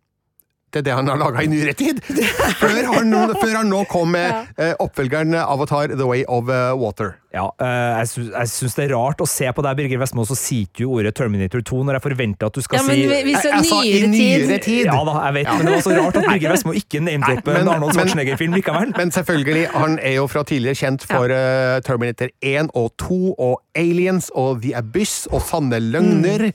Det 0.73 0.83
er 0.83 0.89
det 0.91 0.97
han 0.99 1.09
har 1.09 1.17
laga 1.21 1.43
i 1.45 1.49
nyere 1.51 1.73
tid! 1.79 2.03
Før 2.61 2.91
han, 2.93 3.13
før 3.41 3.55
han 3.61 3.71
nå 3.71 3.85
kom 3.89 4.11
med 4.13 4.29
ja. 4.59 4.75
oppfølgeren 4.83 5.33
Avatar 5.41 5.95
The 5.95 6.05
Way 6.09 6.25
of 6.29 6.51
eh, 6.53 6.73
Water. 6.77 7.15
Ja, 7.33 7.45
eh, 7.61 7.99
jeg 8.01 8.49
syns, 8.49 8.75
det 8.77 8.87
er 8.87 8.95
rart 8.97 9.21
å 9.21 9.27
se 9.29 9.49
på 9.53 9.63
deg, 9.65 9.77
Birger 9.79 10.01
Vestmo, 10.01 10.25
så 10.29 10.37
sier 10.39 10.69
du 10.79 10.87
ordet 10.89 11.13
Terminator 11.17 11.61
2 11.65 11.83
når 11.85 11.99
jeg 11.99 12.05
forventer 12.07 12.49
at 12.49 12.57
du 12.57 12.65
skal 12.65 12.81
Ja, 12.81 12.85
men 12.87 12.97
si 12.97 13.07
vi- 13.07 13.23
hvis 13.29 13.45
Jeg- 13.45 13.53
jeg 13.53 13.65
sa 13.69 13.81
i 13.85 14.07
nyere 14.13 14.59
tid. 14.65 14.85
Ja 14.89 14.97
da, 15.05 15.15
jeg 15.27 15.35
vet, 15.39 15.51
men 15.53 15.67
det 15.67 15.75
var 15.75 15.85
så 15.85 15.97
rart 15.99 16.17
at 16.17 16.29
Birger 16.29 16.55
Vestmo 16.55 16.73
ikke 16.73 17.03
name-dropper 17.05 17.61
en 17.61 17.69
Arnold 17.69 17.93
Schwarzenegger-film 17.97 18.57
likevel. 18.57 18.95
Men 18.97 19.11
selvfølgelig, 19.13 19.67
han 19.77 19.99
er 20.01 20.15
jo 20.17 20.27
fra 20.27 20.43
tidligere 20.49 20.81
kjent 20.81 21.05
for 21.09 21.29
uh, 21.33 21.81
Terminator 21.85 22.29
1 22.43 22.73
og 22.75 22.93
2 22.99 23.35
og 23.39 23.61
Aliens 23.77 24.31
og 24.35 24.63
The 24.63 24.75
Abyss 24.81 25.29
og 25.31 25.43
Sanne 25.45 25.81
løgner. 25.85 26.49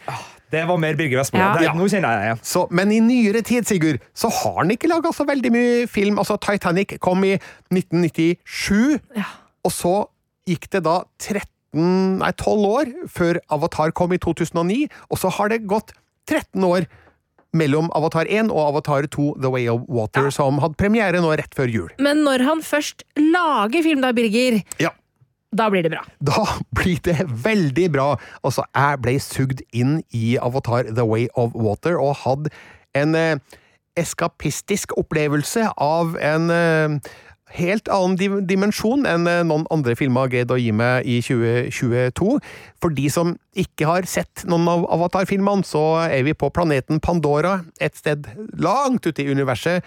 Det 0.54 0.64
var 0.70 0.78
mer 0.82 0.98
Birger 1.00 1.20
Vestmo. 1.24 1.40
Ja. 1.42 1.52
Det, 1.58 1.72
nå 1.76 1.88
kjenner 1.90 2.14
jeg 2.14 2.20
deg 2.22 2.28
igjen. 2.30 2.42
Så, 2.54 2.64
men 2.70 2.92
i 2.94 3.00
nyere 3.04 3.42
tid, 3.46 3.66
Sigurd, 3.70 4.02
så 4.14 4.30
har 4.42 4.60
han 4.62 4.74
ikke 4.76 4.92
laga 4.92 5.12
så 5.16 5.26
veldig 5.28 5.52
mye 5.56 5.88
film. 5.90 6.20
Altså, 6.22 6.38
Titanic 6.42 6.96
kom 7.04 7.26
i 7.28 7.36
1997, 7.74 9.00
Ja. 9.18 9.26
og 9.66 9.72
så 9.74 9.94
gikk 10.50 10.70
det 10.76 10.84
da 10.86 11.00
13, 11.24 12.20
nei 12.22 12.32
12 12.38 12.66
år 12.70 12.92
før 13.10 13.40
Avatar 13.56 13.92
kom 13.96 14.14
i 14.14 14.20
2009, 14.22 14.88
og 15.10 15.18
så 15.22 15.32
har 15.38 15.50
det 15.54 15.64
gått 15.70 15.94
13 16.30 16.64
år 16.68 16.86
mellom 17.54 17.90
Avatar 17.94 18.26
1 18.26 18.50
og 18.50 18.64
Avatar 18.72 19.06
2 19.14 19.36
The 19.42 19.50
Way 19.54 19.68
of 19.70 19.84
Water, 19.88 20.30
som 20.34 20.58
hadde 20.64 20.78
premiere 20.80 21.22
nå 21.22 21.34
rett 21.38 21.54
før 21.54 21.70
jul. 21.70 21.90
Men 22.02 22.24
når 22.26 22.44
han 22.48 22.64
først 22.66 23.04
lager 23.20 23.84
film, 23.86 24.02
da, 24.02 24.12
Birger, 24.12 24.62
Ja. 24.82 24.90
Da 25.54 25.70
blir 25.74 25.86
det 25.86 25.94
bra. 25.94 26.04
Da 26.20 26.46
blir 26.76 27.02
det 27.06 27.20
veldig 27.46 27.90
bra. 27.94 28.08
Altså, 28.44 28.66
jeg 28.76 29.02
ble 29.04 29.18
sugd 29.24 29.66
inn 29.74 30.00
i 30.12 30.38
Avatar 30.42 30.90
The 30.92 31.06
Way 31.08 31.30
of 31.40 31.54
Water 31.58 32.00
og 32.02 32.18
hadde 32.24 32.54
en 32.98 33.16
eh, 33.18 33.60
eskapistisk 34.00 34.96
opplevelse 34.98 35.70
av 35.82 36.18
en 36.22 36.50
eh, 36.54 37.14
helt 37.58 37.90
annen 37.94 38.46
dimensjon 38.50 39.06
enn 39.10 39.28
eh, 39.30 39.42
noen 39.46 39.66
andre 39.74 39.96
filmer 39.98 40.26
har 40.26 40.34
greid 40.34 40.54
å 40.54 40.60
gi 40.60 40.72
meg 40.76 41.08
i 41.10 41.20
2022. 41.26 42.38
For 42.82 42.96
de 42.96 43.10
som 43.14 43.36
ikke 43.60 43.90
har 43.90 44.10
sett 44.10 44.46
noen 44.50 44.68
av 44.72 44.88
Avatar-filmene, 44.96 45.66
så 45.68 45.84
er 46.08 46.26
vi 46.28 46.36
på 46.38 46.52
planeten 46.54 47.02
Pandora, 47.04 47.60
et 47.80 47.98
sted 48.00 48.30
langt 48.58 49.06
ute 49.06 49.24
i 49.24 49.30
universet. 49.30 49.86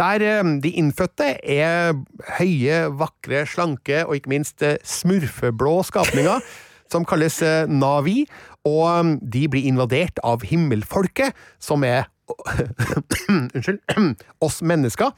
Der 0.00 0.24
eh, 0.24 0.52
de 0.64 0.72
innfødte 0.80 1.34
er 1.44 1.92
høye, 2.38 2.82
vakre, 2.96 3.44
slanke 3.48 4.04
og 4.06 4.16
ikke 4.16 4.32
minst 4.32 4.64
eh, 4.64 4.78
smurfeblå 4.84 5.80
skapninger, 5.90 6.40
som 6.92 7.04
kalles 7.08 7.40
eh, 7.44 7.68
Navi, 7.68 8.24
og 8.64 8.86
eh, 8.88 9.10
de 9.20 9.46
blir 9.52 9.68
invadert 9.68 10.22
av 10.24 10.46
himmelfolket, 10.46 11.36
som 11.60 11.84
er 11.84 12.08
Unnskyld. 13.28 13.80
oss 14.46 14.60
mennesker. 14.62 15.10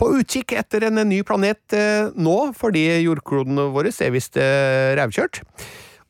På 0.00 0.08
utkikk 0.16 0.54
etter 0.56 0.86
en 0.86 1.02
ny 1.04 1.18
planet 1.28 1.74
nå, 2.16 2.36
fordi 2.56 2.86
jordkloden 3.04 3.60
vår 3.74 3.90
er 3.92 4.14
visst 4.14 4.40
eh, 4.40 4.96
rævkjørt. 4.96 5.42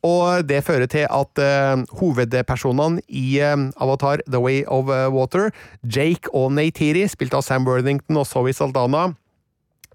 Og 0.07 0.49
det 0.49 0.63
fører 0.65 0.89
til 0.89 1.05
at 1.05 1.41
uh, 1.45 1.83
hovedpersonene 2.01 3.03
i 3.09 3.41
uh, 3.45 3.69
Avatar 3.77 4.23
The 4.27 4.41
Way 4.41 4.63
of 4.67 4.89
eh, 4.89 5.09
Water, 5.13 5.51
Jake 5.85 6.33
og 6.33 6.53
Neytiri, 6.57 7.05
spilt 7.09 7.37
av 7.37 7.45
Sam 7.45 7.69
Worthington 7.69 8.17
og 8.17 8.29
Zoe 8.29 8.55
Saldana, 8.57 9.11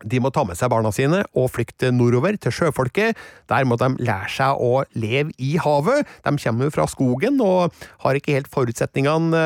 de 0.03 0.19
må 0.19 0.29
ta 0.29 0.43
med 0.45 0.57
seg 0.59 0.69
barna 0.69 0.91
sine 0.93 1.21
og 1.39 1.47
flykte 1.55 1.87
nordover 1.95 2.35
til 2.37 2.53
sjøfolket. 2.53 3.15
Der 3.49 3.65
må 3.65 3.77
de 3.79 3.87
lære 4.03 4.27
seg 4.29 4.59
å 4.61 4.83
leve 4.93 5.31
i 5.41 5.55
havet. 5.57 6.03
De 6.25 6.33
kommer 6.43 6.67
jo 6.67 6.73
fra 6.75 6.85
skogen 6.91 7.39
og 7.41 7.73
har 8.03 8.19
ikke 8.19 8.35
helt 8.35 8.51
forutsetningene, 8.51 9.39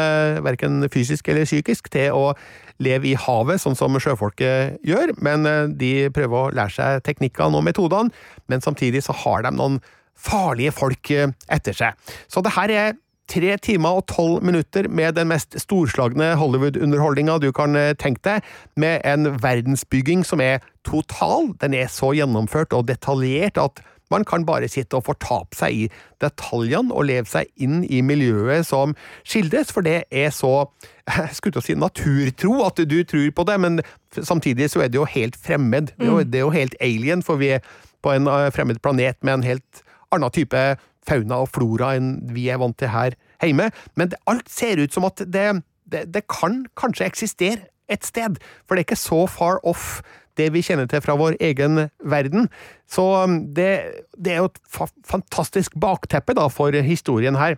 verken 0.44 0.90
fysisk 0.92 1.30
eller 1.30 1.46
psykisk, 1.48 1.92
til 1.94 2.18
å 2.18 2.34
leve 2.82 3.12
i 3.12 3.14
havet, 3.14 3.62
sånn 3.62 3.78
som 3.78 3.96
sjøfolket 4.02 4.82
gjør. 4.90 5.14
Men 5.22 5.46
de 5.78 6.10
prøver 6.18 6.50
å 6.50 6.52
lære 6.58 6.76
seg 6.76 7.06
teknikkene 7.06 7.62
og 7.62 7.68
metodene, 7.70 8.12
men 8.50 8.66
samtidig 8.66 9.06
så 9.06 9.16
har 9.22 9.46
de 9.46 9.54
noen 9.54 9.80
farlige 10.20 10.74
folk 10.76 11.12
eh, 11.16 11.32
etter 11.52 11.76
seg. 11.76 12.10
Så 12.32 12.44
det 12.46 12.56
her 12.58 12.76
er 12.76 12.98
tre 13.30 13.54
timer 13.62 14.00
og 14.00 14.08
tolv 14.10 14.44
minutter 14.46 14.90
med 14.90 15.14
den 15.20 15.30
mest 15.30 15.54
storslagne 15.62 16.34
Hollywood-underholdninga 16.40 17.38
du 17.44 17.52
kan 17.56 17.78
eh, 17.78 17.94
tenke 18.00 18.24
deg, 18.26 18.50
med 18.80 19.06
en 19.06 19.36
verdensbygging 19.44 20.26
som 20.26 20.42
er 20.42 20.64
total. 20.88 21.54
Den 21.62 21.78
er 21.78 21.92
så 21.94 22.12
gjennomført 22.18 22.74
og 22.74 22.88
detaljert 22.90 23.62
at 23.62 23.84
man 24.10 24.26
kan 24.26 24.46
bare 24.46 24.68
sitte 24.68 24.98
og 24.98 25.06
fortape 25.06 25.54
seg 25.58 25.84
i 25.84 25.84
detaljene 26.22 26.94
og 26.94 27.06
leve 27.12 27.30
seg 27.30 27.50
inn 27.62 27.84
i 27.86 28.02
miljøet 28.02 28.66
som 28.66 28.96
skildres, 29.22 29.70
for 29.74 29.86
det 29.86 30.02
er 30.10 30.34
så 30.34 30.54
jeg 31.10 31.36
skulle 31.38 31.58
til 31.58 31.62
å 31.62 31.68
si 31.68 31.78
naturtro 31.78 32.56
at 32.66 32.82
du 32.90 32.98
tror 33.06 33.30
på 33.36 33.46
det, 33.50 33.60
men 33.62 33.84
samtidig 34.16 34.72
så 34.74 34.86
er 34.86 34.90
det 34.90 34.98
jo 34.98 35.06
helt 35.10 35.38
fremmed. 35.38 35.94
Det 35.98 36.08
er 36.08 36.12
jo, 36.12 36.24
det 36.26 36.42
er 36.42 36.48
jo 36.48 36.56
helt 36.58 36.76
alien, 36.82 37.22
for 37.26 37.42
vi 37.42 37.54
er 37.60 37.78
på 38.02 38.16
en 38.16 38.30
eh, 38.32 38.50
fremmed 38.56 38.82
planet 38.82 39.22
med 39.22 39.40
en 39.40 39.48
helt 39.52 39.86
annen 40.16 40.34
type 40.34 40.64
fauna 41.08 41.42
og 41.44 41.52
flora 41.56 41.94
enn 41.98 42.14
vi 42.36 42.48
er 42.52 42.60
vant 42.62 42.78
til 42.80 42.92
her 42.94 43.16
hjemme. 43.42 43.70
Men 43.96 44.12
det, 44.12 44.20
alt 44.30 44.50
ser 44.52 44.82
ut 44.82 44.94
som 44.94 45.08
at 45.08 45.22
det, 45.26 45.48
det, 45.90 46.08
det 46.14 46.26
kan 46.32 46.64
kanskje 46.80 47.08
eksistere 47.10 47.70
et 47.90 48.06
sted, 48.06 48.38
for 48.68 48.76
det 48.76 48.84
er 48.84 48.90
ikke 48.92 49.02
så 49.02 49.24
far 49.32 49.62
off 49.68 50.02
det 50.40 50.52
vi 50.54 50.64
kjenner 50.64 50.88
til 50.90 51.02
fra 51.04 51.18
vår 51.20 51.40
egen 51.44 51.88
verden. 52.00 52.48
Så 52.90 53.04
um, 53.26 53.42
det, 53.56 53.72
det 54.16 54.36
er 54.36 54.44
jo 54.44 54.52
et 54.52 54.62
fa 54.70 54.88
fantastisk 55.10 55.76
bakteppe 55.82 56.36
da 56.38 56.48
for 56.54 56.76
historien 56.86 57.38
her. 57.40 57.58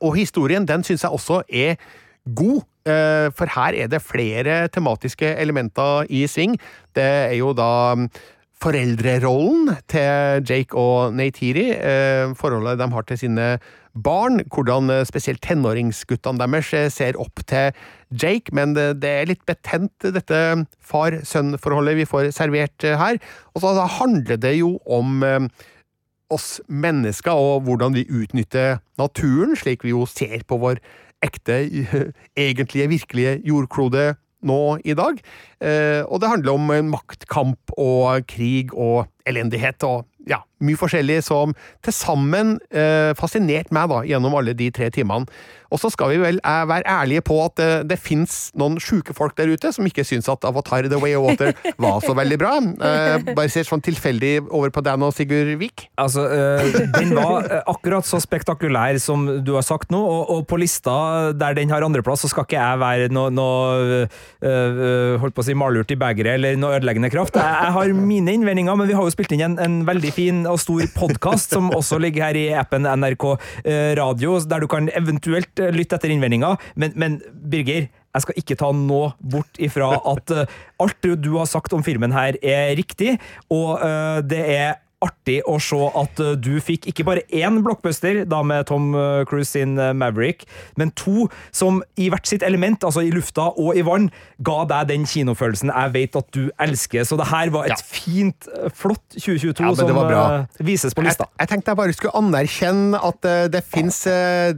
Og 0.00 0.16
historien 0.18 0.66
den 0.68 0.84
syns 0.84 1.04
jeg 1.04 1.14
også 1.14 1.42
er 1.48 1.78
god, 2.36 2.64
eh, 2.88 3.28
for 3.32 3.48
her 3.54 3.76
er 3.84 3.88
det 3.88 4.02
flere 4.04 4.66
tematiske 4.68 5.30
elementer 5.40 6.08
i 6.10 6.26
sving. 6.28 6.58
Det 6.96 7.04
er 7.04 7.36
jo 7.38 7.54
da 7.56 7.94
um, 7.96 8.08
foreldrerollen 8.62 9.70
til 9.90 10.42
Jake 10.48 10.74
og 10.78 11.14
Neytiri, 11.14 11.70
eh, 11.76 12.34
forholdet 12.38 12.80
de 12.80 12.88
har 12.90 13.06
til 13.06 13.20
sine 13.20 13.46
barn, 13.94 14.40
hvordan 14.50 14.90
eh, 14.90 15.04
spesielt 15.06 15.42
tenåringsguttene 15.46 16.42
deres 16.42 16.72
eh, 16.74 16.88
ser 16.90 17.18
opp 17.22 17.44
til 17.46 17.72
Jake, 18.10 18.54
men 18.56 18.74
det, 18.74 19.04
er 19.04 19.30
litt 19.30 19.44
betent, 19.46 19.92
dette 20.02 20.42
far-sønn-forholdet 20.80 21.98
vi 22.00 22.08
får 22.08 22.32
servert 22.34 22.82
her. 22.82 23.18
Og 23.54 23.62
så 23.62 23.88
handler 24.00 24.40
det 24.40 24.56
jo 24.58 24.78
om 24.86 25.22
oss 26.32 26.58
mennesker, 26.68 27.32
og 27.32 27.66
hvordan 27.68 27.94
vi 27.94 28.08
utnytter 28.08 28.80
naturen, 28.98 29.54
slik 29.56 29.84
vi 29.84 29.92
jo 29.94 30.06
ser 30.08 30.42
på 30.48 30.58
vår 30.60 30.80
ekte, 31.24 31.62
egentlige, 32.48 32.88
virkelige 32.90 33.38
jordklode 33.44 34.14
nå 34.46 34.78
i 34.84 34.94
dag. 34.98 35.18
Eh, 35.60 36.02
og 36.06 36.22
det 36.22 36.30
handler 36.30 36.58
om 36.58 36.92
maktkamp 36.92 37.74
og 37.76 38.26
krig 38.30 38.74
og 38.74 39.08
elendighet 39.28 39.82
og 39.88 40.06
ja, 40.28 40.42
mye 40.64 40.78
forskjellig 40.78 41.22
som 41.26 41.54
til 41.84 41.94
sammen 41.94 42.58
eh, 42.70 43.14
fascinerte 43.18 43.74
meg 43.74 43.88
da, 43.90 44.02
gjennom 44.06 44.36
alle 44.38 44.54
de 44.56 44.70
tre 44.74 44.90
timene. 44.94 45.28
Og 45.68 45.80
så 45.82 45.90
skal 45.92 46.14
vi 46.14 46.20
vel 46.22 46.38
eh, 46.40 46.64
være 46.68 46.86
ærlige 46.88 47.22
på 47.28 47.36
at 47.44 47.56
det, 47.60 47.70
det 47.90 47.98
fins 48.00 48.48
noen 48.58 48.78
sjuke 48.80 49.12
folk 49.16 49.36
der 49.36 49.50
ute 49.52 49.72
som 49.74 49.86
ikke 49.88 50.04
syns 50.06 50.28
at 50.32 50.46
Avatar 50.48 50.88
The 50.88 51.00
Way 51.00 51.16
of 51.18 51.26
Water 51.26 51.52
var 51.84 52.00
så 52.04 52.14
veldig 52.16 52.38
bra. 52.40 52.54
Eh, 52.58 53.32
bare 53.36 53.52
ser 53.52 53.68
sånn 53.68 53.84
tilfeldig 53.84 54.48
over 54.48 54.72
på 54.72 54.82
Dan 54.86 55.04
og 55.04 55.12
Sigurd 55.16 55.52
Vik. 55.60 55.88
Altså, 56.00 56.24
eh, 56.32 56.78
Den 56.96 57.12
var 57.16 57.44
øh, 57.44 57.60
akkurat 57.74 58.08
så 58.08 58.20
spektakulær 58.22 58.96
som 59.02 59.26
du 59.44 59.54
har 59.58 59.66
sagt 59.66 59.92
nå, 59.92 60.00
og, 60.00 60.32
og 60.32 60.46
på 60.48 60.60
lista 60.60 60.96
der 61.36 61.56
den 61.58 61.72
har 61.72 61.84
andreplass, 61.84 62.24
så 62.24 62.32
skal 62.32 62.46
ikke 62.48 62.58
jeg 62.58 62.80
være 62.80 63.10
noe, 63.12 63.32
no, 63.34 63.48
øh, 64.40 65.18
holdt 65.20 65.36
på 65.36 65.44
å 65.44 65.46
si 65.46 65.56
malurt 65.58 65.92
i 65.92 65.98
begeret 66.00 66.38
eller 66.38 66.56
noe 66.60 66.78
ødeleggende 66.78 67.12
kraft. 67.12 67.36
Jeg, 67.36 67.44
jeg 67.44 67.76
har 67.76 67.92
mine 67.98 68.38
innvendinger, 68.38 68.78
men 68.78 68.88
vi 68.88 68.96
har 68.96 69.04
jo 69.04 69.12
spilt 69.12 69.36
inn 69.36 69.44
en, 69.50 69.58
en 69.62 69.78
veldig 69.88 70.14
fin 70.16 70.42
og 70.48 70.60
stor 70.62 70.88
podkast 70.96 71.52
som 71.56 71.68
også 71.76 72.00
ligger 72.02 72.28
her 72.28 72.38
i 72.40 72.46
appen 72.56 72.88
NRK 72.88 73.26
Radio, 73.98 74.38
der 74.48 74.64
du 74.64 74.68
kan 74.70 74.88
eventuelt 74.96 75.57
lytte 75.74 75.98
etter 75.98 76.12
innvendinger. 76.14 76.58
Men, 76.78 76.94
men 76.98 77.20
Birger, 77.50 77.88
jeg 77.88 78.24
skal 78.24 78.40
ikke 78.40 78.58
ta 78.58 78.72
noe 78.74 79.12
bort 79.20 79.60
ifra 79.62 79.92
at 80.10 80.32
alt 80.80 81.08
du 81.20 81.32
har 81.36 81.48
sagt 81.50 81.74
om 81.76 81.84
filmen 81.86 82.14
her 82.14 82.38
er 82.42 82.72
riktig, 82.78 83.18
og 83.52 83.82
det 84.26 84.40
er 84.56 84.78
artig 85.04 85.38
å 85.46 85.58
se 85.62 85.78
at 86.00 86.20
uh, 86.22 86.32
du 86.34 86.56
fikk 86.64 86.88
ikke 86.90 87.04
bare 87.06 87.22
én 87.34 87.60
blockbuster, 87.62 88.24
da 88.28 88.40
med 88.46 88.66
Tom 88.70 88.90
uh, 88.96 89.22
Cruise 89.28 89.50
sin 89.52 89.76
uh, 89.78 89.92
Maverick, 89.94 90.42
men 90.80 90.90
to 90.98 91.28
som 91.54 91.82
i 92.00 92.08
hvert 92.10 92.26
sitt 92.26 92.42
element, 92.42 92.82
altså 92.84 93.04
i 93.06 93.12
lufta 93.14 93.48
og 93.54 93.78
i 93.78 93.84
vann, 93.86 94.08
ga 94.42 94.64
deg 94.70 94.90
den 94.90 95.06
kinofølelsen 95.08 95.70
jeg 95.70 95.94
vet 95.94 96.18
at 96.18 96.28
du 96.34 96.48
elsker. 96.58 97.06
Så 97.06 97.18
det 97.20 97.28
her 97.30 97.52
var 97.54 97.68
et 97.68 97.76
Ja. 97.76 97.82
fint, 97.84 98.48
flott 98.74 99.04
2022 99.14 99.68
Ja, 99.68 99.74
som 99.78 100.66
vises 100.66 100.94
på 100.94 101.04
lista. 101.06 101.28
Jeg, 101.28 101.44
jeg 101.44 101.48
tenkte 101.52 101.70
jeg 101.72 101.78
bare 101.78 101.94
skulle 101.96 102.18
anerkjenne 102.18 102.98
at 102.98 103.24
eh, 103.28 103.46
det 103.52 103.62
fins 103.66 104.00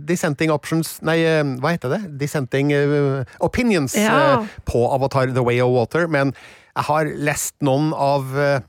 dissenting 0.08 0.50
options 0.54 0.98
Nei, 1.06 1.18
eh, 1.26 1.44
hva 1.60 1.74
heter 1.74 1.92
det? 1.94 2.00
Dissenting 2.20 2.72
uh, 2.72 3.24
opinions 3.44 3.94
Ja. 3.98 4.40
uh, 4.40 4.46
på 4.68 4.86
Avatar 4.94 5.32
The 5.34 5.44
Way 5.44 5.60
of 5.64 5.72
Water, 5.74 6.08
men 6.08 6.32
jeg 6.76 6.86
har 6.86 7.08
lest 7.28 7.56
noen 7.66 7.90
av 7.96 8.36
eh, 8.38 8.60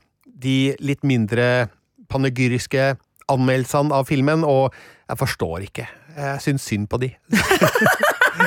de 0.42 0.74
litt 0.82 1.06
mindre 1.06 1.68
panegyriske 2.12 2.92
anmeldelsene 3.32 3.94
av 3.94 4.08
filmen, 4.10 4.44
og 4.44 4.74
jeg 5.08 5.20
forstår 5.20 5.68
ikke. 5.68 5.88
Jeg 6.16 6.42
syns 6.44 6.66
synd 6.68 6.88
på 6.92 7.00
de. 7.02 7.12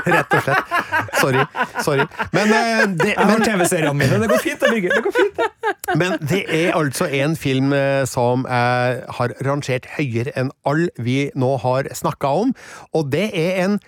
Rett 0.06 0.34
og 0.34 0.46
slett. 0.46 0.72
Sorry. 1.20 1.44
Sorry. 1.86 2.06
Men, 2.34 2.54
eh, 2.54 2.86
det, 3.00 3.12
men 3.20 3.44
TV-seriene 3.46 3.94
mine. 3.98 4.22
Det 4.22 4.30
går 4.32 4.42
fint, 4.44 4.62
det, 4.62 4.72
Birger. 4.74 4.96
Det 4.96 5.04
går 5.06 5.16
fint. 5.16 5.42
det. 5.42 5.98
men 6.00 6.16
det 6.30 6.42
er 6.50 6.72
altså 6.78 7.06
en 7.06 7.36
film 7.38 7.74
eh, 7.74 8.06
som 8.10 8.48
jeg 8.50 9.04
har 9.20 9.36
rangert 9.46 9.90
høyere 9.98 10.34
enn 10.38 10.50
all 10.66 10.88
vi 10.98 11.30
nå 11.38 11.56
har 11.62 11.90
snakka 11.94 12.34
om, 12.46 12.56
og 12.94 13.14
det 13.14 13.30
er 13.34 13.62
en 13.66 13.80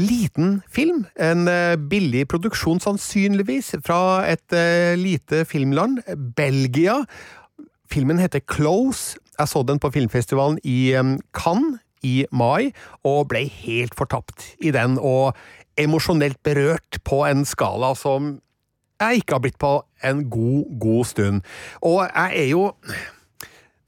liten 0.00 0.62
film. 0.72 1.04
En 1.20 1.44
eh, 1.52 1.76
billig 1.76 2.24
produksjon, 2.32 2.80
sannsynligvis, 2.80 3.74
fra 3.84 4.24
et 4.28 4.56
lite 4.98 5.44
filmland, 5.48 6.00
Belgia. 6.36 7.02
Filmen 7.92 8.20
heter 8.22 8.40
Close. 8.48 9.18
Jeg 9.38 9.48
så 9.50 9.62
den 9.68 9.80
på 9.82 9.90
filmfestivalen 9.92 10.58
i 10.64 10.94
Cannes 11.36 11.80
i 12.02 12.24
mai, 12.34 12.72
og 13.06 13.28
ble 13.30 13.44
helt 13.46 13.94
fortapt 13.94 14.48
i 14.64 14.72
den, 14.74 14.96
og 14.98 15.36
emosjonelt 15.78 16.40
berørt 16.42 16.98
på 17.06 17.22
en 17.28 17.44
skala 17.46 17.92
som 17.98 18.38
jeg 19.02 19.22
ikke 19.22 19.36
har 19.36 19.42
blitt 19.44 19.58
på 19.62 19.72
en 20.06 20.24
god, 20.30 20.78
god 20.82 21.04
stund. 21.10 21.42
Og 21.82 22.04
jeg 22.06 22.44
er 22.44 22.48
jo 22.52 22.70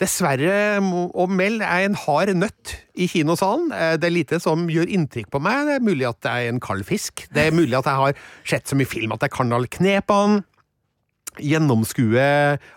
Dessverre 0.03 0.81
melde 0.83 1.63
jeg 1.63 1.85
er 1.85 1.87
en 1.87 1.95
hard 1.95 2.33
nøtt 2.35 2.73
i 2.99 3.07
kinosalen. 3.07 3.69
Eh, 3.71 3.93
Det 3.95 4.09
er 4.09 4.11
lite 4.11 4.41
som 4.43 4.67
gjør 4.67 4.91
inntrykk 4.91 5.31
på 5.31 5.39
meg. 5.39 5.69
Det 5.69 5.77
er 5.77 5.87
mulig 5.87 6.09
at 6.09 6.19
jeg 6.27 6.47
er 6.47 6.51
en 6.51 6.59
kald 6.61 6.83
fisk. 6.85 7.29
Det 7.31 7.47
er 7.47 7.55
mulig 7.55 7.79
at 7.79 7.87
jeg 7.87 8.01
har 8.01 8.19
sett 8.45 8.67
så 8.67 8.75
mye 8.75 8.91
film 8.91 9.15
at 9.15 9.23
jeg 9.23 9.31
kan 9.31 9.55
alle 9.55 9.71
knepene. 9.71 10.43
Gjennomskue 11.43 12.25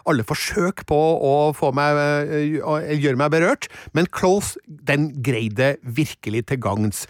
alle 0.07 0.25
forsøk 0.27 0.85
på 0.89 0.97
å 0.97 1.33
meg, 1.75 1.97
eh, 2.27 2.95
gjøre 2.97 3.19
meg 3.19 3.31
berørt, 3.31 3.67
men 3.93 4.07
Close 4.07 4.57
den 4.67 5.09
greide 5.23 5.75
virkelig 5.83 6.47
til 6.47 6.57
gagns. 6.57 7.05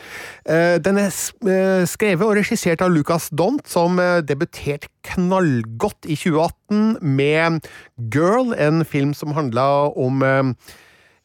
Eh, 0.46 0.78
Den 0.78 0.98
er 0.98 1.12
eh, 1.12 1.86
skrevet 1.86 2.26
og 2.26 2.36
regissert 2.36 2.82
av 2.82 2.92
Lucas 2.92 3.30
Dont, 3.30 3.68
som 3.68 3.98
debuterte 3.98 4.88
knallgodt 5.04 6.06
i 6.06 6.16
2018 6.16 6.98
med 7.02 7.68
Girl, 8.14 8.54
en 8.54 8.84
film 8.86 9.14
som 9.14 9.34
handla 9.34 9.92
om 9.96 10.24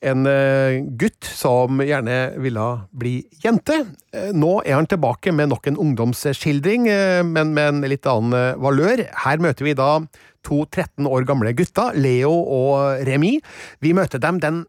en 0.03 0.27
eh, 0.27 0.83
gutt 0.99 1.27
som 1.27 1.81
gjerne 1.85 2.17
ville 2.43 2.67
bli 2.99 3.15
jente. 3.43 3.79
Eh, 4.15 4.33
Nå 4.35 4.57
er 4.67 4.77
han 4.77 4.89
tilbake 4.91 5.33
med 5.35 5.53
nok 5.53 5.69
en 5.71 5.79
ungdomsskildring, 5.81 6.89
eh, 6.91 7.23
men 7.27 7.55
med 7.55 7.69
en 7.71 7.89
litt 7.93 8.09
annen 8.11 8.59
valør. 8.63 9.05
Her 9.25 9.43
møter 9.43 9.69
vi 9.69 9.77
da 9.79 9.95
to 10.43 10.65
13 10.67 11.07
år 11.07 11.27
gamle 11.29 11.55
gutter, 11.55 11.95
Leo 11.95 12.33
og 12.33 13.07
Remi. 13.07 13.37
Vi 13.85 13.95
møter 13.95 14.23
dem 14.23 14.43
den 14.43 14.65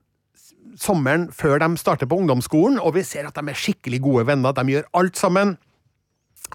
sommeren 0.80 1.28
før 1.34 1.60
de 1.62 1.74
starter 1.82 2.10
på 2.10 2.18
ungdomsskolen, 2.22 2.80
og 2.82 2.96
vi 2.98 3.06
ser 3.06 3.28
at 3.30 3.38
de 3.38 3.50
er 3.50 3.58
skikkelig 3.58 4.04
gode 4.06 4.28
venner. 4.30 4.54
De 4.54 4.76
gjør 4.76 4.90
alt 4.98 5.18
sammen 5.20 5.58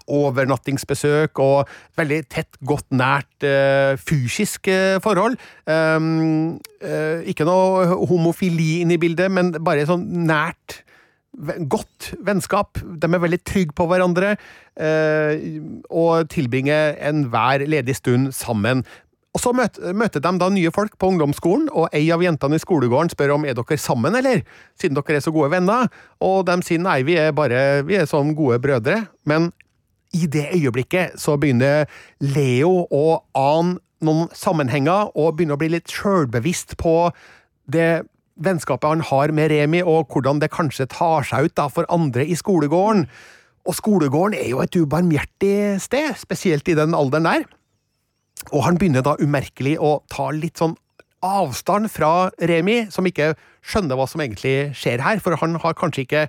overnattingsbesøk 0.07 1.41
og 1.43 1.69
veldig 1.99 2.19
tett, 2.31 2.59
godt, 2.65 2.87
nært 2.95 3.47
uh, 3.47 3.95
fysisk 3.99 4.69
uh, 4.71 4.99
forhold. 5.03 5.39
Um, 5.65 6.59
uh, 6.83 7.25
ikke 7.29 7.47
noe 7.47 7.99
homofili 8.09 8.79
inn 8.83 8.93
i 8.95 9.01
bildet, 9.01 9.31
men 9.33 9.53
bare 9.59 9.87
sånn 9.89 10.07
nært, 10.29 10.83
godt 11.69 12.13
vennskap. 12.25 12.79
De 12.81 13.07
er 13.07 13.21
veldig 13.21 13.39
trygge 13.47 13.75
på 13.77 13.85
hverandre 13.87 14.33
eh, 14.33 15.59
og 15.87 16.29
tilbringer 16.33 16.97
enhver 17.09 17.63
ledig 17.69 17.95
stund 17.99 18.33
sammen. 18.35 18.83
Og 19.37 19.43
Så 19.43 19.53
møter, 19.53 19.93
møter 19.93 20.23
de 20.23 20.31
da 20.41 20.49
nye 20.49 20.71
folk 20.73 20.95
på 20.97 21.11
ungdomsskolen, 21.13 21.67
og 21.69 21.93
ei 21.93 22.07
av 22.11 22.23
jentene 22.23 22.57
i 22.57 22.63
skolegården 22.63 23.11
spør 23.13 23.35
om 23.37 23.45
er 23.45 23.53
dere 23.57 23.77
sammen, 23.77 24.17
eller? 24.17 24.41
Siden 24.79 24.97
dere 24.97 25.19
er 25.19 25.23
så 25.23 25.33
gode 25.35 25.51
venner. 25.53 25.85
Og 26.25 26.41
de 26.49 26.57
sier 26.65 26.81
nei, 26.81 27.03
vi 27.05 27.19
er 27.21 27.35
bare 27.37 27.83
vi 27.85 27.99
er 27.99 28.09
sånn 28.09 28.33
gode 28.37 28.57
brødre. 28.63 29.03
Men 29.29 29.51
i 30.15 30.25
det 30.31 30.47
øyeblikket 30.55 31.19
så 31.21 31.37
begynner 31.37 31.89
Leo 32.23 32.85
å 32.89 33.19
ane 33.37 33.77
noen 34.05 34.29
sammenhenger, 34.31 35.11
og 35.19 35.35
begynner 35.35 35.57
å 35.57 35.59
bli 35.59 35.73
litt 35.73 35.91
sjølbevisst 35.91 36.77
på 36.79 37.11
det 37.69 38.07
vennskapet 38.39 38.87
han 38.87 39.03
har 39.09 39.33
med 39.35 39.51
Remi, 39.51 39.81
og 39.83 40.07
hvordan 40.13 40.39
det 40.39 40.51
kanskje 40.53 40.87
tar 40.91 41.27
seg 41.27 41.49
ut 41.49 41.57
da 41.59 41.67
for 41.71 41.87
andre 41.91 42.23
i 42.23 42.37
skolegården. 42.39 43.05
Og 43.67 43.75
skolegården 43.75 44.37
er 44.39 44.47
jo 44.53 44.61
et 44.63 44.77
ubarmhjertig 44.79 45.81
sted, 45.83 46.13
spesielt 46.17 46.71
i 46.71 46.77
den 46.79 46.95
alderen 46.95 47.27
der. 47.27 47.47
Og 48.55 48.63
han 48.63 48.79
begynner 48.79 49.03
da 49.03 49.17
umerkelig 49.19 49.75
å 49.83 49.99
ta 50.11 50.29
litt 50.31 50.61
sånn 50.61 50.77
avstand 51.25 51.91
fra 51.91 52.29
Remi, 52.39 52.85
som 52.93 53.07
ikke 53.07 53.33
skjønner 53.59 53.99
hva 53.99 54.07
som 54.07 54.23
egentlig 54.23 54.71
skjer 54.79 55.03
her, 55.03 55.19
for 55.19 55.35
han 55.41 55.59
har 55.59 55.75
kanskje 55.77 56.05
ikke 56.07 56.27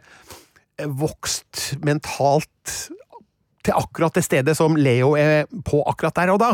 vokst 0.99 1.77
mentalt 1.87 2.91
til 3.67 3.77
akkurat 3.77 4.17
det 4.17 4.25
stedet 4.25 4.57
som 4.59 4.79
Leo 4.79 5.13
er 5.19 5.49
på 5.67 5.83
akkurat 5.89 6.17
der 6.17 6.33
og 6.35 6.41
da. 6.43 6.51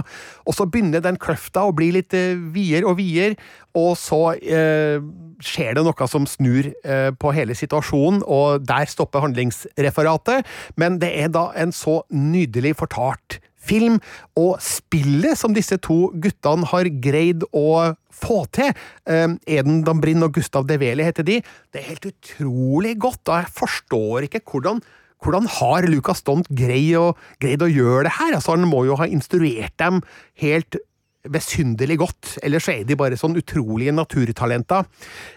Og 0.46 0.56
så 0.56 0.66
begynner 0.68 1.04
den 1.04 1.18
kløfta 1.22 1.66
å 1.66 1.74
bli 1.76 1.92
litt 1.98 2.16
eh, 2.16 2.34
videre 2.34 2.90
og 2.90 2.98
videre, 3.00 3.36
og 3.76 3.94
så 4.00 4.20
eh, 4.40 4.98
skjer 5.44 5.76
det 5.76 5.84
noe 5.86 6.08
som 6.10 6.26
snur 6.28 6.70
eh, 6.72 7.10
på 7.12 7.34
hele 7.36 7.56
situasjonen, 7.56 8.22
og 8.24 8.64
der 8.66 8.88
stopper 8.90 9.24
handlingsreferatet. 9.26 10.46
Men 10.80 11.00
det 11.02 11.12
er 11.20 11.32
da 11.34 11.50
en 11.58 11.74
så 11.76 12.00
nydelig 12.10 12.76
fortalt 12.80 13.40
film, 13.66 13.98
og 14.38 14.60
spillet 14.62 15.38
som 15.38 15.54
disse 15.56 15.78
to 15.82 16.10
guttene 16.22 16.68
har 16.70 16.90
greid 17.02 17.46
å 17.56 17.96
få 18.14 18.44
til, 18.54 18.72
eh, 19.06 19.28
Eden 19.46 19.82
Dambrin 19.84 20.22
og 20.22 20.34
Gustav 20.38 20.66
Develi 20.66 21.04
heter 21.04 21.26
de, 21.26 21.40
det 21.72 21.82
er 21.82 21.90
helt 21.90 22.12
utrolig 22.12 22.98
godt, 22.98 23.28
og 23.28 23.42
jeg 23.42 23.52
forstår 23.52 24.28
ikke 24.28 24.44
hvordan 24.46 24.80
hvordan 25.24 25.46
har 25.58 25.86
Lucas 25.90 26.22
Dont 26.26 26.48
greid 26.50 26.96
å, 27.00 27.06
greid 27.42 27.64
å 27.64 27.70
gjøre 27.70 28.06
det 28.08 28.16
her? 28.18 28.36
Altså, 28.36 28.54
han 28.56 28.68
må 28.68 28.84
jo 28.88 28.98
ha 29.00 29.08
instruert 29.08 29.74
dem 29.80 30.02
helt 30.42 30.78
besynderlig 31.26 31.96
godt, 31.98 32.36
ellers 32.46 32.68
så 32.68 32.76
er 32.76 32.84
de 32.86 32.94
bare 32.98 33.18
sånn 33.18 33.34
utrolige 33.38 33.94
naturtalenter. 33.96 34.86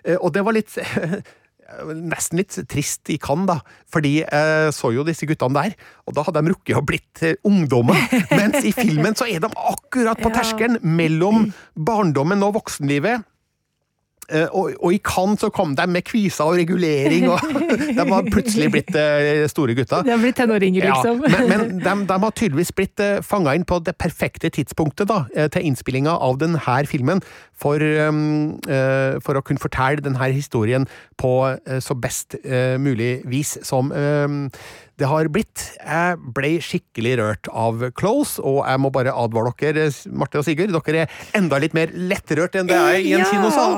Eh, 0.06 0.20
Og 0.22 0.34
det 0.36 0.44
var 0.46 0.54
litt 0.58 0.76
Nesten 1.94 2.40
litt 2.40 2.56
trist 2.66 3.12
i 3.14 3.20
Cannes, 3.22 3.46
da, 3.46 3.60
fordi 3.94 4.24
jeg 4.24 4.72
så 4.74 4.90
jo 4.90 5.04
disse 5.06 5.28
guttene 5.30 5.54
der, 5.54 5.76
og 6.10 6.16
da 6.18 6.24
hadde 6.26 6.42
de 6.42 6.54
rukket 6.56 6.80
å 6.80 6.82
blitt 6.82 7.22
ungdommen, 7.46 7.94
ungdommer, 7.94 8.24
mens 8.40 8.66
i 8.66 8.72
filmen 8.74 9.14
så 9.14 9.28
er 9.30 9.44
de 9.44 9.52
akkurat 9.54 10.18
på 10.18 10.32
terskelen 10.34 10.80
mellom 10.82 11.52
barndommen 11.78 12.42
og 12.48 12.56
voksenlivet. 12.58 13.22
Eh, 14.30 14.46
og, 14.54 14.76
og, 14.78 14.94
i 14.94 15.00
Cannes 15.06 15.42
så 15.42 15.50
kom 15.54 15.74
de 15.78 15.86
med 15.90 16.06
kviser 16.06 16.46
og 16.46 16.60
regulering, 16.60 17.28
og 17.32 17.42
de 17.98 18.06
har 18.12 18.30
plutselig 18.30 18.70
blitt 18.74 18.92
uh, 18.94 19.46
store 19.50 19.76
gutter. 19.78 20.06
De 20.06 20.14
har 20.14 20.22
blitt 20.22 20.38
tenåringer, 20.38 20.86
liksom. 20.86 21.24
Ja, 21.26 21.44
men, 21.50 21.50
men 21.50 21.80
de, 21.82 21.96
de, 22.10 22.20
har 22.26 22.36
tydeligvis 22.38 22.74
blitt 22.78 23.02
uh, 23.04 23.20
fanga 23.26 23.56
inn 23.58 23.66
på 23.70 23.80
det 23.86 23.96
perfekte 24.00 24.52
tidspunktet 24.54 25.10
da, 25.10 25.24
til 25.54 25.70
innspillinga 25.72 26.14
av 26.14 26.38
denne 26.42 26.78
filmen, 26.90 27.24
for, 27.60 27.82
uh, 27.82 29.18
for, 29.26 29.40
å 29.40 29.46
kunne 29.46 29.62
fortelle 29.62 30.06
denne 30.06 30.30
historien 30.36 30.86
på 31.20 31.34
så 31.84 31.96
best 32.00 32.36
mulig 32.80 33.20
vis 33.28 33.58
som 33.66 33.90
det 33.92 35.08
har 35.08 35.30
blitt. 35.32 35.64
Jeg 35.80 36.20
ble 36.36 36.52
skikkelig 36.64 37.16
rørt 37.20 37.50
av 37.52 37.84
Close, 37.98 38.40
og 38.44 38.62
jeg 38.64 38.82
må 38.84 38.92
bare 38.94 39.16
advare 39.16 39.54
dere, 39.60 39.90
Marte 40.12 40.42
og 40.42 40.48
Sigurd, 40.48 40.76
dere 40.76 41.06
er 41.06 41.40
enda 41.40 41.60
litt 41.62 41.76
mer 41.78 41.92
lettrørt 41.96 42.56
enn 42.60 42.70
det 42.70 42.80
er 42.80 43.00
i 43.00 43.14
en 43.18 43.26
ja. 43.26 43.32
kinosal. 43.32 43.76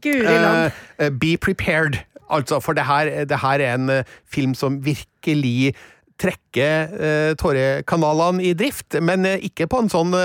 Uh, 0.00 1.10
be 1.10 1.36
prepared. 1.36 2.00
Altså, 2.30 2.60
for 2.60 2.72
det 2.72 2.86
her, 2.86 3.24
det 3.28 3.38
her 3.42 3.60
er 3.60 3.74
en 3.74 3.90
uh, 3.90 4.02
film 4.24 4.54
som 4.54 4.80
virkelig 4.84 5.74
trekker 6.22 6.92
uh, 6.92 7.36
tårekanalene 7.36 8.44
i 8.44 8.52
drift, 8.56 8.96
men 9.00 9.26
ikke 9.26 9.68
på 9.68 9.82
en 9.82 9.92
sånn 9.92 10.16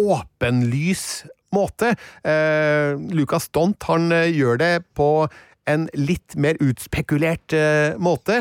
åpenlys 0.00 1.04
måte. 1.52 1.94
Lucas 3.10 3.48
Dont 3.52 3.82
han 3.88 4.12
gjør 4.30 4.60
det 4.60 4.74
på 4.96 5.26
en 5.68 5.88
litt 5.98 6.36
mer 6.40 6.56
utspekulert 6.62 7.52
måte. 7.98 8.40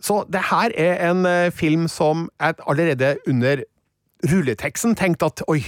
Så 0.00 0.22
det 0.30 0.46
her 0.52 0.72
er 0.78 1.02
en 1.10 1.26
film 1.52 1.88
som 1.90 2.28
jeg 2.38 2.56
allerede 2.70 3.16
under 3.26 3.64
rulleteksten 4.30 4.94
tenkte 4.96 5.28
at 5.28 5.42
oi, 5.50 5.60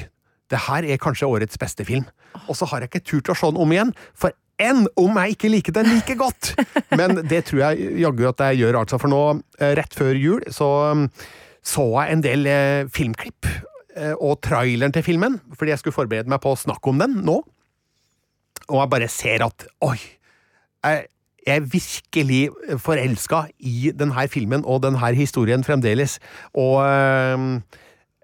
det 0.52 0.64
her 0.68 0.86
er 0.86 1.00
kanskje 1.00 1.28
årets 1.28 1.58
beste 1.60 1.84
film. 1.84 2.06
Og 2.46 2.56
så 2.56 2.68
har 2.70 2.82
jeg 2.82 2.92
ikke 2.92 3.06
turt 3.06 3.32
å 3.32 3.36
se 3.36 3.50
den 3.50 3.60
om 3.60 3.72
igjen, 3.74 3.94
for 4.16 4.32
enn 4.58 4.86
om 4.98 5.18
jeg 5.22 5.36
ikke 5.36 5.50
liker 5.52 5.76
den 5.76 5.90
like 5.92 6.16
godt! 6.18 6.52
Men 6.98 7.20
det 7.30 7.44
tror 7.48 7.62
jeg 7.68 7.92
jaggu 8.02 8.24
at 8.30 8.42
jeg 8.48 8.62
gjør, 8.62 8.80
altså. 8.82 8.98
For 9.00 9.12
nå, 9.12 9.22
eh, 9.60 9.74
rett 9.78 9.94
før 9.94 10.18
jul, 10.18 10.42
så 10.54 10.70
så 11.68 11.84
jeg 11.98 12.14
en 12.14 12.24
del 12.24 12.48
eh, 12.48 12.88
filmklipp 12.92 13.48
eh, 13.48 14.14
og 14.14 14.38
traileren 14.44 14.94
til 14.94 15.04
filmen, 15.04 15.38
fordi 15.58 15.74
jeg 15.74 15.82
skulle 15.82 15.96
forberede 15.96 16.30
meg 16.32 16.40
på 16.42 16.54
å 16.54 16.58
snakke 16.58 16.92
om 16.92 17.02
den 17.02 17.18
nå. 17.26 17.42
Og 18.68 18.80
jeg 18.80 18.92
bare 18.94 19.10
ser 19.12 19.44
at 19.46 19.68
oi! 19.84 19.98
Jeg, 20.84 21.08
er 21.48 21.64
virkelig 21.64 22.50
forelska 22.84 23.46
i 23.64 23.88
denne 23.96 24.26
filmen 24.28 24.66
og 24.68 24.82
denne 24.84 25.08
historien 25.16 25.62
fremdeles. 25.64 26.18
Og 26.52 26.82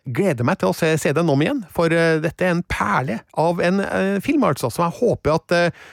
gleder 0.04 0.46
meg 0.46 0.60
til 0.60 0.70
å 0.70 0.76
se, 0.76 0.92
se 1.00 1.12
den 1.16 1.30
om 1.32 1.42
igjen, 1.42 1.62
for 1.72 1.92
uh, 1.92 2.20
dette 2.22 2.44
er 2.44 2.54
en 2.54 2.64
perle 2.68 3.20
av 3.40 3.60
en 3.64 3.80
uh, 3.82 4.16
film, 4.24 4.44
altså, 4.46 4.70
som 4.72 4.86
jeg 4.86 4.98
håper 5.00 5.36
at 5.38 5.54
uh, 5.54 5.84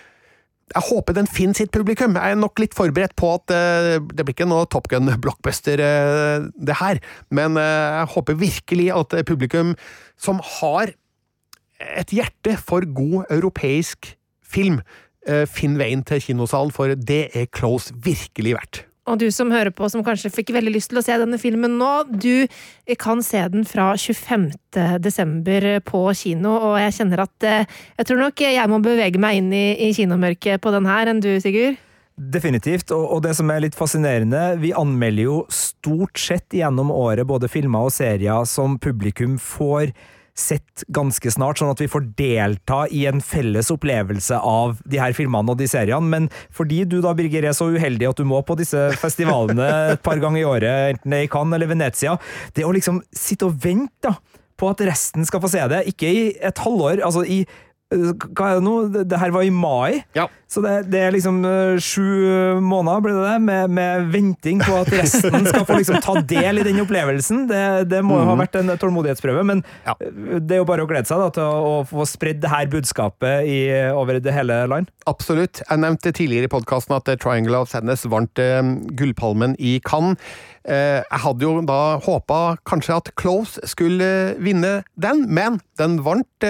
jeg 0.72 0.88
håper 0.88 1.16
den 1.18 1.28
finner 1.28 1.58
sitt 1.58 1.72
publikum. 1.76 2.14
Jeg 2.16 2.32
er 2.32 2.38
nok 2.40 2.60
litt 2.64 2.76
forberedt 2.78 3.12
på 3.20 3.28
at 3.36 3.52
det 3.52 4.24
blir 4.24 4.32
ikke 4.32 4.46
noe 4.48 4.70
Top 4.72 4.86
Gun-blockbuster, 4.88 5.82
det 6.56 6.78
her, 6.80 7.02
men 7.28 7.60
jeg 7.60 8.06
håper 8.14 8.38
virkelig 8.40 8.86
at 8.96 9.18
publikum 9.28 9.74
som 10.16 10.40
har 10.62 10.94
et 12.00 12.14
hjerte 12.16 12.56
for 12.56 12.88
god 12.88 13.28
europeisk 13.36 14.14
film, 14.48 14.80
finner 15.28 15.84
veien 15.84 16.08
til 16.08 16.24
kinosalen, 16.24 16.72
for 16.72 16.96
det 16.96 17.26
er 17.36 17.52
Close 17.52 17.92
virkelig 18.08 18.56
verdt. 18.56 18.82
Og 19.10 19.18
du 19.18 19.28
som 19.34 19.50
hører 19.50 19.74
på, 19.74 19.88
som 19.90 20.04
kanskje 20.06 20.30
fikk 20.30 20.52
veldig 20.54 20.76
lyst 20.76 20.92
til 20.92 21.00
å 21.02 21.04
se 21.06 21.16
denne 21.18 21.40
filmen 21.42 21.80
nå, 21.80 21.92
du 22.14 22.46
kan 23.02 23.24
se 23.26 23.42
den 23.50 23.66
fra 23.66 23.92
25. 23.98 24.52
desember 25.02 25.66
på 25.88 26.04
kino, 26.18 26.54
og 26.70 26.76
jeg 26.84 27.00
kjenner 27.00 27.24
at 27.26 27.48
eh, 27.48 27.80
jeg 27.98 28.10
tror 28.10 28.22
nok 28.22 28.44
jeg 28.46 28.70
må 28.70 28.78
bevege 28.86 29.22
meg 29.22 29.42
inn 29.42 29.50
i, 29.58 29.66
i 29.88 29.90
kinomørket 29.98 30.62
på 30.62 30.76
den 30.76 30.90
her 30.90 31.10
enn 31.10 31.24
du, 31.24 31.34
Sigurd? 31.42 31.82
Definitivt, 32.22 32.92
og, 32.94 33.08
og 33.16 33.24
det 33.26 33.34
som 33.34 33.50
er 33.50 33.64
litt 33.64 33.78
fascinerende, 33.78 34.60
vi 34.62 34.76
anmelder 34.78 35.26
jo 35.26 35.38
stort 35.50 36.22
sett 36.22 36.54
gjennom 36.54 36.92
året 36.94 37.26
både 37.26 37.50
filmer 37.50 37.88
og 37.88 37.96
serier 37.96 38.46
som 38.46 38.78
publikum 38.84 39.40
får 39.42 39.96
sett 40.38 40.84
ganske 40.94 41.32
snart, 41.34 41.60
sånn 41.60 41.72
at 41.74 41.82
vi 41.82 41.90
får 41.92 42.06
delta 42.18 42.84
i 42.92 43.04
en 43.10 43.22
felles 43.24 43.72
opplevelse 43.74 44.38
av 44.38 44.78
de 44.90 45.00
her 45.02 45.16
filmene 45.18 45.54
og 45.54 45.60
de 45.60 45.68
seriene. 45.70 46.12
Men 46.12 46.30
fordi 46.56 46.84
du 46.90 47.00
da, 47.04 47.14
Birger, 47.18 47.50
er 47.50 47.58
så 47.58 47.70
uheldig 47.72 48.10
at 48.10 48.22
du 48.22 48.28
må 48.28 48.42
på 48.48 48.58
disse 48.60 48.90
festivalene 49.02 49.68
et 49.96 50.06
par 50.06 50.22
ganger 50.22 50.44
i 50.44 50.48
året, 50.48 50.96
enten 50.96 51.16
det 51.16 51.24
er 51.24 51.30
i 51.30 51.32
Cannes 51.32 51.58
eller 51.58 51.72
Venezia, 51.72 52.18
det 52.56 52.68
å 52.68 52.76
liksom 52.76 53.02
sitte 53.16 53.50
og 53.50 53.60
vente 53.62 53.90
da, 54.08 54.16
på 54.62 54.70
at 54.70 54.82
resten 54.86 55.26
skal 55.26 55.42
få 55.42 55.50
se 55.52 55.62
det, 55.72 55.84
ikke 55.90 56.10
i 56.10 56.24
et 56.38 56.60
halvår, 56.62 57.02
altså 57.06 57.26
i 57.26 57.42
hva 57.92 58.46
er 58.48 58.60
det 58.60 58.64
nå? 58.64 58.74
Det 59.04 59.20
her 59.20 59.34
var 59.36 59.44
i 59.44 59.52
mai, 59.52 60.00
ja. 60.16 60.28
så 60.48 60.62
det, 60.64 60.74
det, 60.94 61.00
er 61.04 61.12
liksom 61.12 61.42
uh, 61.44 61.76
sju 61.82 62.60
måneder 62.64 63.04
ble 63.04 63.16
det 63.18 63.24
det, 63.26 63.40
med, 63.44 63.74
med, 63.76 64.06
venting 64.14 64.62
på 64.64 64.78
at 64.80 64.92
resten 64.96 65.48
skal 65.50 65.66
få 65.68 65.80
liksom 65.82 66.00
ta 66.04 66.16
del 66.28 66.62
i 66.62 66.66
den 66.68 66.80
opplevelsen. 66.86 67.44
Det, 67.50 67.64
det 67.92 68.00
må 68.06 68.22
jo 68.22 68.24
mm. 68.24 68.30
ha 68.30 68.36
mhm. 68.38 68.44
vært 68.46 68.60
en 68.62 68.72
tålmodighetsprøve, 68.80 69.44
men 69.48 69.64
ja. 69.88 69.96
det 70.00 70.56
er 70.56 70.62
jo 70.62 70.68
bare 70.70 70.86
å 70.86 70.90
glede 70.90 71.10
seg 71.10 71.20
da, 71.20 71.32
til 71.36 71.44
å, 71.48 71.74
å 71.82 71.82
få 71.90 72.08
spredd 72.08 72.40
det 72.44 72.54
her 72.54 72.70
budskapet 72.72 73.50
i, 73.50 73.60
over 73.92 74.22
det 74.24 74.36
hele 74.36 74.62
land. 74.72 74.92
Absolutt. 75.12 75.60
Jeg 75.66 75.84
nevnte 75.84 76.14
tidligere 76.16 76.48
i 76.48 76.54
podkasten 76.54 76.96
at 76.96 77.12
Triangle 77.20 77.60
of 77.60 77.72
Sadness 77.74 78.06
vant 78.08 78.40
Gullpalmen 78.96 79.58
i 79.60 79.80
Cannes. 79.84 80.16
Jeg 80.62 81.22
hadde 81.24 81.42
jo 81.42 81.56
da 81.66 81.98
håpa 82.06 82.40
kanskje 82.70 83.00
at 83.02 83.12
Close 83.18 83.60
skulle 83.68 84.38
vinne 84.38 84.84
den, 84.94 85.26
men 85.34 85.58
den 85.82 85.98
vant 86.06 86.46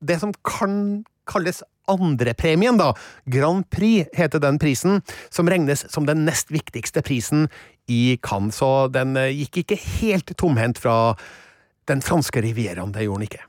det 0.00 0.20
som 0.22 0.34
kan 0.46 1.04
kalles 1.28 1.62
andrepremien, 1.88 2.78
da. 2.78 2.92
Grand 3.24 3.70
Prix 3.70 4.08
heter 4.16 4.42
den 4.42 4.58
prisen, 4.60 5.02
som 5.30 5.48
regnes 5.48 5.86
som 5.92 6.06
den 6.08 6.24
nest 6.28 6.52
viktigste 6.52 7.02
prisen 7.02 7.48
i 7.88 8.18
Cannes. 8.22 8.60
Så 8.60 8.88
den 8.92 9.16
eh, 9.16 9.32
gikk 9.32 9.62
ikke 9.64 9.80
helt 10.00 10.34
tomhendt 10.36 10.80
fra 10.80 11.16
den 11.88 12.04
franske 12.04 12.42
rivieraen, 12.44 12.92
det 12.92 13.06
gjorde 13.06 13.24
den 13.24 13.30
ikke. 13.30 13.47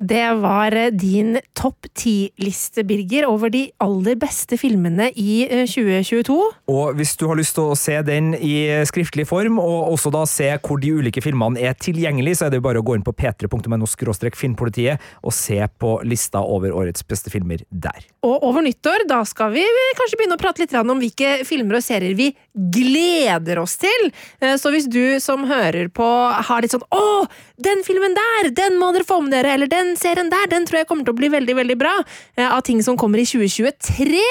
Det 0.00 0.34
var 0.40 0.72
eh, 0.72 0.88
din 0.96 1.36
topp 1.52 1.90
ti-liste, 1.92 2.86
Birger, 2.88 3.26
over 3.28 3.50
de 3.52 3.66
aller 3.84 4.16
beste 4.16 4.56
filmene 4.56 5.10
i 5.12 5.42
2022. 5.68 6.36
Eh, 6.36 6.72
og 6.72 6.96
hvis 6.96 7.12
du 7.20 7.26
har 7.28 7.36
lyst 7.36 7.58
til 7.58 7.68
å 7.68 7.76
se 7.76 7.98
den 8.06 8.32
i 8.32 8.54
skriftlig 8.88 9.26
form, 9.28 9.58
og 9.60 9.90
også 9.92 10.12
da 10.14 10.24
se 10.28 10.48
hvor 10.64 10.80
de 10.80 10.94
ulike 10.96 11.20
filmene 11.20 11.60
er 11.60 11.76
tilgjengelig, 11.76 12.38
så 12.38 12.48
er 12.48 12.54
det 12.54 12.62
bare 12.64 12.80
å 12.80 12.86
gå 12.86 12.96
inn 12.96 13.04
på 13.04 13.12
p3.no 13.12 13.88
filmpolitiet 14.40 15.04
og 15.20 15.34
se 15.36 15.60
på 15.78 15.92
lista 16.08 16.40
over 16.40 16.72
årets 16.72 17.04
beste 17.04 17.28
filmer 17.32 17.60
der. 17.68 18.00
Og 18.24 18.40
over 18.48 18.64
nyttår, 18.64 19.04
da 19.10 19.20
skal 19.28 19.52
vi 19.52 19.66
kanskje 19.98 20.16
begynne 20.16 20.38
å 20.38 20.40
prate 20.40 20.64
litt 20.64 20.76
om 20.80 20.96
hvilke 20.96 21.42
filmer 21.44 21.76
og 21.76 21.84
serier 21.84 22.16
vi 22.16 22.30
gleder 22.54 23.60
oss 23.60 23.76
til. 23.80 24.08
Eh, 24.40 24.56
så 24.56 24.72
hvis 24.72 24.88
du 24.88 25.20
som 25.20 25.44
hører 25.50 25.92
på 25.92 26.08
har 26.08 26.64
litt 26.64 26.72
sånn 26.72 26.88
'Å, 26.88 27.28
den 27.60 27.84
filmen 27.84 28.16
der! 28.16 28.50
Den 28.50 28.80
må 28.80 28.92
dere 28.96 29.04
få 29.04 29.20
med 29.20 29.32
dere!' 29.36 29.52
eller 29.54 29.68
'Den 29.68 29.89
serien 29.98 30.30
der 30.32 30.46
den 30.50 30.66
tror 30.68 30.82
jeg 30.82 30.88
kommer 30.90 31.06
til 31.06 31.14
å 31.14 31.20
bli 31.20 31.30
veldig 31.32 31.56
veldig 31.58 31.78
bra, 31.80 31.94
eh, 32.36 32.48
av 32.48 32.62
ting 32.66 32.82
som 32.82 32.98
kommer 33.00 33.18
i 33.22 33.26
2023, 33.28 34.22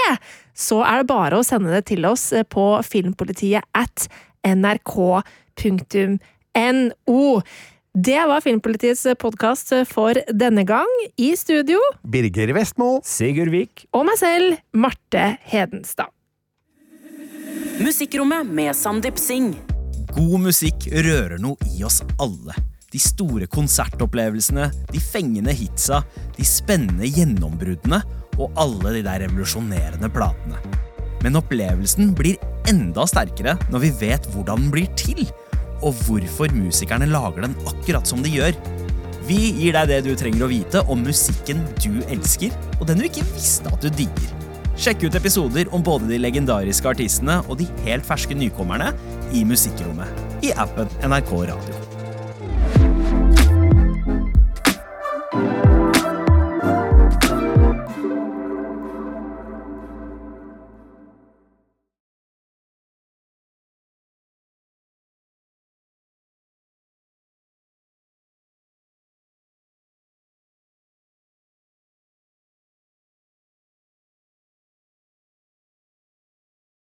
så 0.54 0.84
er 0.86 1.02
det 1.02 1.12
bare 1.12 1.40
å 1.40 1.46
sende 1.46 1.74
det 1.74 1.86
til 1.92 2.06
oss 2.10 2.32
eh, 2.34 2.44
på 2.44 2.84
filmpolitiet 2.86 3.64
at 3.74 4.08
nrk.no. 4.48 4.84
Det 8.00 8.20
var 8.30 8.44
Filmpolitiets 8.46 9.08
podkast 9.20 9.74
for 9.90 10.14
denne 10.30 10.64
gang. 10.64 10.88
I 11.18 11.34
studio 11.36 11.82
Birger 12.06 12.54
Vestmo. 12.54 13.00
Sigurd 13.04 13.50
Vik. 13.52 13.88
Og 13.98 14.06
meg 14.08 14.20
selv, 14.22 14.62
Marte 14.72 15.38
Hedenstad. 15.50 16.14
Musikkrommet 17.82 18.46
med 18.46 18.76
Sandeep 18.78 19.18
Singh. 19.20 19.58
God 20.14 20.42
musikk 20.50 20.90
rører 20.92 21.40
noe 21.42 21.58
i 21.74 21.84
oss 21.88 22.02
alle. 22.22 22.56
De 22.90 23.00
store 23.02 23.46
konsertopplevelsene, 23.46 24.70
de 24.90 25.02
fengende 25.02 25.54
hitsa, 25.54 26.02
de 26.38 26.46
spennende 26.48 27.06
gjennombruddene 27.06 28.02
og 28.40 28.56
alle 28.58 28.96
de 28.98 29.04
der 29.06 29.22
revolusjonerende 29.28 30.10
platene. 30.14 30.58
Men 31.22 31.38
opplevelsen 31.38 32.16
blir 32.18 32.40
enda 32.70 33.06
sterkere 33.10 33.58
når 33.70 33.84
vi 33.86 33.92
vet 34.02 34.26
hvordan 34.34 34.66
den 34.66 34.74
blir 34.74 34.90
til, 34.98 35.22
og 35.86 35.96
hvorfor 36.08 36.52
musikerne 36.56 37.08
lager 37.12 37.46
den 37.46 37.56
akkurat 37.70 38.10
som 38.10 38.24
de 38.26 38.34
gjør. 38.34 38.58
Vi 39.30 39.38
gir 39.60 39.78
deg 39.78 39.92
det 39.92 40.02
du 40.08 40.16
trenger 40.18 40.48
å 40.48 40.50
vite 40.50 40.82
om 40.90 41.06
musikken 41.06 41.62
du 41.84 42.02
elsker, 42.10 42.56
og 42.80 42.88
den 42.90 43.04
du 43.04 43.06
ikke 43.06 43.28
visste 43.36 43.70
at 43.70 43.86
du 43.86 43.94
digger. 43.94 44.34
Sjekk 44.80 45.06
ut 45.06 45.20
episoder 45.20 45.70
om 45.76 45.84
både 45.86 46.08
de 46.10 46.18
legendariske 46.24 46.90
artistene 46.90 47.42
og 47.46 47.60
de 47.60 47.68
helt 47.86 48.08
ferske 48.08 48.34
nykommerne 48.34 48.94
i 49.36 49.46
Musikkrommet 49.46 50.44
i 50.48 50.56
appen 50.56 50.90
NRK 51.04 51.36
Radio. 51.52 51.99